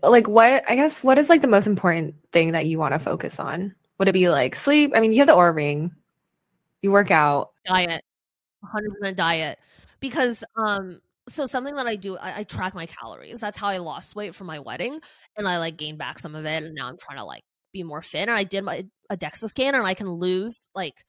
like 0.02 0.28
what? 0.28 0.64
I 0.68 0.76
guess 0.76 1.02
what 1.02 1.18
is 1.18 1.28
like 1.28 1.42
the 1.42 1.48
most 1.48 1.66
important 1.66 2.14
thing 2.32 2.52
that 2.52 2.66
you 2.66 2.78
want 2.78 2.94
to 2.94 2.98
focus 2.98 3.38
on? 3.38 3.74
Would 3.98 4.08
it 4.08 4.12
be 4.12 4.28
like 4.28 4.56
sleep? 4.56 4.92
I 4.94 5.00
mean, 5.00 5.12
you 5.12 5.18
have 5.18 5.26
the 5.26 5.34
Oura 5.34 5.54
ring. 5.54 5.92
You 6.82 6.90
work 6.90 7.10
out. 7.10 7.50
diet 7.66 8.04
100% 8.64 9.16
diet 9.16 9.58
because 10.00 10.44
um 10.56 11.00
so 11.28 11.46
something 11.46 11.74
that 11.74 11.86
i 11.86 11.96
do 11.96 12.16
I, 12.16 12.40
I 12.40 12.44
track 12.44 12.74
my 12.74 12.86
calories 12.86 13.40
that's 13.40 13.58
how 13.58 13.68
i 13.68 13.78
lost 13.78 14.14
weight 14.14 14.34
for 14.34 14.44
my 14.44 14.58
wedding 14.58 15.00
and 15.36 15.48
i 15.48 15.58
like 15.58 15.76
gained 15.76 15.98
back 15.98 16.18
some 16.18 16.34
of 16.34 16.44
it 16.44 16.62
and 16.62 16.74
now 16.74 16.88
i'm 16.88 16.96
trying 16.98 17.18
to 17.18 17.24
like 17.24 17.42
be 17.72 17.82
more 17.82 18.02
fit 18.02 18.28
and 18.28 18.30
i 18.30 18.44
did 18.44 18.64
my 18.64 18.84
a 19.10 19.16
dexa 19.16 19.48
scan 19.48 19.74
and 19.74 19.86
i 19.86 19.94
can 19.94 20.08
lose 20.08 20.66
like 20.74 21.04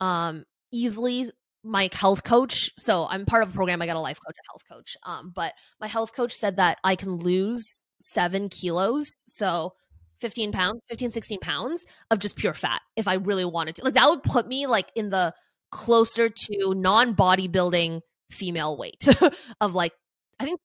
um 0.00 0.44
easily 0.72 1.30
my 1.62 1.88
health 1.92 2.24
coach 2.24 2.70
so 2.78 3.06
i'm 3.08 3.24
part 3.24 3.42
of 3.42 3.50
a 3.50 3.52
program 3.52 3.82
i 3.82 3.86
got 3.86 3.96
a 3.96 4.00
life 4.00 4.18
coach 4.24 4.34
a 4.34 4.50
health 4.50 4.62
coach 4.70 4.96
um 5.04 5.32
but 5.34 5.52
my 5.80 5.86
health 5.86 6.14
coach 6.14 6.34
said 6.34 6.56
that 6.56 6.78
i 6.82 6.96
can 6.96 7.16
lose 7.16 7.84
seven 8.02 8.48
kilos 8.48 9.24
so 9.26 9.72
15 10.20 10.52
pounds 10.52 10.80
15 10.88 11.10
16 11.10 11.38
pounds 11.40 11.84
of 12.10 12.18
just 12.18 12.36
pure 12.36 12.54
fat 12.54 12.80
if 12.96 13.08
i 13.08 13.14
really 13.14 13.44
wanted 13.44 13.76
to. 13.76 13.84
Like 13.84 13.94
that 13.94 14.08
would 14.08 14.22
put 14.22 14.46
me 14.46 14.66
like 14.66 14.90
in 14.94 15.10
the 15.10 15.34
closer 15.72 16.28
to 16.28 16.74
non 16.76 17.16
bodybuilding 17.16 18.02
female 18.30 18.76
weight 18.76 19.04
of 19.60 19.74
like 19.74 19.92
I 20.38 20.44
think 20.44 20.60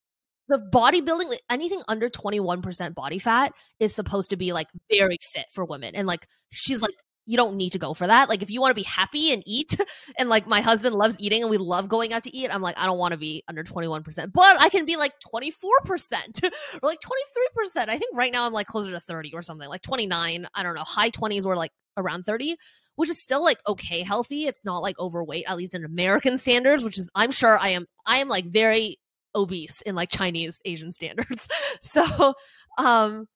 the 0.47 0.57
bodybuilding 0.57 1.35
anything 1.49 1.81
under 1.87 2.09
21% 2.09 2.93
body 2.93 3.19
fat 3.19 3.53
is 3.79 3.95
supposed 3.95 4.29
to 4.29 4.37
be 4.37 4.53
like 4.53 4.67
very 4.91 5.17
fit 5.33 5.45
for 5.53 5.65
women 5.65 5.95
and 5.95 6.07
like 6.07 6.27
she's 6.51 6.81
like 6.81 6.93
you 7.27 7.37
don't 7.37 7.55
need 7.55 7.71
to 7.71 7.77
go 7.77 7.93
for 7.93 8.07
that 8.07 8.29
like 8.29 8.41
if 8.41 8.49
you 8.49 8.59
want 8.59 8.71
to 8.71 8.75
be 8.75 8.83
happy 8.83 9.31
and 9.31 9.43
eat 9.45 9.79
and 10.17 10.29
like 10.29 10.47
my 10.47 10.61
husband 10.61 10.95
loves 10.95 11.19
eating 11.19 11.41
and 11.41 11.51
we 11.51 11.57
love 11.57 11.87
going 11.87 12.13
out 12.13 12.23
to 12.23 12.35
eat 12.35 12.49
I'm 12.51 12.61
like 12.61 12.77
I 12.77 12.85
don't 12.85 12.97
want 12.97 13.11
to 13.11 13.17
be 13.17 13.43
under 13.47 13.63
21% 13.63 14.31
but 14.33 14.59
I 14.59 14.69
can 14.69 14.85
be 14.85 14.95
like 14.95 15.13
24% 15.33 15.51
or 16.43 16.49
like 16.81 16.99
23% 16.99 17.89
I 17.89 17.97
think 17.97 18.15
right 18.15 18.33
now 18.33 18.45
I'm 18.45 18.53
like 18.53 18.67
closer 18.67 18.91
to 18.91 18.99
30 18.99 19.33
or 19.33 19.41
something 19.41 19.69
like 19.69 19.83
29 19.83 20.47
I 20.53 20.63
don't 20.63 20.75
know 20.75 20.83
high 20.83 21.11
20s 21.11 21.45
were 21.45 21.55
like 21.55 21.71
around 21.97 22.23
30 22.23 22.55
which 22.97 23.09
is 23.11 23.21
still 23.21 23.43
like 23.43 23.59
okay 23.65 24.01
healthy. 24.01 24.47
It's 24.47 24.65
not 24.65 24.79
like 24.79 24.99
overweight, 24.99 25.45
at 25.47 25.55
least 25.55 25.75
in 25.75 25.85
American 25.85 26.37
standards, 26.37 26.83
which 26.83 26.97
is 26.97 27.09
I'm 27.15 27.31
sure 27.31 27.57
I 27.57 27.69
am 27.69 27.85
I 28.05 28.17
am 28.17 28.27
like 28.27 28.45
very 28.45 28.99
obese 29.35 29.81
in 29.83 29.95
like 29.95 30.09
Chinese 30.09 30.59
Asian 30.65 30.91
standards. 30.91 31.47
So 31.81 32.33
um 32.77 33.27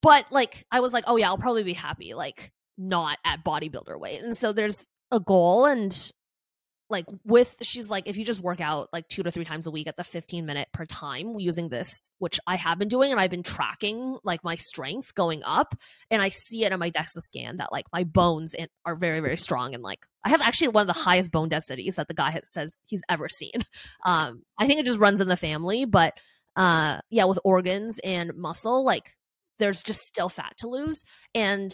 but 0.00 0.26
like 0.30 0.64
I 0.70 0.80
was 0.80 0.92
like, 0.92 1.04
oh 1.06 1.16
yeah, 1.16 1.28
I'll 1.28 1.38
probably 1.38 1.64
be 1.64 1.74
happy, 1.74 2.14
like 2.14 2.52
not 2.78 3.18
at 3.24 3.44
bodybuilder 3.44 3.98
weight. 3.98 4.22
And 4.22 4.36
so 4.36 4.52
there's 4.52 4.88
a 5.10 5.20
goal 5.20 5.66
and 5.66 6.12
like 6.92 7.06
with 7.24 7.56
she's 7.62 7.90
like 7.90 8.06
if 8.06 8.16
you 8.16 8.24
just 8.24 8.40
work 8.40 8.60
out 8.60 8.88
like 8.92 9.08
two 9.08 9.22
to 9.24 9.30
three 9.32 9.44
times 9.44 9.66
a 9.66 9.70
week 9.70 9.88
at 9.88 9.96
the 9.96 10.04
15 10.04 10.46
minute 10.46 10.68
per 10.72 10.84
time 10.84 11.38
using 11.38 11.68
this 11.70 12.10
which 12.18 12.38
i 12.46 12.54
have 12.54 12.78
been 12.78 12.86
doing 12.86 13.10
and 13.10 13.18
i've 13.18 13.30
been 13.30 13.42
tracking 13.42 14.18
like 14.22 14.44
my 14.44 14.54
strength 14.54 15.14
going 15.14 15.42
up 15.44 15.74
and 16.10 16.22
i 16.22 16.28
see 16.28 16.64
it 16.64 16.70
in 16.70 16.78
my 16.78 16.90
dexa 16.90 17.20
scan 17.20 17.56
that 17.56 17.72
like 17.72 17.86
my 17.92 18.04
bones 18.04 18.54
are 18.84 18.94
very 18.94 19.20
very 19.20 19.36
strong 19.36 19.74
and 19.74 19.82
like 19.82 20.06
i 20.24 20.28
have 20.28 20.42
actually 20.42 20.68
one 20.68 20.82
of 20.82 20.94
the 20.94 21.00
highest 21.02 21.32
bone 21.32 21.48
densities 21.48 21.96
that 21.96 22.06
the 22.08 22.14
guy 22.14 22.30
has, 22.30 22.42
says 22.44 22.80
he's 22.84 23.02
ever 23.08 23.28
seen 23.28 23.64
um 24.04 24.42
i 24.58 24.66
think 24.66 24.78
it 24.78 24.86
just 24.86 25.00
runs 25.00 25.20
in 25.20 25.28
the 25.28 25.36
family 25.36 25.84
but 25.84 26.12
uh 26.56 26.98
yeah 27.10 27.24
with 27.24 27.38
organs 27.42 27.98
and 28.04 28.34
muscle 28.36 28.84
like 28.84 29.16
there's 29.58 29.82
just 29.82 30.00
still 30.00 30.28
fat 30.28 30.52
to 30.58 30.68
lose 30.68 31.02
and 31.34 31.72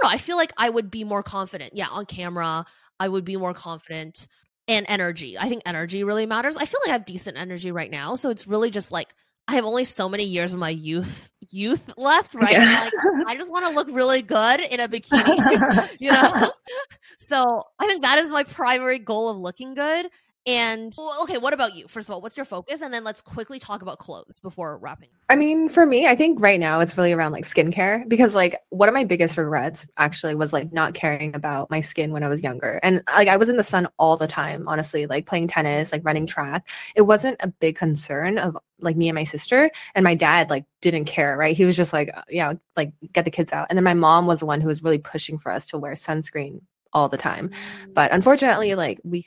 don't 0.00 0.10
know 0.10 0.14
i 0.14 0.18
feel 0.18 0.36
like 0.36 0.52
i 0.56 0.68
would 0.68 0.90
be 0.90 1.04
more 1.04 1.22
confident 1.22 1.74
yeah 1.74 1.88
on 1.90 2.06
camera 2.06 2.64
i 3.00 3.08
would 3.08 3.24
be 3.24 3.36
more 3.36 3.54
confident 3.54 4.26
and 4.68 4.84
energy. 4.88 5.36
I 5.38 5.48
think 5.48 5.62
energy 5.66 6.04
really 6.04 6.26
matters. 6.26 6.56
I 6.56 6.66
feel 6.66 6.80
like 6.84 6.90
I 6.90 6.92
have 6.92 7.06
decent 7.06 7.36
energy 7.36 7.72
right 7.72 7.90
now, 7.90 8.14
so 8.14 8.30
it's 8.30 8.46
really 8.46 8.70
just 8.70 8.92
like 8.92 9.14
I 9.48 9.54
have 9.54 9.64
only 9.64 9.84
so 9.84 10.10
many 10.10 10.24
years 10.24 10.52
of 10.52 10.60
my 10.60 10.68
youth 10.68 11.32
youth 11.50 11.94
left, 11.96 12.34
right? 12.34 12.52
Yeah. 12.52 12.90
like 13.16 13.26
I 13.26 13.36
just 13.36 13.50
want 13.50 13.64
to 13.66 13.72
look 13.72 13.88
really 13.90 14.20
good 14.20 14.60
in 14.60 14.78
a 14.78 14.88
bikini, 14.88 15.88
you 15.98 16.12
know. 16.12 16.52
so 17.18 17.62
I 17.78 17.86
think 17.86 18.02
that 18.02 18.18
is 18.18 18.30
my 18.30 18.44
primary 18.44 18.98
goal 18.98 19.30
of 19.30 19.38
looking 19.38 19.72
good. 19.72 20.08
And 20.48 20.94
well, 20.96 21.14
okay, 21.24 21.36
what 21.36 21.52
about 21.52 21.74
you? 21.74 21.86
First 21.88 22.08
of 22.08 22.14
all, 22.14 22.22
what's 22.22 22.38
your 22.38 22.46
focus? 22.46 22.80
And 22.80 22.92
then 22.92 23.04
let's 23.04 23.20
quickly 23.20 23.58
talk 23.58 23.82
about 23.82 23.98
clothes 23.98 24.40
before 24.40 24.78
wrapping. 24.78 25.10
I 25.28 25.36
mean, 25.36 25.68
for 25.68 25.84
me, 25.84 26.06
I 26.06 26.16
think 26.16 26.40
right 26.40 26.58
now 26.58 26.80
it's 26.80 26.96
really 26.96 27.12
around 27.12 27.32
like 27.32 27.44
skincare 27.44 28.08
because 28.08 28.34
like 28.34 28.58
one 28.70 28.88
of 28.88 28.94
my 28.94 29.04
biggest 29.04 29.36
regrets 29.36 29.86
actually 29.98 30.34
was 30.34 30.54
like 30.54 30.72
not 30.72 30.94
caring 30.94 31.34
about 31.34 31.70
my 31.70 31.82
skin 31.82 32.12
when 32.12 32.22
I 32.22 32.28
was 32.28 32.42
younger. 32.42 32.80
And 32.82 33.02
like 33.08 33.28
I 33.28 33.36
was 33.36 33.50
in 33.50 33.58
the 33.58 33.62
sun 33.62 33.88
all 33.98 34.16
the 34.16 34.26
time, 34.26 34.66
honestly, 34.66 35.06
like 35.06 35.26
playing 35.26 35.48
tennis, 35.48 35.92
like 35.92 36.02
running 36.02 36.26
track. 36.26 36.66
It 36.96 37.02
wasn't 37.02 37.36
a 37.40 37.48
big 37.48 37.76
concern 37.76 38.38
of 38.38 38.56
like 38.80 38.96
me 38.96 39.10
and 39.10 39.16
my 39.16 39.24
sister 39.24 39.70
and 39.94 40.02
my 40.02 40.14
dad 40.14 40.48
like 40.48 40.64
didn't 40.80 41.04
care, 41.04 41.36
right? 41.36 41.54
He 41.54 41.66
was 41.66 41.76
just 41.76 41.92
like, 41.92 42.10
uh, 42.16 42.22
yeah, 42.30 42.54
like 42.74 42.92
get 43.12 43.26
the 43.26 43.30
kids 43.30 43.52
out. 43.52 43.66
And 43.68 43.76
then 43.76 43.84
my 43.84 43.92
mom 43.92 44.26
was 44.26 44.40
the 44.40 44.46
one 44.46 44.62
who 44.62 44.68
was 44.68 44.82
really 44.82 44.96
pushing 44.96 45.36
for 45.36 45.52
us 45.52 45.66
to 45.66 45.78
wear 45.78 45.92
sunscreen 45.92 46.62
all 46.94 47.10
the 47.10 47.18
time. 47.18 47.50
But 47.92 48.12
unfortunately, 48.12 48.74
like 48.74 48.98
we 49.04 49.26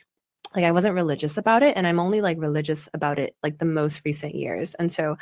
like 0.54 0.64
I 0.64 0.72
wasn't 0.72 0.94
religious 0.94 1.36
about 1.36 1.62
it 1.62 1.76
and 1.76 1.86
I'm 1.86 2.00
only 2.00 2.20
like 2.20 2.38
religious 2.40 2.88
about 2.94 3.18
it 3.18 3.34
like 3.42 3.58
the 3.58 3.64
most 3.64 4.02
recent 4.04 4.34
years. 4.34 4.74
And 4.74 4.92
so 4.92 5.16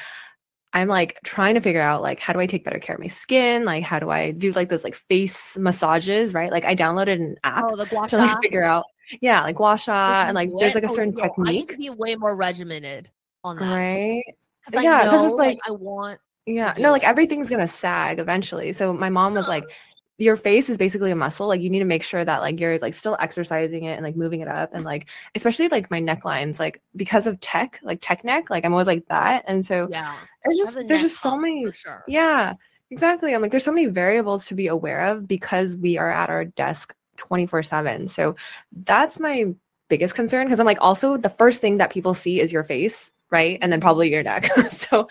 I'm 0.73 0.89
like 0.89 1.19
trying 1.25 1.55
to 1.55 1.61
figure 1.61 1.81
out 1.81 2.01
like 2.03 2.21
how 2.21 2.33
do 2.33 2.39
I 2.41 2.47
take 2.47 2.65
better 2.65 2.79
care 2.79 2.95
of 2.95 3.01
my 3.01 3.09
skin? 3.09 3.65
Like 3.65 3.83
how 3.83 3.99
do 3.99 4.11
I 4.11 4.31
do 4.31 4.53
like 4.53 4.69
those 4.69 4.85
like 4.85 4.95
face 4.95 5.57
massages, 5.57 6.33
right? 6.33 6.51
Like 6.51 6.65
I 6.65 6.77
downloaded 6.77 7.15
an 7.15 7.37
app 7.43 7.65
oh, 7.69 7.77
the 7.77 7.87
gua 7.87 8.09
to 8.09 8.19
like 8.19 8.41
figure 8.43 8.63
out 8.65 8.85
yeah, 9.21 9.43
like 9.43 9.57
gua 9.57 9.77
sha 9.77 10.25
and 10.27 10.35
like 10.35 10.51
there's 10.61 10.75
like 10.75 10.85
a 10.85 10.89
Oh, 10.89 10.95
certain 10.95 11.15
yo, 11.17 11.25
I 11.45 11.53
need 11.53 11.69
to 11.69 11.77
be 11.77 11.91
way 11.91 12.15
more 12.15 12.37
regimented 12.37 13.11
on 13.43 13.57
that, 13.57 13.65
right? 13.65 14.23
Because 14.67 14.85
Yeah, 14.85 15.05
know, 15.05 15.27
it's 15.27 15.39
like, 15.39 15.49
like- 15.57 15.59
I 15.67 15.71
want 15.73 16.21
Yeah, 16.47 16.75
no, 16.79 16.93
like 16.93 17.05
everything's 17.05 17.51
gonna 17.51 17.67
sag 17.67 18.19
eventually. 18.21 18.73
So 18.73 18.93
my 18.93 19.11
mom 19.11 19.35
was 19.35 19.49
like, 19.49 19.65
your 20.21 20.37
face 20.37 20.69
is 20.69 20.77
basically 20.77 21.11
a 21.11 21.17
muscle. 21.17 21.49
Like 21.49 21.63
you 21.63 21.71
need 21.71 21.79
to 21.79 21.87
make 21.87 22.03
sure 22.03 22.23
that 22.23 22.43
like 22.43 22.61
you're 22.61 22.79
like 22.79 22.93
still 22.93 23.17
exercising 23.19 23.85
it 23.85 23.95
and 23.95 24.05
like 24.05 24.17
moving 24.17 24.41
it 24.41 24.49
up 24.49 24.75
and 24.75 24.85
like 24.85 25.09
especially 25.35 25.69
like 25.69 25.91
my 25.91 25.99
necklines, 25.99 26.59
like 26.59 26.83
because 26.95 27.27
of 27.27 27.41
tech, 27.41 27.81
like 27.83 28.01
tech 28.03 28.23
neck, 28.23 28.51
like 28.51 28.67
I'm 28.67 28.73
always 28.73 28.87
like 28.87 29.07
that. 29.09 29.45
And 29.49 29.65
so 29.65 29.89
yeah. 29.91 30.15
it's 30.45 30.59
just 30.59 30.75
there's 30.87 31.01
just 31.01 31.23
so 31.23 31.39
many 31.39 31.73
sure. 31.73 32.05
yeah, 32.07 32.53
exactly. 32.91 33.35
I'm 33.35 33.41
like, 33.41 33.51
there's 33.51 33.65
so 33.65 33.73
many 33.73 33.87
variables 33.87 34.45
to 34.47 34.55
be 34.55 34.67
aware 34.67 35.01
of 35.07 35.27
because 35.27 35.75
we 35.79 35.97
are 35.97 36.11
at 36.11 36.29
our 36.29 36.45
desk 36.45 36.95
24 37.17 37.63
7. 37.63 38.07
So 38.07 38.37
that's 38.85 39.19
my 39.19 39.55
biggest 39.89 40.15
concern 40.15 40.47
because 40.47 40.61
I'm 40.61 40.67
like, 40.67 40.83
also, 40.83 41.17
the 41.17 41.31
first 41.31 41.63
thing 41.63 41.79
that 41.79 41.91
people 41.91 42.13
see 42.13 42.41
is 42.41 42.53
your 42.53 42.63
face, 42.63 43.11
right? 43.31 43.59
And 43.63 43.73
then 43.73 43.81
probably 43.81 44.11
your 44.11 44.23
neck. 44.23 44.45
so, 44.69 45.09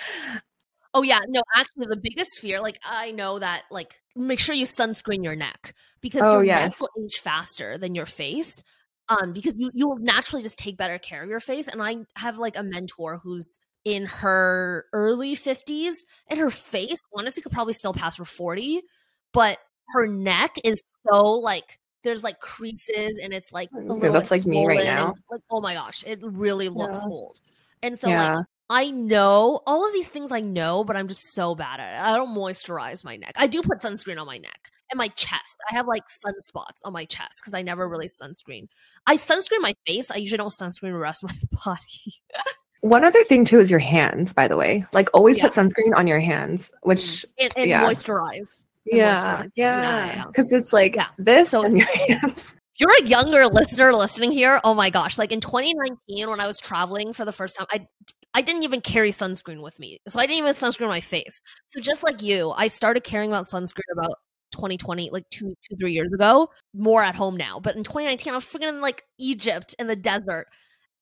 Oh 0.94 1.04
yeah, 1.04 1.20
no, 1.28 1.42
actually 1.56 1.86
the 1.88 1.98
biggest 2.02 2.40
fear, 2.40 2.60
like 2.62 2.80
I 2.84 3.12
know 3.12 3.38
that 3.38 3.64
like 3.70 4.02
make 4.20 4.40
sure 4.40 4.56
you 4.56 4.66
sunscreen 4.66 5.24
your 5.24 5.36
neck 5.36 5.74
because 6.02 6.22
Oh, 6.24 6.34
your 6.34 6.44
yes. 6.46 6.72
neck 6.74 6.82
will 6.82 7.06
age 7.06 7.18
faster 7.20 7.78
than 7.78 7.96
your 7.96 8.06
face. 8.06 8.62
Um, 9.10 9.34
because 9.34 9.56
you 9.58 9.72
you 9.74 9.88
will 9.90 9.98
naturally 9.98 10.44
just 10.44 10.60
take 10.60 10.78
better 10.78 11.00
care 11.00 11.24
of 11.24 11.30
your 11.30 11.40
face. 11.40 11.68
And 11.68 11.82
I 11.82 11.98
have 12.16 12.38
like 12.38 12.56
a 12.56 12.62
mentor 12.64 13.18
who's 13.24 13.58
in 13.86 14.06
her 14.06 14.86
early 14.94 15.36
50s 15.36 15.96
and 16.30 16.40
her 16.40 16.52
face 16.52 17.00
honestly 17.16 17.42
could 17.42 17.52
probably 17.52 17.74
still 17.74 17.94
pass 17.94 18.18
for 18.18 18.26
40, 18.26 18.82
but 19.34 19.58
her 19.94 20.06
neck 20.06 20.52
is 20.64 20.84
so 21.10 21.32
like 21.34 21.80
there's 22.04 22.24
like 22.24 22.40
creases 22.40 23.20
and 23.22 23.34
it's 23.34 23.52
like 23.52 23.70
a 23.74 23.82
So 23.88 23.94
little, 23.96 24.14
that's 24.14 24.30
like 24.32 24.46
me 24.46 24.66
right 24.68 24.82
swollen 24.82 24.88
and, 24.88 25.08
now. 25.08 25.16
like 25.32 25.42
oh 25.50 25.60
my 25.62 25.74
gosh, 25.74 26.04
it 26.06 26.20
really 26.22 26.70
looks 26.70 27.00
Yeah. 27.00 27.10
old. 27.10 27.40
And 27.82 27.98
so 27.98 28.10
like 28.10 28.16
yeah. 28.18 28.42
I 28.70 28.92
know 28.92 29.62
all 29.66 29.86
of 29.86 29.94
these 29.94 30.08
things 30.10 30.32
I 30.32 30.42
know, 30.42 30.84
but 30.84 30.96
I'm 30.96 31.08
just 31.08 31.34
so 31.34 31.56
bad 31.56 31.80
at 31.80 31.96
it. 31.96 32.08
I 32.08 32.16
don't 32.16 32.36
moisturize 32.36 33.04
my 33.04 33.18
neck. 33.18 33.34
I 33.36 33.48
do 33.48 33.64
put 33.64 33.80
sunscreen 33.80 34.20
on 34.20 34.28
my 34.28 34.38
neck 34.38 34.72
and 34.92 34.98
my 34.98 35.08
chest. 35.10 35.58
I 35.70 35.76
have 35.76 35.88
like 35.88 36.04
sunspots 36.08 36.82
on 36.86 36.94
my 36.94 37.06
chest 37.06 37.40
because 37.42 37.56
I 37.56 37.64
never 37.64 37.88
really 37.90 38.08
sunscreen. 38.08 38.68
I 39.08 39.18
sunscreen 39.18 39.62
my 39.62 39.74
face. 39.88 40.12
I 40.12 40.18
usually 40.18 40.38
don't 40.38 40.50
sunscreen 40.54 40.92
the 40.92 40.94
rest 40.94 41.24
of 41.24 41.32
my 41.32 41.38
body. 41.66 42.22
One 42.82 43.04
other 43.04 43.24
thing 43.24 43.44
too 43.44 43.60
is 43.60 43.72
your 43.72 43.80
hands, 43.80 44.34
by 44.34 44.48
the 44.48 44.56
way. 44.56 44.86
Like 44.94 45.10
always 45.16 45.40
put 45.40 45.52
sunscreen 45.52 45.96
on 45.96 46.06
your 46.06 46.20
hands, 46.20 46.70
which 46.84 47.00
mm. 47.00 47.26
and, 47.40 47.54
and 47.58 47.70
Yeah. 47.70 47.82
moisturize. 47.82 48.66
And 48.86 48.98
yeah, 48.98 49.38
moisturize. 49.42 49.52
Yeah, 49.56 49.76
yeah, 49.82 50.06
yeah. 50.06 50.26
because 50.28 50.52
it's 50.52 50.72
like 50.72 50.96
Yeah. 50.96 51.08
this 51.18 51.50
So 51.50 51.66
on 51.66 51.76
your 51.76 51.88
hands. 52.08 52.54
You're 52.78 52.96
a 53.02 53.04
younger 53.04 53.46
listener 53.48 53.94
listening 53.94 54.32
here, 54.32 54.62
oh 54.64 54.74
my 54.74 54.90
gosh. 54.90 55.18
Like 55.18 55.34
in 55.34 55.42
2019, 55.42 56.30
when 56.30 56.40
I 56.40 56.48
was 56.48 56.60
traveling 56.60 57.12
for 57.12 57.26
the 57.26 57.34
first 57.34 57.58
time, 57.58 57.68
I 57.70 57.88
I 58.34 58.42
didn't 58.42 58.64
even 58.64 58.82
carry 58.82 59.12
sunscreen 59.12 59.62
with 59.62 59.80
me. 59.80 60.00
So 60.08 60.20
I 60.20 60.26
didn't 60.26 60.40
even 60.40 60.54
sunscreen 60.54 60.88
my 60.88 61.02
face. 61.02 61.42
So 61.70 61.80
just 61.80 62.04
like 62.04 62.22
you, 62.22 62.52
I 62.52 62.68
started 62.68 63.04
caring 63.04 63.30
about 63.32 63.46
sunscreen 63.46 63.82
about 63.92 64.16
2020, 64.52 65.10
like 65.12 65.30
two, 65.30 65.56
two, 65.68 65.76
three 65.78 65.94
years 65.94 66.14
ago, 66.14 66.50
more 66.74 67.04
at 67.04 67.16
home 67.16 67.36
now. 67.38 67.60
But 67.60 67.76
in 67.76 67.84
2019, 67.84 68.34
I 68.34 68.36
was 68.36 68.46
freaking 68.46 68.70
in 68.70 68.82
like 68.82 69.04
Egypt 69.18 69.76
in 69.80 69.88
the 69.88 69.96
desert. 69.96 70.48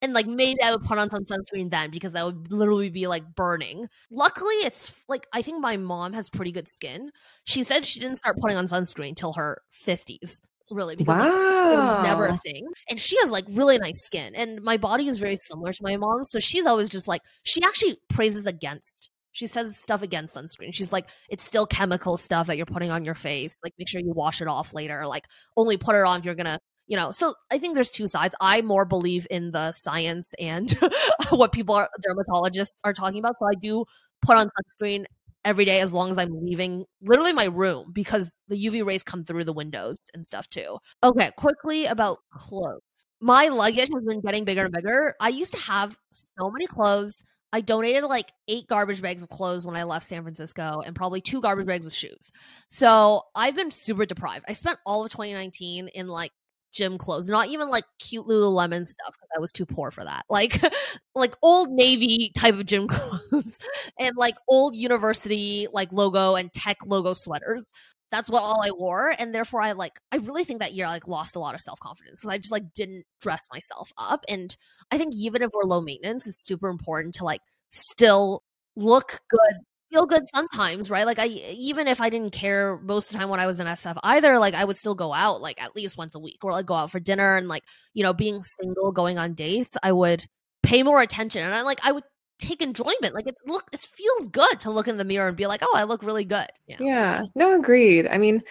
And 0.01 0.13
like 0.13 0.27
maybe 0.27 0.61
I 0.61 0.71
would 0.71 0.83
put 0.83 0.99
on 0.99 1.09
some 1.09 1.25
sunscreen 1.25 1.71
then 1.71 1.89
because 1.89 2.15
I 2.15 2.23
would 2.23 2.51
literally 2.51 2.89
be 2.89 3.07
like 3.07 3.23
burning. 3.35 3.87
Luckily, 4.11 4.53
it's 4.55 4.93
like 5.09 5.25
I 5.33 5.41
think 5.41 5.59
my 5.59 5.75
mom 5.77 6.13
has 6.13 6.29
pretty 6.29 6.51
good 6.51 6.67
skin. 6.67 7.11
She 7.45 7.63
said 7.63 7.85
she 7.85 7.99
didn't 7.99 8.17
start 8.17 8.37
putting 8.37 8.57
on 8.57 8.67
sunscreen 8.67 9.15
till 9.15 9.33
her 9.33 9.61
50s, 9.71 10.39
really, 10.71 10.95
because 10.95 11.17
like, 11.17 11.73
it 11.73 11.77
was 11.77 12.03
never 12.03 12.25
a 12.27 12.37
thing. 12.37 12.67
And 12.89 12.99
she 12.99 13.17
has 13.19 13.31
like 13.31 13.45
really 13.49 13.77
nice 13.77 14.03
skin. 14.03 14.35
And 14.35 14.61
my 14.61 14.77
body 14.77 15.07
is 15.07 15.19
very 15.19 15.37
similar 15.37 15.73
to 15.73 15.83
my 15.83 15.97
mom's. 15.97 16.31
So 16.31 16.39
she's 16.39 16.65
always 16.65 16.89
just 16.89 17.07
like, 17.07 17.21
she 17.43 17.61
actually 17.63 17.97
praises 18.09 18.45
against. 18.45 19.09
She 19.31 19.45
says 19.45 19.77
stuff 19.77 20.01
against 20.01 20.35
sunscreen. 20.35 20.73
She's 20.73 20.91
like, 20.91 21.09
it's 21.29 21.43
still 21.43 21.67
chemical 21.67 22.17
stuff 22.17 22.47
that 22.47 22.57
you're 22.57 22.65
putting 22.65 22.89
on 22.89 23.05
your 23.05 23.13
face. 23.13 23.59
Like, 23.63 23.73
make 23.77 23.87
sure 23.87 24.01
you 24.01 24.11
wash 24.15 24.41
it 24.41 24.47
off 24.47 24.73
later. 24.73 25.05
Like, 25.05 25.25
only 25.55 25.77
put 25.77 25.95
it 25.95 26.03
on 26.03 26.19
if 26.19 26.25
you're 26.25 26.33
gonna, 26.33 26.59
you 26.87 26.97
know. 26.97 27.11
So 27.11 27.35
I 27.51 27.59
think 27.59 27.75
there's 27.75 27.91
two 27.91 28.07
sides. 28.07 28.33
I 28.41 28.61
more 28.63 28.83
believe 28.83 29.27
in 29.29 29.51
the 29.51 29.73
science 29.73 30.33
and 30.39 30.75
what 31.29 31.51
people 31.51 31.75
are 31.75 31.87
dermatologists 32.03 32.79
are 32.83 32.93
talking 32.93 33.19
about. 33.19 33.35
So 33.39 33.45
I 33.45 33.53
do 33.59 33.85
put 34.25 34.37
on 34.37 34.47
sunscreen 34.47 35.05
every 35.47 35.63
day 35.63 35.79
as 35.79 35.93
long 35.93 36.11
as 36.11 36.17
I'm 36.17 36.43
leaving 36.43 36.83
literally 37.01 37.31
my 37.31 37.45
room 37.45 37.91
because 37.93 38.37
the 38.49 38.65
UV 38.65 38.85
rays 38.85 39.01
come 39.01 39.23
through 39.23 39.45
the 39.45 39.53
windows 39.53 40.09
and 40.13 40.25
stuff 40.25 40.49
too. 40.49 40.77
Okay, 41.01 41.31
quickly 41.37 41.85
about 41.85 42.19
clothes. 42.33 42.81
My 43.21 43.47
luggage 43.47 43.89
has 43.93 44.05
been 44.05 44.19
getting 44.19 44.43
bigger 44.43 44.65
and 44.65 44.73
bigger. 44.73 45.15
I 45.21 45.29
used 45.29 45.53
to 45.53 45.59
have 45.59 45.97
so 46.11 46.51
many 46.51 46.67
clothes. 46.67 47.23
I 47.53 47.61
donated 47.61 48.03
like 48.03 48.33
eight 48.49 48.67
garbage 48.67 49.01
bags 49.01 49.23
of 49.23 49.29
clothes 49.29 49.65
when 49.65 49.77
I 49.77 49.83
left 49.83 50.05
San 50.05 50.21
Francisco 50.21 50.81
and 50.85 50.93
probably 50.93 51.21
two 51.21 51.39
garbage 51.39 51.65
bags 51.65 51.87
of 51.87 51.93
shoes. 51.93 52.29
So 52.69 53.21
I've 53.33 53.55
been 53.55 53.71
super 53.71 54.05
deprived. 54.05 54.43
I 54.49 54.53
spent 54.53 54.79
all 54.85 55.05
of 55.05 55.11
2019 55.11 55.87
in 55.87 56.07
like 56.07 56.33
gym 56.71 56.97
clothes, 56.97 57.27
not 57.27 57.49
even 57.49 57.69
like 57.69 57.85
cute 57.99 58.27
Lululemon 58.27 58.81
mm. 58.81 58.87
stuff 58.87 59.15
because 59.15 59.29
I 59.35 59.39
was 59.39 59.51
too 59.51 59.65
poor 59.65 59.91
for 59.91 60.03
that. 60.03 60.25
Like, 60.29 60.61
like 61.15 61.35
old 61.41 61.69
Navy 61.69 62.31
type 62.37 62.55
of 62.55 62.65
gym 62.65 62.87
clothes 62.87 63.57
and 63.99 64.15
like 64.17 64.35
old 64.47 64.75
university 64.75 65.67
like 65.71 65.91
logo 65.91 66.35
and 66.35 66.51
tech 66.53 66.77
logo 66.85 67.13
sweaters. 67.13 67.71
That's 68.09 68.29
what 68.29 68.41
all 68.41 68.61
I 68.63 68.71
wore, 68.71 69.13
and 69.19 69.35
therefore 69.35 69.61
I 69.61 69.73
like. 69.73 69.99
I 70.13 70.17
really 70.17 70.45
think 70.45 70.59
that 70.59 70.73
year 70.73 70.85
I 70.85 70.91
like 70.91 71.09
lost 71.09 71.35
a 71.35 71.39
lot 71.39 71.55
of 71.55 71.61
self 71.61 71.77
confidence 71.81 72.21
because 72.21 72.33
I 72.33 72.37
just 72.37 72.53
like 72.53 72.73
didn't 72.73 73.03
dress 73.19 73.45
myself 73.51 73.91
up. 73.97 74.23
And 74.29 74.55
I 74.91 74.97
think 74.97 75.13
even 75.13 75.41
if 75.41 75.49
we're 75.53 75.67
low 75.67 75.81
maintenance, 75.81 76.25
it's 76.25 76.45
super 76.45 76.69
important 76.69 77.15
to 77.15 77.25
like 77.25 77.41
still 77.71 78.43
look 78.77 79.19
good 79.29 79.57
feel 79.91 80.05
good 80.05 80.23
sometimes, 80.33 80.89
right? 80.89 81.05
Like 81.05 81.19
I 81.19 81.27
even 81.27 81.87
if 81.87 82.01
I 82.01 82.09
didn't 82.09 82.31
care 82.31 82.77
most 82.77 83.07
of 83.07 83.13
the 83.13 83.19
time 83.19 83.29
when 83.29 83.39
I 83.39 83.47
was 83.47 83.59
in 83.59 83.67
SF 83.67 83.97
either, 84.03 84.39
like 84.39 84.53
I 84.53 84.65
would 84.65 84.77
still 84.77 84.95
go 84.95 85.13
out 85.13 85.41
like 85.41 85.61
at 85.61 85.75
least 85.75 85.97
once 85.97 86.15
a 86.15 86.19
week 86.19 86.39
or 86.43 86.51
like 86.51 86.65
go 86.65 86.75
out 86.75 86.91
for 86.91 86.99
dinner 86.99 87.35
and 87.37 87.47
like, 87.47 87.63
you 87.93 88.03
know, 88.03 88.13
being 88.13 88.43
single, 88.43 88.91
going 88.91 89.17
on 89.17 89.33
dates, 89.33 89.75
I 89.81 89.91
would 89.91 90.25
pay 90.63 90.83
more 90.83 91.01
attention 91.01 91.43
and 91.43 91.53
I 91.53 91.61
like 91.61 91.79
I 91.83 91.91
would 91.91 92.03
take 92.39 92.61
enjoyment. 92.61 93.13
Like 93.13 93.27
it 93.27 93.35
look 93.45 93.69
it 93.73 93.79
feels 93.79 94.27
good 94.27 94.59
to 94.61 94.71
look 94.71 94.87
in 94.87 94.97
the 94.97 95.05
mirror 95.05 95.27
and 95.27 95.37
be 95.37 95.47
like, 95.47 95.61
"Oh, 95.63 95.73
I 95.75 95.83
look 95.83 96.03
really 96.03 96.25
good." 96.25 96.47
Yeah. 96.67 96.77
Yeah, 96.79 97.21
no, 97.35 97.57
agreed. 97.57 98.07
I 98.07 98.17
mean, 98.17 98.43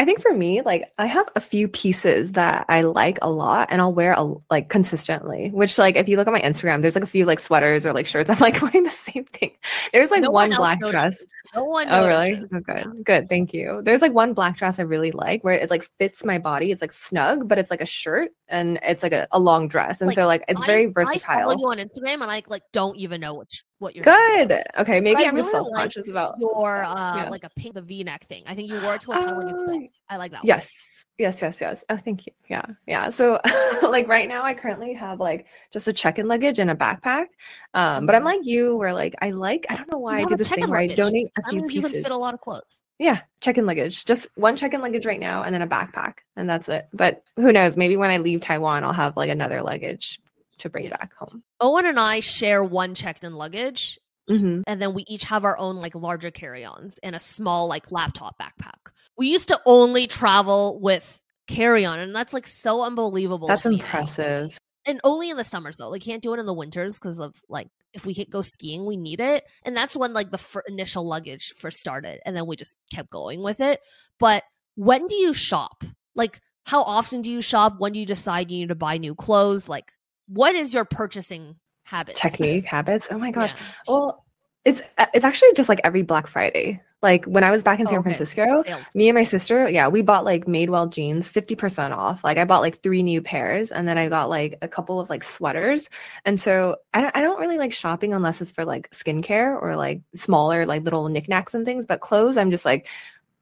I 0.00 0.06
think 0.06 0.22
for 0.22 0.32
me, 0.32 0.62
like 0.62 0.90
I 0.96 1.04
have 1.04 1.28
a 1.36 1.40
few 1.40 1.68
pieces 1.68 2.32
that 2.32 2.64
I 2.70 2.80
like 2.80 3.18
a 3.20 3.28
lot 3.30 3.68
and 3.70 3.82
I'll 3.82 3.92
wear 3.92 4.14
a, 4.16 4.32
like 4.48 4.70
consistently, 4.70 5.50
which 5.50 5.76
like 5.76 5.96
if 5.96 6.08
you 6.08 6.16
look 6.16 6.26
at 6.26 6.32
my 6.32 6.40
Instagram, 6.40 6.80
there's 6.80 6.94
like 6.94 7.04
a 7.04 7.06
few 7.06 7.26
like 7.26 7.38
sweaters 7.38 7.84
or 7.84 7.92
like 7.92 8.06
shirts. 8.06 8.30
I'm 8.30 8.38
like 8.38 8.62
wearing 8.62 8.84
the 8.84 8.90
same 8.90 9.24
thing. 9.26 9.50
There's 9.92 10.10
like 10.10 10.22
No 10.22 10.30
one 10.30 10.52
else 10.52 10.56
black 10.58 10.80
dress. 10.80 11.22
No 11.54 11.64
one 11.64 11.88
Oh, 11.90 12.06
really? 12.06 12.40
Oh, 12.54 12.60
good. 12.60 13.04
Good. 13.04 13.28
Thank 13.28 13.52
you. 13.52 13.82
There's 13.84 14.00
like 14.00 14.14
one 14.14 14.32
black 14.32 14.56
dress 14.56 14.78
I 14.78 14.84
really 14.84 15.10
like 15.10 15.44
where 15.44 15.52
it 15.54 15.68
like 15.68 15.82
fits 15.82 16.24
my 16.24 16.38
body. 16.38 16.72
It's 16.72 16.80
like 16.80 16.92
snug, 16.92 17.46
but 17.46 17.58
it's 17.58 17.70
like 17.70 17.82
a 17.82 17.86
shirt 17.86 18.30
and 18.48 18.78
it's 18.82 19.02
like 19.02 19.12
a, 19.12 19.28
a 19.32 19.38
long 19.38 19.68
dress. 19.68 20.00
And 20.00 20.08
Like, 20.08 20.14
so 20.16 20.26
like 20.26 20.44
it's 20.48 20.62
I- 20.62 20.66
very 20.66 20.84
I 20.86 20.92
follow 20.92 21.04
versatile. 21.04 21.60
you 21.60 21.66
on 21.70 21.76
Instagram 21.76 22.22
and 22.22 22.30
I 22.30 22.42
like 22.46 22.62
don't 22.72 22.96
even 22.96 23.20
know 23.20 23.34
which 23.34 23.64
what 23.80 23.94
you're. 23.96 24.04
Good. 24.04 24.62
Okay. 24.78 25.00
Maybe 25.00 25.24
I 25.24 25.28
I'm 25.28 25.36
just 25.36 25.48
really 25.52 25.64
like 25.70 25.92
self-conscious 25.92 26.08
about 26.08 26.36
your 26.38 26.84
uh 26.84 27.16
Yeah. 27.16 27.28
like 27.30 27.44
a 27.44 27.50
pink 27.50 27.74
the 27.74 27.82
V-neck 27.82 28.26
thing. 28.28 28.44
I 28.46 28.54
think 28.54 28.70
you 28.70 28.80
wore 28.82 28.94
it 28.94 29.00
to 29.02 29.12
a 29.12 29.16
Oh. 29.18 29.88
I 30.08 30.16
like 30.16 30.30
that 30.32 30.38
one. 30.40 30.46
Yes. 30.46 30.70
Yes, 31.18 31.42
yes, 31.42 31.60
yes. 31.60 31.84
Oh, 31.90 31.96
thank 31.98 32.26
you. 32.26 32.32
Yeah. 32.48 32.64
Yeah. 32.86 33.10
So 33.10 33.40
like 33.82 34.08
right 34.08 34.26
now 34.28 34.42
I 34.42 34.54
currently 34.54 34.94
have 34.94 35.20
like 35.20 35.46
just 35.72 35.86
a 35.88 35.92
check-in 35.92 36.28
luggage 36.28 36.58
and 36.58 36.70
a 36.70 36.74
backpack. 36.74 37.26
Um, 37.74 38.06
but 38.06 38.14
I'm 38.14 38.22
Mhm. 38.22 38.26
like 38.26 38.40
you 38.44 38.76
where 38.76 38.94
like 38.94 39.14
I 39.20 39.30
like 39.30 39.66
I 39.68 39.76
don't 39.76 39.90
know 39.92 39.98
why 39.98 40.20
You 40.20 40.24
I 40.24 40.28
do 40.28 40.36
this 40.36 40.48
thing 40.48 40.56
check-in 40.58 40.70
where 40.70 40.80
I 40.80 40.84
luggage. 40.84 40.96
donate 40.96 41.28
a 41.36 41.50
few 41.50 41.60
you 41.60 41.66
can 41.82 41.90
pieces. 41.90 42.02
fit 42.04 42.12
a 42.12 42.16
lot 42.16 42.32
of 42.34 42.40
clothes. 42.40 42.62
Yeah, 42.98 43.20
check-in 43.40 43.64
luggage. 43.66 44.04
Just 44.04 44.28
one 44.36 44.56
check-in 44.56 44.80
luggage 44.82 45.06
right 45.06 45.20
now 45.20 45.42
and 45.42 45.54
then 45.54 45.62
a 45.62 45.66
backpack 45.66 46.14
and 46.36 46.48
that's 46.48 46.68
it. 46.68 46.86
But 46.92 47.22
who 47.36 47.50
knows, 47.52 47.76
maybe 47.76 47.96
when 47.96 48.10
I 48.10 48.18
leave 48.18 48.40
Taiwan 48.40 48.84
I'll 48.84 48.92
have 48.92 49.16
like 49.16 49.30
another 49.30 49.62
luggage 49.62 50.20
to 50.60 50.70
bring 50.70 50.88
back 50.90 51.12
home. 51.18 51.42
Owen 51.60 51.86
and 51.86 51.98
I 51.98 52.20
share 52.20 52.62
one 52.64 52.94
checked-in 52.94 53.34
luggage, 53.34 53.98
Mhm. 54.28 54.62
and 54.66 54.80
then 54.80 54.94
we 54.94 55.04
each 55.08 55.24
have 55.24 55.44
our 55.44 55.58
own 55.58 55.76
like 55.76 55.94
larger 55.94 56.30
carry-ons 56.30 56.98
and 57.02 57.14
a 57.16 57.20
small 57.20 57.66
like 57.68 57.90
laptop 57.92 58.36
backpack. 58.38 58.92
We 59.16 59.28
used 59.28 59.48
to 59.48 59.60
only 59.66 60.06
travel 60.06 60.78
with 60.80 61.20
carry-on, 61.48 61.98
and 61.98 62.14
that's 62.14 62.32
like 62.32 62.46
so 62.46 62.82
unbelievable. 62.82 63.48
That's 63.48 63.66
impressive. 63.66 64.56
and 64.86 64.98
only 65.04 65.28
in 65.30 65.36
the 65.36 65.44
summers 65.44 65.76
though. 65.76 65.90
Like 65.90 66.02
can't 66.02 66.22
do 66.22 66.32
it 66.34 66.38
in 66.40 66.46
the 66.46 66.54
winters 66.54 66.98
because 66.98 67.18
of 67.20 67.34
like 67.48 67.68
if 67.92 68.06
we 68.06 68.14
could 68.14 68.30
go 68.30 68.40
skiing, 68.40 68.86
we 68.86 68.96
need 68.96 69.20
it, 69.20 69.44
and 69.64 69.76
that's 69.76 69.96
when 69.96 70.12
like 70.12 70.30
the 70.30 70.38
fir- 70.38 70.62
initial 70.68 71.06
luggage 71.06 71.52
first 71.56 71.78
started, 71.80 72.20
and 72.24 72.34
then 72.36 72.46
we 72.46 72.56
just 72.56 72.76
kept 72.92 73.10
going 73.10 73.42
with 73.42 73.60
it. 73.60 73.80
But 74.18 74.44
when 74.76 75.06
do 75.08 75.16
you 75.16 75.34
shop? 75.34 75.84
Like 76.14 76.40
how 76.64 76.82
often 76.82 77.20
do 77.20 77.30
you 77.30 77.40
shop? 77.42 77.74
When 77.78 77.92
do 77.92 77.98
you 77.98 78.06
decide 78.06 78.50
you 78.50 78.60
need 78.60 78.68
to 78.68 78.74
buy 78.76 78.96
new 78.96 79.14
clothes? 79.16 79.68
Like 79.68 79.92
what 80.32 80.54
is 80.54 80.72
your 80.72 80.84
purchasing 80.84 81.56
habit? 81.84 82.14
Technique, 82.14 82.64
habits. 82.64 83.08
Oh 83.10 83.18
my 83.18 83.30
gosh. 83.30 83.52
Well, 83.86 84.24
it's 84.64 84.80
uh, 84.98 85.06
it's 85.14 85.24
actually 85.24 85.52
just 85.54 85.68
like 85.68 85.80
every 85.84 86.02
Black 86.02 86.26
Friday. 86.26 86.80
Like 87.02 87.24
when 87.24 87.44
I 87.44 87.50
was 87.50 87.62
back 87.62 87.80
in 87.80 87.86
San 87.86 88.02
Francisco, 88.02 88.62
me 88.94 89.08
and 89.08 89.16
my 89.16 89.24
sister, 89.24 89.70
yeah, 89.70 89.88
we 89.88 90.02
bought 90.02 90.22
like 90.26 90.44
Madewell 90.44 90.92
jeans 90.92 91.26
50% 91.32 91.96
off. 91.96 92.22
Like 92.22 92.36
I 92.36 92.44
bought 92.44 92.60
like 92.60 92.82
three 92.82 93.02
new 93.02 93.22
pairs 93.22 93.72
and 93.72 93.88
then 93.88 93.96
I 93.96 94.10
got 94.10 94.28
like 94.28 94.58
a 94.60 94.68
couple 94.68 95.00
of 95.00 95.08
like 95.08 95.24
sweaters. 95.24 95.88
And 96.26 96.38
so 96.38 96.76
I 96.92 97.00
don't, 97.00 97.16
I 97.16 97.22
don't 97.22 97.40
really 97.40 97.56
like 97.56 97.72
shopping 97.72 98.12
unless 98.12 98.42
it's 98.42 98.50
for 98.50 98.66
like 98.66 98.90
skincare 98.90 99.58
or 99.62 99.76
like 99.76 100.02
smaller 100.14 100.66
like 100.66 100.82
little 100.82 101.08
knickknacks 101.08 101.54
and 101.54 101.64
things. 101.64 101.86
But 101.86 102.00
clothes, 102.00 102.36
I'm 102.36 102.50
just 102.50 102.66
like 102.66 102.86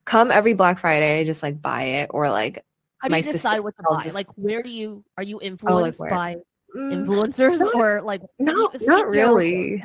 come 0.05 0.31
every 0.31 0.53
Black 0.53 0.79
Friday, 0.79 1.25
just 1.25 1.43
like 1.43 1.61
buy 1.61 1.83
it 1.83 2.11
or 2.13 2.29
like 2.29 2.63
How 2.99 3.09
do 3.09 3.11
my 3.11 3.17
you 3.17 3.23
sister- 3.23 3.37
decide 3.39 3.59
what 3.59 3.75
to 3.75 3.83
buy? 3.89 4.03
just- 4.03 4.15
like 4.15 4.27
where 4.37 4.63
do 4.63 4.69
you 4.69 5.03
are 5.17 5.23
you 5.23 5.41
influenced 5.41 5.99
where? 5.99 6.09
by 6.11 6.35
mm, 6.35 6.41
influencers 6.75 7.59
not- 7.59 7.75
or 7.75 8.01
like 8.01 8.21
no, 8.39 8.69
not 8.81 9.07
really. 9.07 9.83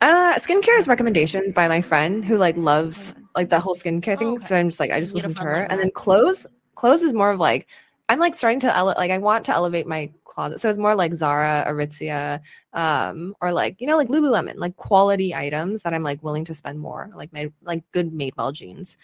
Uh, 0.00 0.34
skincare 0.34 0.78
is 0.78 0.88
recommendations 0.88 1.52
by 1.52 1.68
my 1.68 1.80
friend 1.80 2.24
who 2.24 2.36
like 2.38 2.56
loves 2.56 3.14
like 3.34 3.48
the 3.48 3.60
whole 3.60 3.74
skincare 3.74 4.18
thing. 4.18 4.28
Oh, 4.28 4.34
okay. 4.36 4.46
So 4.46 4.56
I'm 4.56 4.68
just 4.68 4.80
like 4.80 4.90
I 4.90 5.00
just 5.00 5.12
You 5.12 5.16
need 5.22 5.24
a 5.24 5.28
listen 5.28 5.42
to 5.44 5.48
her. 5.48 5.62
and 5.70 5.80
then 5.80 5.90
clothes, 5.90 6.46
clothes 6.74 7.02
is 7.02 7.12
more 7.12 7.30
of 7.30 7.40
like 7.40 7.66
I'm 8.08 8.18
like 8.20 8.36
starting 8.36 8.60
to 8.60 8.76
ele- 8.76 8.94
like 8.96 9.10
I 9.10 9.18
want 9.18 9.44
to 9.46 9.52
elevate 9.52 9.86
my 9.86 10.10
closet. 10.24 10.60
So 10.60 10.68
it's 10.70 10.78
more 10.78 10.94
like 10.94 11.12
Zara, 11.14 11.64
Aritzia, 11.66 12.40
um, 12.72 13.34
or 13.40 13.52
like 13.52 13.80
you 13.80 13.86
know 13.86 13.96
like 13.96 14.08
Lululemon, 14.08 14.54
like 14.56 14.76
quality 14.76 15.34
items 15.34 15.82
that 15.82 15.92
I'm 15.94 16.02
like 16.02 16.22
willing 16.22 16.44
to 16.44 16.54
spend 16.54 16.78
more, 16.78 17.10
like 17.16 17.32
my 17.32 17.50
like 17.64 17.82
good 17.92 18.12
Madewell 18.12 18.52
jeans. 18.52 18.96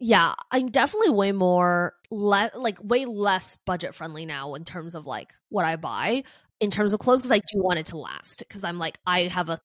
yeah 0.00 0.32
i'm 0.52 0.68
definitely 0.70 1.10
way 1.10 1.32
more 1.32 1.92
le- 2.12 2.52
like 2.54 2.78
way 2.84 3.04
less 3.04 3.58
budget 3.66 3.92
friendly 3.96 4.24
now 4.24 4.54
in 4.54 4.64
terms 4.64 4.94
of 4.94 5.06
like 5.06 5.32
what 5.48 5.64
i 5.64 5.74
buy 5.74 6.22
in 6.60 6.70
terms 6.70 6.92
of 6.92 7.00
clothes 7.00 7.20
because 7.22 7.32
i 7.32 7.38
do 7.52 7.60
want 7.60 7.78
it 7.78 7.86
to 7.86 7.96
last 7.96 8.40
because 8.40 8.64
i'm 8.64 8.78
like 8.78 8.98
i 9.06 9.22
have 9.22 9.48
a 9.48 9.58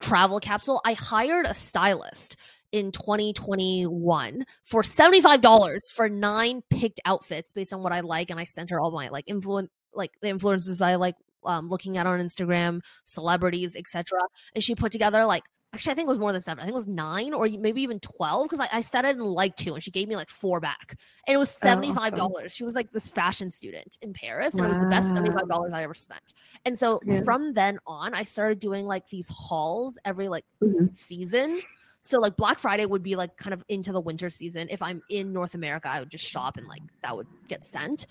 travel 0.00 0.40
capsule. 0.40 0.80
I 0.84 0.94
hired 0.94 1.46
a 1.46 1.54
stylist 1.54 2.36
in 2.72 2.92
2021 2.92 4.44
for 4.64 4.82
$75 4.82 5.92
for 5.94 6.08
nine 6.08 6.62
picked 6.68 7.00
outfits 7.04 7.52
based 7.52 7.72
on 7.72 7.82
what 7.82 7.92
i 7.92 8.00
like 8.00 8.30
and 8.30 8.40
i 8.40 8.44
sent 8.44 8.70
her 8.70 8.80
all 8.80 8.90
my 8.90 9.08
like 9.08 9.24
influence 9.28 9.70
like 9.94 10.12
the 10.20 10.28
influences 10.28 10.82
i 10.82 10.96
like 10.96 11.14
um, 11.44 11.68
looking 11.68 11.96
at 11.96 12.06
on 12.06 12.20
instagram 12.20 12.80
celebrities 13.04 13.76
etc 13.76 14.18
and 14.54 14.64
she 14.64 14.74
put 14.74 14.90
together 14.90 15.24
like 15.24 15.44
actually 15.76 15.92
i 15.92 15.94
think 15.94 16.06
it 16.06 16.08
was 16.08 16.18
more 16.18 16.32
than 16.32 16.40
seven 16.40 16.60
i 16.60 16.64
think 16.64 16.72
it 16.72 16.74
was 16.74 16.86
nine 16.86 17.32
or 17.34 17.46
maybe 17.60 17.82
even 17.82 18.00
12 18.00 18.48
because 18.48 18.60
I, 18.72 18.78
I 18.78 18.80
said 18.80 19.04
I 19.04 19.12
didn't 19.12 19.26
like 19.26 19.54
two 19.56 19.74
and 19.74 19.82
she 19.82 19.90
gave 19.90 20.08
me 20.08 20.16
like 20.16 20.28
four 20.30 20.58
back 20.60 20.96
and 21.26 21.34
it 21.34 21.38
was 21.38 21.50
$75 21.60 22.50
she 22.50 22.64
was 22.64 22.74
like 22.74 22.90
this 22.92 23.08
fashion 23.08 23.50
student 23.50 23.98
in 24.02 24.12
paris 24.12 24.54
and 24.54 24.64
it 24.64 24.68
was 24.68 24.78
the 24.80 24.86
best 24.86 25.14
$75 25.14 25.72
i 25.72 25.82
ever 25.82 25.94
spent 25.94 26.32
and 26.64 26.78
so 26.78 27.00
Yeah. 27.04 27.22
from 27.22 27.52
then 27.52 27.78
on 27.86 28.14
i 28.14 28.22
started 28.24 28.58
doing 28.58 28.86
like 28.86 29.08
these 29.10 29.28
hauls 29.28 29.98
every 30.04 30.28
like 30.28 30.44
Mhm. 30.62 30.94
season 30.94 31.60
so 32.02 32.18
like 32.18 32.36
black 32.36 32.58
friday 32.58 32.86
would 32.86 33.02
be 33.02 33.16
like 33.16 33.36
kind 33.36 33.52
of 33.52 33.62
into 33.68 33.92
the 33.92 34.00
winter 34.00 34.30
season 34.30 34.68
if 34.70 34.80
i'm 34.80 35.02
in 35.10 35.32
north 35.32 35.54
america 35.54 35.88
i 35.88 36.00
would 36.00 36.10
just 36.10 36.24
shop 36.24 36.56
and 36.56 36.66
like 36.66 36.82
that 37.02 37.16
would 37.16 37.26
get 37.48 37.64
sent 37.64 38.06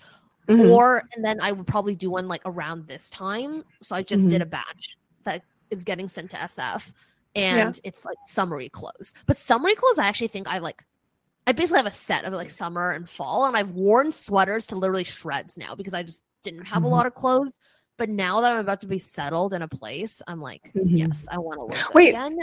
Mhm. 0.48 0.70
or 0.70 1.02
and 1.14 1.24
then 1.24 1.40
I 1.40 1.50
would 1.50 1.66
probably 1.66 1.96
do 1.96 2.08
one 2.08 2.28
like 2.28 2.42
around 2.44 2.86
this 2.86 3.10
time. 3.10 3.64
So 3.82 3.96
I 3.96 4.04
just 4.04 4.20
Mm-hmm. 4.20 4.30
did 4.30 4.42
a 4.42 4.46
batch 4.46 4.96
that 5.24 5.42
is 5.70 5.82
getting 5.82 6.06
sent 6.06 6.30
to 6.30 6.36
SF, 6.36 6.92
and 7.36 7.78
it's 7.84 8.04
like 8.04 8.16
summary 8.28 8.68
clothes. 8.68 9.12
But 9.26 9.36
summary 9.38 9.74
clothes, 9.74 9.98
I 9.98 10.06
actually 10.06 10.28
think 10.28 10.48
I 10.48 10.58
like 10.58 10.84
I 11.46 11.52
basically 11.52 11.78
have 11.78 11.86
a 11.86 11.90
set 11.92 12.24
of 12.24 12.32
like 12.32 12.50
summer 12.50 12.90
and 12.90 13.08
fall, 13.08 13.46
and 13.46 13.56
I've 13.56 13.70
worn 13.70 14.10
sweaters 14.10 14.66
to 14.68 14.76
literally 14.76 15.04
shreds 15.04 15.56
now 15.56 15.74
because 15.76 15.94
I 15.94 16.02
just 16.02 16.22
didn't 16.42 16.64
have 16.66 16.82
Mhm. 16.82 16.86
a 16.86 16.88
lot 16.88 17.06
of 17.06 17.14
clothes. 17.14 17.52
But 17.98 18.10
now 18.10 18.42
that 18.42 18.52
I'm 18.52 18.58
about 18.58 18.82
to 18.82 18.86
be 18.86 18.98
settled 18.98 19.54
in 19.54 19.62
a 19.62 19.68
place, 19.68 20.20
I'm 20.26 20.38
like, 20.40 20.70
Mhm. 20.74 20.98
yes, 20.98 21.26
I 21.30 21.38
want 21.38 21.60
to 21.60 21.64
look 21.66 21.94
Wait, 21.94 22.10
again. 22.10 22.36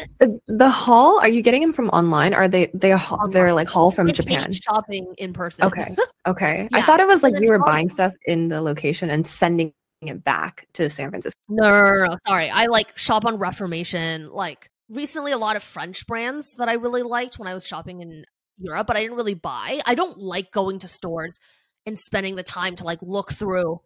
The, 0.47 0.69
haul, 0.69 1.19
are 1.19 1.27
you 1.27 1.43
getting 1.43 1.61
them 1.61 1.73
from 1.73 1.89
online? 1.89 2.33
Are 2.33 2.47
they 2.47 2.71
they 2.73 2.89
haul- 2.89 3.27
they're 3.27 3.53
like 3.53 3.67
haul 3.67 3.91
from 3.91 4.11
Japan? 4.11 4.51
shopping 4.51 5.13
in 5.19 5.31
person. 5.33 5.65
Okay. 5.65 5.95
Okay. 6.27 6.69
I 6.73 6.81
thought 6.81 6.99
it 7.01 7.05
was 7.07 7.21
like 7.21 7.35
you 7.39 7.49
were 7.49 7.59
haul- 7.59 7.67
buying 7.67 7.89
stuff 7.89 8.13
in 8.25 8.47
the 8.47 8.61
location 8.61 9.11
and 9.11 9.27
sending 9.27 9.73
it 10.01 10.23
back 10.23 10.65
to 10.73 10.89
San 10.89 11.09
Francisco. 11.11 11.37
No, 11.49 11.69
no, 11.69 11.93
no, 11.99 12.05
no, 12.05 12.17
sorry. 12.27 12.49
I 12.49 12.65
like 12.65 12.97
shop 12.97 13.23
on 13.25 13.37
Reformation. 13.37 14.31
Like 14.31 14.69
recently, 14.89 15.31
a 15.31 15.37
lot 15.37 15.55
of 15.55 15.63
French 15.63 16.05
brands 16.07 16.53
that 16.57 16.69
I 16.69 16.73
really 16.73 17.03
liked 17.03 17.39
when 17.39 17.47
I 17.47 17.53
was 17.53 17.65
shopping 17.65 18.01
in 18.01 18.25
Europe, 18.57 18.87
but 18.87 18.97
I 18.97 19.01
didn't 19.01 19.17
really 19.17 19.33
buy. 19.33 19.81
I 19.85 19.95
don't 19.95 20.17
like 20.17 20.51
going 20.51 20.79
to 20.79 20.87
stores 20.87 21.39
and 21.85 21.97
spending 21.97 22.35
the 22.35 22.43
time 22.43 22.75
to 22.75 22.83
like 22.83 22.99
look 23.01 23.31
through 23.31 23.81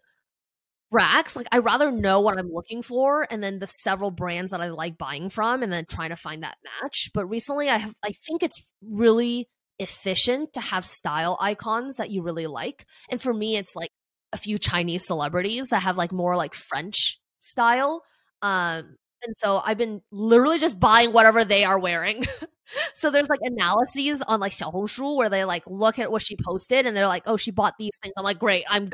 racks. 0.92 1.36
Like 1.36 1.48
I 1.52 1.60
rather 1.60 1.92
know 1.92 2.22
what 2.22 2.38
I'm 2.38 2.50
looking 2.52 2.82
for 2.82 3.28
and 3.30 3.44
then 3.44 3.60
the 3.60 3.68
several 3.68 4.12
brands 4.12 4.52
that 4.52 4.62
I 4.62 4.70
like 4.70 4.98
buying 4.98 5.30
from 5.30 5.64
and 5.64 5.72
then 5.72 5.86
trying 5.86 6.10
to 6.10 6.16
find 6.16 6.44
that 6.44 6.58
match. 6.82 7.10
But 7.14 7.28
recently 7.28 7.70
I 7.70 7.78
have 7.78 7.94
I 8.04 8.12
think 8.12 8.44
it's 8.44 8.72
really 8.82 9.50
efficient 9.80 10.54
to 10.54 10.62
have 10.62 10.86
style 10.86 11.38
icons 11.40 11.98
that 11.98 12.10
you 12.10 12.24
really 12.24 12.48
like. 12.48 12.86
And 13.10 13.22
for 13.22 13.34
me 13.34 13.58
it's 13.58 13.76
like 13.76 13.92
a 14.34 14.38
few 14.38 14.58
Chinese 14.58 15.06
celebrities 15.06 15.68
that 15.70 15.84
have 15.84 15.98
like 15.98 16.12
more 16.12 16.36
like 16.36 16.54
French 16.54 17.20
style. 17.40 18.04
Um 18.42 18.96
and 19.24 19.36
so 19.38 19.62
I've 19.64 19.78
been 19.78 20.02
literally 20.12 20.60
just 20.60 20.80
buying 20.80 21.14
whatever 21.14 21.44
they 21.44 21.64
are 21.64 21.80
wearing. 21.80 22.26
so 22.94 23.10
there's 23.10 23.30
like 23.30 23.40
analyses 23.44 24.22
on 24.22 24.40
like 24.40 24.52
Xiaohongshu 24.52 25.16
where 25.16 25.30
they 25.30 25.46
like 25.46 25.64
look 25.68 26.00
at 26.00 26.12
what 26.12 26.22
she 26.22 26.36
posted 26.36 26.86
and 26.86 26.96
they're 26.96 27.08
like, 27.08 27.24
"Oh, 27.26 27.38
she 27.38 27.52
bought 27.52 27.76
these 27.80 27.98
things." 28.02 28.14
I'm 28.18 28.24
like, 28.24 28.40
"Great. 28.40 28.66
I'm 28.70 28.92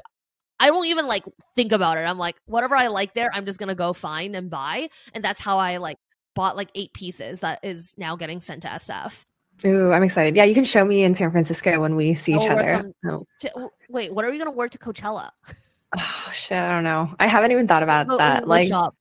I 0.60 0.72
won't 0.72 0.88
even 0.88 1.08
like 1.08 1.26
think 1.56 1.72
about 1.72 1.98
it. 1.98 2.02
I'm 2.02 2.18
like, 2.18 2.36
whatever 2.46 2.76
I 2.76 2.88
like 2.88 3.14
there, 3.14 3.30
I'm 3.34 3.46
just 3.46 3.60
gonna 3.60 3.76
go 3.76 3.94
find 3.94 4.36
and 4.36 4.50
buy. 4.50 4.90
And 5.14 5.24
that's 5.24 5.42
how 5.42 5.58
I 5.58 5.78
like 5.78 5.98
bought 6.36 6.56
like 6.56 6.70
eight 6.76 6.94
pieces 6.94 7.42
that 7.42 7.60
is 7.64 7.94
now 7.98 8.16
getting 8.16 8.40
sent 8.40 8.62
to 8.64 8.70
SF. 8.70 9.26
Ooh, 9.66 9.92
I'm 9.92 10.04
excited. 10.04 10.36
Yeah, 10.36 10.46
you 10.46 10.56
can 10.56 10.66
show 10.66 10.84
me 10.84 11.04
in 11.04 11.16
San 11.16 11.32
Francisco 11.32 11.80
when 11.80 11.96
we 11.96 12.16
see 12.16 12.34
each 12.34 12.42
oh, 12.42 12.48
I'll 12.48 12.60
other. 12.60 12.94
some- 13.04 13.26
Oh. 13.56 13.70
Wait, 13.90 14.14
what 14.14 14.26
are 14.26 14.32
we 14.32 14.38
gonna 14.38 14.52
wear 14.52 14.70
to 14.70 14.78
Coachella? 14.78 15.32
Oh, 15.96 16.32
shit, 16.34 16.58
I 16.58 16.72
don't 16.72 16.84
know. 16.84 17.14
I 17.20 17.28
haven't 17.28 17.52
even 17.52 17.68
thought 17.68 17.84
about 17.84 18.08
that. 18.18 18.48
like 18.48 18.68
shop 18.68 18.96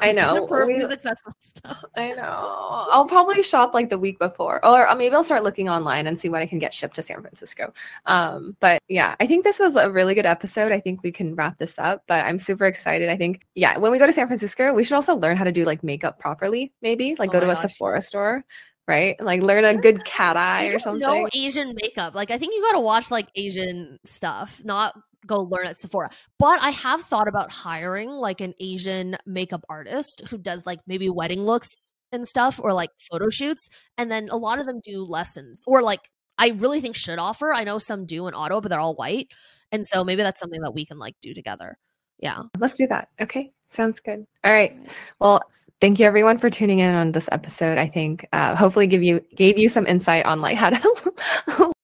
I 0.00 0.12
know, 0.12 0.44
we- 0.50 0.74
music 0.78 1.00
festival 1.02 1.34
stuff. 1.40 1.78
I 1.96 2.12
know. 2.12 2.86
I'll 2.90 3.04
probably 3.06 3.42
shop 3.42 3.74
like 3.74 3.90
the 3.90 3.98
week 3.98 4.18
before, 4.18 4.64
or 4.64 4.94
maybe 4.96 5.14
I'll 5.14 5.24
start 5.24 5.42
looking 5.42 5.68
online 5.68 6.06
and 6.06 6.18
see 6.20 6.28
what 6.28 6.42
I 6.42 6.46
can 6.46 6.58
get 6.58 6.74
shipped 6.74 6.96
to 6.96 7.02
San 7.02 7.20
Francisco. 7.20 7.72
Um, 8.06 8.56
but 8.60 8.82
yeah, 8.88 9.14
I 9.20 9.26
think 9.26 9.44
this 9.44 9.58
was 9.58 9.76
a 9.76 9.90
really 9.90 10.14
good 10.14 10.26
episode. 10.26 10.72
I 10.72 10.80
think 10.80 11.02
we 11.02 11.12
can 11.12 11.34
wrap 11.34 11.58
this 11.58 11.78
up. 11.78 12.02
But 12.06 12.24
I'm 12.24 12.38
super 12.38 12.66
excited. 12.66 13.08
I 13.08 13.16
think 13.16 13.46
yeah, 13.54 13.76
when 13.78 13.92
we 13.92 13.98
go 13.98 14.06
to 14.06 14.12
San 14.12 14.26
Francisco, 14.26 14.72
we 14.72 14.84
should 14.84 14.94
also 14.94 15.14
learn 15.14 15.36
how 15.36 15.44
to 15.44 15.52
do 15.52 15.64
like 15.64 15.82
makeup 15.84 16.18
properly. 16.18 16.72
Maybe 16.82 17.14
like 17.18 17.30
Oh 17.30 17.32
go 17.34 17.40
to 17.40 17.46
my 17.46 17.52
a 17.52 17.56
gosh. 17.56 17.72
Sephora 17.72 18.02
store, 18.02 18.44
right? 18.86 19.20
Like 19.20 19.42
learn 19.42 19.64
a 19.64 19.74
good 19.76 20.04
cat 20.04 20.36
eye 20.36 20.66
or 20.68 20.78
something. 20.78 21.00
know 21.00 21.28
Asian 21.34 21.74
makeup. 21.82 22.14
Like 22.14 22.30
I 22.30 22.38
think 22.38 22.54
you 22.54 22.62
gotta 22.62 22.80
watch 22.80 23.10
like 23.10 23.28
Asian 23.34 23.98
stuff, 24.04 24.62
not 24.64 24.94
go 25.28 25.42
learn 25.42 25.66
at 25.66 25.78
Sephora. 25.78 26.10
But 26.38 26.60
I 26.62 26.70
have 26.70 27.02
thought 27.02 27.28
about 27.28 27.52
hiring 27.52 28.10
like 28.10 28.40
an 28.40 28.54
Asian 28.58 29.16
makeup 29.26 29.64
artist 29.68 30.22
who 30.28 30.38
does 30.38 30.66
like 30.66 30.80
maybe 30.86 31.08
wedding 31.08 31.42
looks 31.42 31.92
and 32.10 32.26
stuff 32.26 32.58
or 32.62 32.72
like 32.72 32.90
photo 33.10 33.28
shoots. 33.30 33.68
And 33.96 34.10
then 34.10 34.28
a 34.30 34.36
lot 34.36 34.58
of 34.58 34.66
them 34.66 34.80
do 34.82 35.02
lessons 35.02 35.62
or 35.66 35.82
like 35.82 36.10
I 36.38 36.48
really 36.50 36.80
think 36.80 36.96
should 36.96 37.18
offer. 37.18 37.52
I 37.52 37.64
know 37.64 37.78
some 37.78 38.06
do 38.06 38.26
in 38.28 38.34
auto, 38.34 38.60
but 38.60 38.68
they're 38.68 38.80
all 38.80 38.94
white. 38.94 39.28
And 39.72 39.86
so 39.86 40.04
maybe 40.04 40.22
that's 40.22 40.40
something 40.40 40.62
that 40.62 40.74
we 40.74 40.86
can 40.86 40.98
like 40.98 41.16
do 41.20 41.34
together. 41.34 41.76
Yeah. 42.18 42.42
Let's 42.58 42.76
do 42.76 42.86
that. 42.86 43.08
Okay. 43.20 43.52
Sounds 43.70 44.00
good. 44.00 44.26
All 44.44 44.52
right. 44.52 44.76
Well, 45.20 45.42
thank 45.80 45.98
you 45.98 46.06
everyone 46.06 46.38
for 46.38 46.48
tuning 46.48 46.78
in 46.78 46.94
on 46.94 47.12
this 47.12 47.28
episode. 47.32 47.78
I 47.78 47.88
think 47.88 48.26
uh, 48.32 48.54
hopefully 48.54 48.86
give 48.86 49.02
you 49.02 49.20
gave 49.34 49.58
you 49.58 49.68
some 49.68 49.86
insight 49.86 50.24
on 50.24 50.40
like 50.40 50.56
how 50.56 50.70
to 50.70 51.72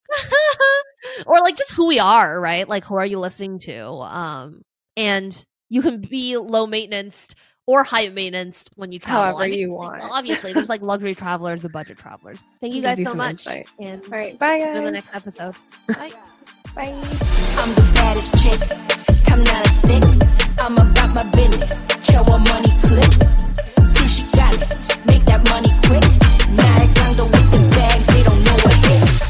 or 1.26 1.40
like 1.40 1.56
just 1.56 1.72
who 1.72 1.86
we 1.86 1.98
are, 1.98 2.40
right? 2.40 2.68
Like 2.68 2.84
who 2.84 2.96
are 2.96 3.06
you 3.06 3.18
listening 3.18 3.58
to? 3.60 3.84
Um, 3.84 4.62
and 4.96 5.44
you 5.68 5.82
can 5.82 6.00
be 6.00 6.36
low 6.36 6.66
maintenance 6.66 7.34
or 7.66 7.82
high 7.82 8.08
maintenance 8.08 8.66
when 8.76 8.92
you 8.92 8.98
travel. 8.98 9.22
However 9.22 9.44
I 9.44 9.48
mean, 9.48 9.58
you 9.58 9.72
want. 9.72 10.02
Obviously, 10.02 10.52
there's 10.52 10.68
like 10.68 10.82
luxury 10.82 11.14
travelers, 11.14 11.62
the 11.62 11.68
budget 11.68 11.98
travelers. 11.98 12.42
Thank 12.60 12.74
you 12.74 12.82
guys 12.82 13.02
so 13.02 13.14
much. 13.14 13.46
Insight. 13.46 13.66
And 13.78 14.02
all 14.04 14.10
right, 14.10 14.38
bye 14.38 14.58
guys. 14.58 14.76
See 14.76 14.84
the 14.84 14.90
next 14.90 15.14
episode. 15.14 15.54
Bye. 15.88 16.12
bye. 16.74 16.92
I'm 17.56 17.74
the 17.74 17.90
baddest 17.94 18.32
chick. 18.42 18.60
A 19.36 19.68
stick. 19.68 20.04
I'm 20.58 20.74
about 20.78 21.14
my 21.14 21.24
business. 21.30 21.72
Show 22.08 22.20
a 22.22 22.38
money 22.38 22.70
clip. 22.80 23.10
Got 24.32 24.54
it. 24.54 25.06
Make 25.06 25.24
that 25.24 25.44
money 25.50 25.70
quick. 25.86 26.04
With 27.16 27.50
the 27.52 27.58
bags. 27.70 28.06
They 28.08 28.22
don't 28.22 28.44
know 28.44 28.52
what 28.52 28.74
hit. 28.74 29.23